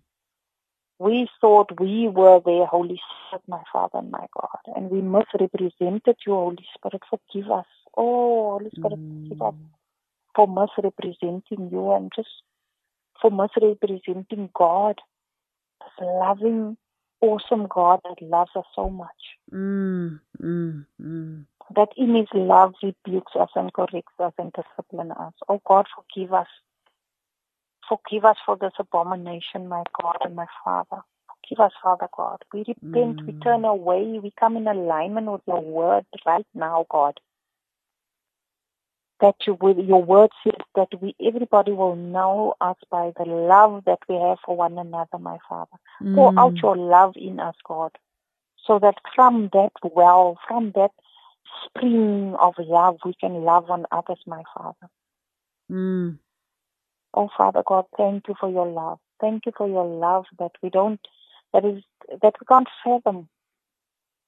we 1.00 1.28
thought 1.42 1.80
we 1.80 2.08
were 2.08 2.40
their 2.46 2.66
Holy 2.66 3.02
Spirit, 3.28 3.44
my 3.48 3.64
Father 3.74 4.00
and 4.00 4.12
my 4.12 4.28
God, 4.40 4.60
and 4.76 4.90
we 4.90 5.02
misrepresented 5.02 6.18
you, 6.26 6.34
Holy 6.34 6.66
Spirit. 6.76 7.04
Forgive 7.10 7.52
us, 7.52 7.66
oh 7.98 8.52
Holy 8.58 8.72
Spirit, 8.72 9.00
forgive 9.30 9.48
us 9.48 9.56
Mm. 9.56 9.70
for 10.36 10.48
misrepresenting 10.48 11.70
you 11.72 11.92
and 11.94 12.12
just 12.16 12.30
for 13.22 13.32
misrepresenting 13.32 14.50
God, 14.54 15.00
loving, 16.02 16.78
awesome 17.22 17.68
God 17.70 18.02
that 18.06 18.22
loves 18.22 18.52
us 18.56 18.66
so 18.76 18.90
much. 18.90 19.10
Mm. 19.54 20.20
Mm. 20.42 20.86
Mm. 21.02 21.46
That 21.76 21.90
in 21.98 22.16
His 22.16 22.28
love 22.34 22.76
rebukes 22.84 23.34
us 23.36 23.50
and 23.56 23.74
corrects 23.74 24.14
us 24.20 24.34
and 24.38 24.54
disciplines 24.54 25.14
us. 25.20 25.34
Oh 25.50 25.62
God, 25.66 25.88
forgive 25.96 26.34
us. 26.34 26.48
Forgive 27.88 28.26
us 28.26 28.38
for 28.46 28.58
this 28.58 28.74
abomination, 28.80 29.68
my 29.68 29.84
God 30.02 30.18
and 30.22 30.36
my 30.36 30.48
Father. 30.64 31.04
Forgive 31.44 31.66
us, 31.66 31.74
Father 31.84 32.10
God. 32.16 32.44
We 32.54 32.60
repent, 32.68 33.22
we 33.28 33.34
Mm. 33.34 33.42
turn 33.44 33.66
away, 33.66 34.20
we 34.20 34.32
come 34.40 34.58
in 34.58 34.68
alignment 34.68 35.32
with 35.32 35.42
your 35.48 35.62
word 35.62 36.06
right 36.26 36.48
now, 36.56 36.86
God. 36.90 37.20
That 39.22 39.36
you 39.48 39.58
will, 39.62 39.80
your 39.80 40.04
word 40.04 40.32
says 40.44 40.60
that 40.76 40.90
we 41.02 41.16
everybody 41.26 41.72
will 41.72 41.96
know 41.96 42.56
us 42.62 42.78
by 42.92 43.14
the 43.18 43.26
love 43.26 43.84
that 43.86 44.00
we 44.10 44.16
have 44.16 44.40
for 44.46 44.58
one 44.58 44.78
another, 44.78 45.18
my 45.20 45.38
Father. 45.48 45.78
Pour 46.14 46.34
out 46.38 46.56
Mm. 46.56 46.62
your 46.62 46.76
love 46.78 47.14
in 47.16 47.40
us, 47.40 47.56
God, 47.66 47.92
so 48.66 48.80
that 48.80 48.96
from 49.16 49.50
that 49.54 49.72
well, 49.84 50.38
from 50.48 50.72
that 50.76 50.92
spring 51.66 52.36
of 52.40 52.56
love, 52.60 52.98
we 53.06 53.14
can 53.14 53.44
love 53.44 53.70
on 53.72 53.86
others, 53.92 54.20
my 54.28 54.44
Father. 54.56 54.90
Mm. 55.72 56.20
Oh, 57.14 57.30
Father 57.38 57.64
God, 57.66 57.86
thank 57.98 58.28
you 58.28 58.36
for 58.40 58.50
your 58.50 58.68
love. 58.68 59.00
Thank 59.22 59.46
you 59.46 59.54
for 59.58 59.68
your 59.68 59.86
love 59.86 60.26
that 60.40 60.52
we 60.62 60.70
don't, 60.70 61.00
that 61.54 61.66
is, 61.66 61.84
that 62.22 62.36
we 62.40 62.46
can't 62.48 62.68
fathom. 62.84 63.30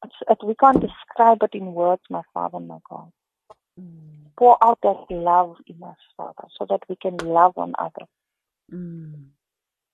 It's, 0.05 0.15
that 0.27 0.43
we 0.45 0.55
can't 0.55 0.79
describe 0.81 1.43
it 1.43 1.53
in 1.55 1.73
words, 1.73 2.03
my 2.09 2.21
Father, 2.33 2.59
my 2.59 2.77
God. 2.89 3.11
Mm. 3.79 4.26
Pour 4.37 4.57
out 4.63 4.79
that 4.83 5.05
love 5.09 5.57
in 5.67 5.81
us, 5.83 5.97
Father, 6.17 6.47
so 6.57 6.65
that 6.69 6.81
we 6.89 6.95
can 6.97 7.17
love 7.17 7.53
one 7.55 7.73
another. 7.77 8.05
Mm. 8.73 9.25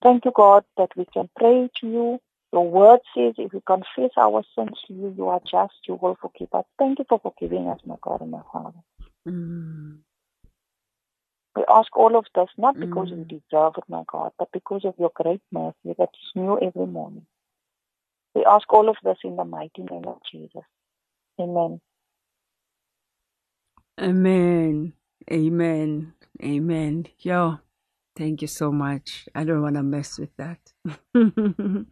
Thank 0.02 0.24
you, 0.26 0.32
God, 0.34 0.64
that 0.76 0.90
we 0.96 1.06
can 1.12 1.30
pray 1.36 1.70
to 1.80 1.86
you. 1.88 2.20
Your 2.52 2.68
word 2.68 3.00
says 3.16 3.34
if 3.38 3.52
we 3.52 3.60
confess 3.66 4.12
our 4.16 4.44
sins 4.56 4.78
to 4.86 4.94
you, 4.94 5.14
you 5.16 5.28
are 5.28 5.40
just, 5.50 5.74
you 5.88 5.98
will 6.00 6.16
forgive 6.20 6.48
us. 6.54 6.64
Thank 6.78 7.00
you 7.00 7.06
for 7.08 7.20
forgiving 7.20 7.68
us, 7.68 7.80
my 7.86 7.96
God 8.02 8.20
and 8.22 8.30
my 8.32 8.42
Father. 8.52 8.78
Mm. 9.28 9.98
We 11.56 11.64
ask 11.68 11.96
all 11.96 12.16
of 12.16 12.26
this 12.34 12.48
not 12.58 12.78
because 12.80 13.10
we 13.10 13.18
Mm. 13.24 13.28
deserve 13.28 13.74
it, 13.78 13.84
my 13.88 14.04
God, 14.06 14.32
but 14.38 14.52
because 14.52 14.84
of 14.84 14.94
your 14.98 15.10
great 15.14 15.42
mercy 15.52 15.94
that 15.98 16.10
is 16.14 16.32
new 16.34 16.58
every 16.60 16.86
morning. 16.86 17.26
We 18.34 18.44
ask 18.44 18.72
all 18.72 18.88
of 18.88 18.96
this 19.04 19.18
in 19.24 19.36
the 19.36 19.44
mighty 19.44 19.82
name 19.82 20.06
of 20.06 20.20
Jesus. 20.30 20.64
Amen. 21.40 21.80
Amen. 24.00 24.94
Amen. 25.30 26.14
Amen. 26.42 27.06
Yo, 27.20 27.58
thank 28.16 28.42
you 28.42 28.48
so 28.48 28.72
much. 28.72 29.28
I 29.34 29.44
don't 29.44 29.62
want 29.62 29.76
to 29.76 29.82
mess 29.82 30.18
with 30.18 30.36
that. 30.36 30.58
you 31.14 31.86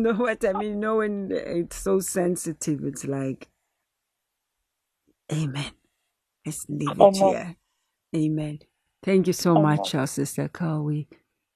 know 0.00 0.14
what 0.14 0.44
I 0.44 0.52
mean? 0.54 0.80
Knowing 0.80 1.30
it's 1.32 1.76
so 1.76 2.00
sensitive, 2.00 2.84
it's 2.84 3.04
like, 3.04 3.48
Amen. 5.32 5.72
Let's 6.46 6.66
leave 6.68 7.00
it 7.00 7.16
Amen. 7.16 7.18
here. 7.18 7.56
Amen. 8.16 8.60
Thank 9.02 9.26
you 9.28 9.32
so 9.32 9.56
Amen. 9.56 9.62
much, 9.62 9.94
our 9.94 10.06
sister 10.06 10.48
Cyile. 10.48 10.84
We 10.84 11.08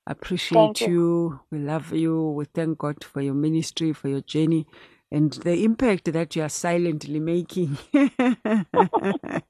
appreciate 0.06 0.78
Thank 0.78 0.80
you. 0.80 0.92
you. 0.92 1.40
We 1.50 1.58
love 1.58 1.92
you. 1.92 2.30
We 2.30 2.46
thank 2.46 2.78
God 2.78 3.02
for 3.04 3.20
your 3.20 3.34
ministry, 3.34 3.92
for 3.92 4.08
your 4.08 4.20
journey, 4.22 4.66
and 5.14 5.32
the 5.34 5.64
impact 5.64 6.12
that 6.12 6.36
you 6.36 6.42
are 6.44 6.50
silently 6.50 7.20
making. 7.20 7.78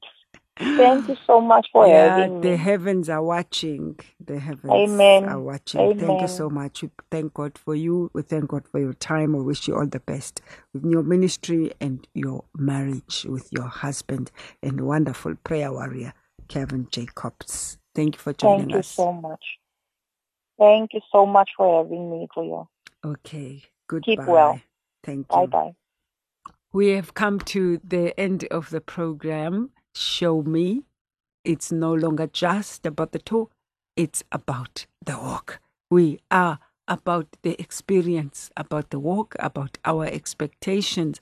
Thank 0.79 1.09
you 1.09 1.17
so 1.27 1.41
much 1.41 1.69
for 1.73 1.87
yeah, 1.87 2.29
having 2.29 2.41
me. 2.43 2.51
the 2.51 2.57
heavens 2.59 3.09
are 3.11 3.23
watching. 3.23 3.99
The 4.25 4.41
heavens 4.41 5.21
Amen. 5.21 5.25
are 5.25 5.41
watching. 5.41 5.93
Thank 5.93 6.23
you 6.23 6.29
so 6.29 6.51
much. 6.51 6.83
We 6.83 6.91
thank 7.11 7.35
God 7.35 7.59
for 7.59 7.75
you. 7.77 8.11
We 8.15 8.23
thank 8.23 8.49
God 8.49 8.69
for 8.69 8.81
your 8.81 8.95
time. 8.95 9.35
We 9.37 9.43
wish 9.45 9.69
you 9.69 9.77
all 9.77 9.87
the 9.89 10.01
best 10.01 10.43
with 10.75 10.85
your 10.87 11.03
ministry 11.05 11.73
and 11.81 12.07
your 12.15 12.45
marriage 12.57 13.27
with 13.29 13.53
your 13.53 13.69
husband 13.69 14.31
and 14.63 14.83
wonderful 14.83 15.37
prayer 15.45 15.73
warrior, 15.73 16.15
Kevin 16.49 16.89
Jacobs. 16.91 17.79
Thank 17.95 18.17
you 18.17 18.21
for 18.21 18.33
joining 18.35 18.73
us. 18.73 18.73
Thank 18.73 18.75
you 18.75 18.83
so 18.97 19.13
much. 19.13 19.45
Thank 20.59 20.95
you 20.95 21.01
so 21.13 21.27
much 21.27 21.51
for 21.57 21.85
having 21.85 22.11
me, 22.11 22.29
for 22.35 22.45
you. 22.45 22.69
Okay. 23.05 23.65
Keep 24.05 24.23
Goodbye. 24.23 24.27
well. 24.27 24.63
Thank 25.05 25.27
you. 25.31 25.37
Bye 25.37 25.43
you. 25.43 25.49
bye. 25.49 25.75
We 26.73 26.89
have 26.91 27.15
come 27.15 27.39
to 27.41 27.81
the 27.85 28.19
end 28.19 28.45
of 28.51 28.71
the 28.71 28.81
program. 28.81 29.71
Show 29.95 30.43
me. 30.43 30.83
It's 31.45 31.71
no 31.71 31.95
longer 31.95 32.27
just 32.27 32.87
about 32.87 33.13
the 33.13 33.19
talk, 33.19 33.53
it's 33.97 34.25
about 34.33 34.87
the 35.05 35.19
walk. 35.19 35.61
We 35.91 36.21
are 36.31 36.59
about 36.89 37.37
the 37.43 37.61
experience, 37.61 38.51
about 38.57 38.91
the 38.91 38.99
walk, 38.99 39.37
about 39.39 39.79
our 39.85 40.07
expectations, 40.07 41.21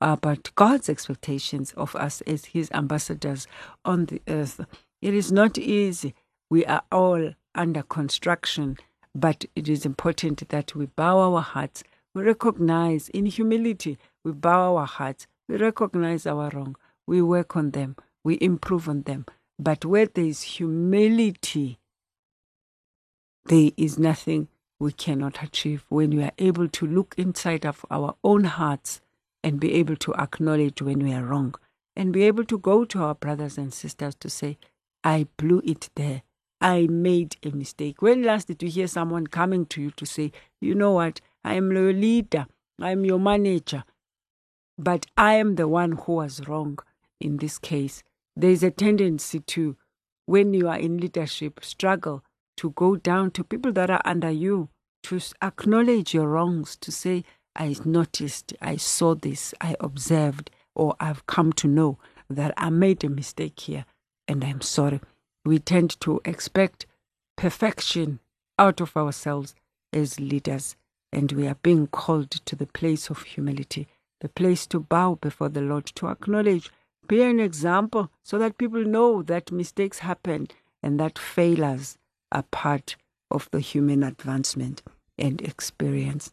about 0.00 0.50
God's 0.54 0.88
expectations 0.88 1.72
of 1.76 1.94
us 1.96 2.20
as 2.22 2.46
His 2.46 2.70
ambassadors 2.72 3.46
on 3.84 4.06
the 4.06 4.22
earth. 4.28 4.60
It 5.02 5.14
is 5.14 5.32
not 5.32 5.58
easy. 5.58 6.14
We 6.50 6.64
are 6.66 6.82
all 6.90 7.34
under 7.54 7.82
construction, 7.82 8.76
but 9.14 9.44
it 9.54 9.68
is 9.68 9.84
important 9.84 10.48
that 10.48 10.74
we 10.74 10.86
bow 10.86 11.18
our 11.18 11.42
hearts. 11.42 11.84
We 12.14 12.22
recognize 12.22 13.08
in 13.08 13.26
humility, 13.26 13.98
we 14.22 14.32
bow 14.32 14.76
our 14.76 14.86
hearts. 14.86 15.26
We 15.48 15.56
recognize 15.56 16.26
our 16.26 16.48
wrong. 16.50 16.76
We 17.06 17.20
work 17.20 17.56
on 17.56 17.72
them. 17.72 17.96
We 18.22 18.38
improve 18.40 18.88
on 18.88 19.02
them. 19.02 19.26
But 19.58 19.84
where 19.84 20.06
there 20.06 20.24
is 20.24 20.42
humility, 20.42 21.78
there 23.44 23.70
is 23.76 23.98
nothing 23.98 24.48
we 24.78 24.92
cannot 24.92 25.42
achieve 25.42 25.84
when 25.88 26.10
we 26.16 26.22
are 26.22 26.32
able 26.38 26.68
to 26.68 26.86
look 26.86 27.14
inside 27.18 27.66
of 27.66 27.84
our 27.90 28.14
own 28.24 28.44
hearts 28.44 29.00
and 29.42 29.60
be 29.60 29.74
able 29.74 29.96
to 29.96 30.14
acknowledge 30.14 30.80
when 30.80 31.00
we 31.00 31.12
are 31.12 31.24
wrong 31.24 31.54
and 31.96 32.12
be 32.12 32.22
able 32.22 32.44
to 32.44 32.58
go 32.58 32.84
to 32.84 33.02
our 33.02 33.14
brothers 33.14 33.58
and 33.58 33.72
sisters 33.72 34.14
to 34.16 34.30
say, 34.30 34.56
I 35.02 35.26
blew 35.36 35.60
it 35.64 35.90
there. 35.96 36.22
I 36.60 36.86
made 36.86 37.36
a 37.42 37.50
mistake. 37.50 38.00
When 38.00 38.22
last 38.22 38.48
did 38.48 38.62
you 38.62 38.70
hear 38.70 38.86
someone 38.86 39.26
coming 39.26 39.66
to 39.66 39.82
you 39.82 39.90
to 39.92 40.06
say, 40.06 40.32
you 40.60 40.74
know 40.74 40.92
what, 40.92 41.20
I 41.44 41.54
am 41.54 41.70
your 41.72 41.92
leader, 41.92 42.46
I 42.80 42.90
am 42.92 43.04
your 43.04 43.18
manager, 43.18 43.84
but 44.78 45.06
I 45.16 45.34
am 45.34 45.56
the 45.56 45.68
one 45.68 45.92
who 45.92 46.14
was 46.14 46.46
wrong 46.48 46.78
in 47.20 47.36
this 47.38 47.58
case? 47.58 48.02
There 48.36 48.50
is 48.50 48.62
a 48.62 48.70
tendency 48.70 49.40
to, 49.40 49.76
when 50.26 50.54
you 50.54 50.68
are 50.68 50.78
in 50.78 50.98
leadership, 50.98 51.64
struggle 51.64 52.24
to 52.56 52.70
go 52.70 52.96
down 52.96 53.30
to 53.32 53.44
people 53.44 53.72
that 53.72 53.90
are 53.90 54.02
under 54.04 54.30
you, 54.30 54.68
to 55.04 55.20
acknowledge 55.42 56.14
your 56.14 56.28
wrongs, 56.28 56.76
to 56.76 56.90
say, 56.90 57.24
I 57.54 57.76
noticed, 57.84 58.54
I 58.60 58.76
saw 58.76 59.14
this, 59.14 59.54
I 59.60 59.76
observed, 59.80 60.50
or 60.74 60.96
I've 60.98 61.26
come 61.26 61.52
to 61.54 61.68
know 61.68 61.98
that 62.28 62.54
I 62.56 62.70
made 62.70 63.04
a 63.04 63.08
mistake 63.08 63.60
here 63.60 63.84
and 64.26 64.42
I'm 64.42 64.60
sorry. 64.60 65.00
We 65.44 65.58
tend 65.58 66.00
to 66.00 66.20
expect 66.24 66.86
perfection 67.36 68.20
out 68.58 68.80
of 68.80 68.96
ourselves 68.96 69.54
as 69.92 70.18
leaders, 70.18 70.76
and 71.14 71.30
we 71.32 71.46
are 71.46 71.56
being 71.62 71.86
called 71.86 72.30
to 72.30 72.56
the 72.56 72.66
place 72.66 73.08
of 73.08 73.22
humility, 73.22 73.86
the 74.20 74.28
place 74.28 74.66
to 74.66 74.80
bow 74.80 75.14
before 75.20 75.48
the 75.48 75.60
Lord, 75.60 75.86
to 75.86 76.08
acknowledge, 76.08 76.70
be 77.06 77.22
an 77.22 77.38
example 77.38 78.10
so 78.22 78.38
that 78.38 78.58
people 78.58 78.84
know 78.84 79.22
that 79.22 79.52
mistakes 79.52 80.00
happen 80.00 80.48
and 80.82 80.98
that 80.98 81.18
failures 81.18 81.96
are 82.32 82.44
part 82.50 82.96
of 83.30 83.48
the 83.52 83.60
human 83.60 84.02
advancement 84.02 84.82
and 85.16 85.40
experience. 85.42 86.32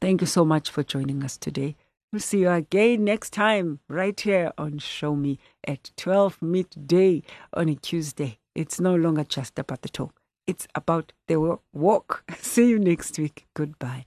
Thank 0.00 0.22
you 0.22 0.26
so 0.26 0.44
much 0.44 0.70
for 0.70 0.82
joining 0.82 1.22
us 1.22 1.36
today. 1.36 1.76
We'll 2.12 2.20
see 2.20 2.40
you 2.40 2.50
again 2.50 3.04
next 3.04 3.32
time 3.32 3.80
right 3.88 4.18
here 4.18 4.52
on 4.58 4.78
Show 4.78 5.14
Me 5.14 5.38
at 5.66 5.90
12 5.96 6.42
midday 6.42 7.22
on 7.54 7.68
a 7.68 7.74
Tuesday. 7.74 8.38
It's 8.54 8.80
no 8.80 8.94
longer 8.94 9.24
just 9.24 9.58
about 9.58 9.82
the 9.82 9.88
talk, 9.88 10.20
it's 10.46 10.66
about 10.74 11.12
the 11.28 11.58
walk. 11.72 12.24
See 12.38 12.68
you 12.68 12.78
next 12.78 13.18
week. 13.18 13.46
Goodbye. 13.54 14.06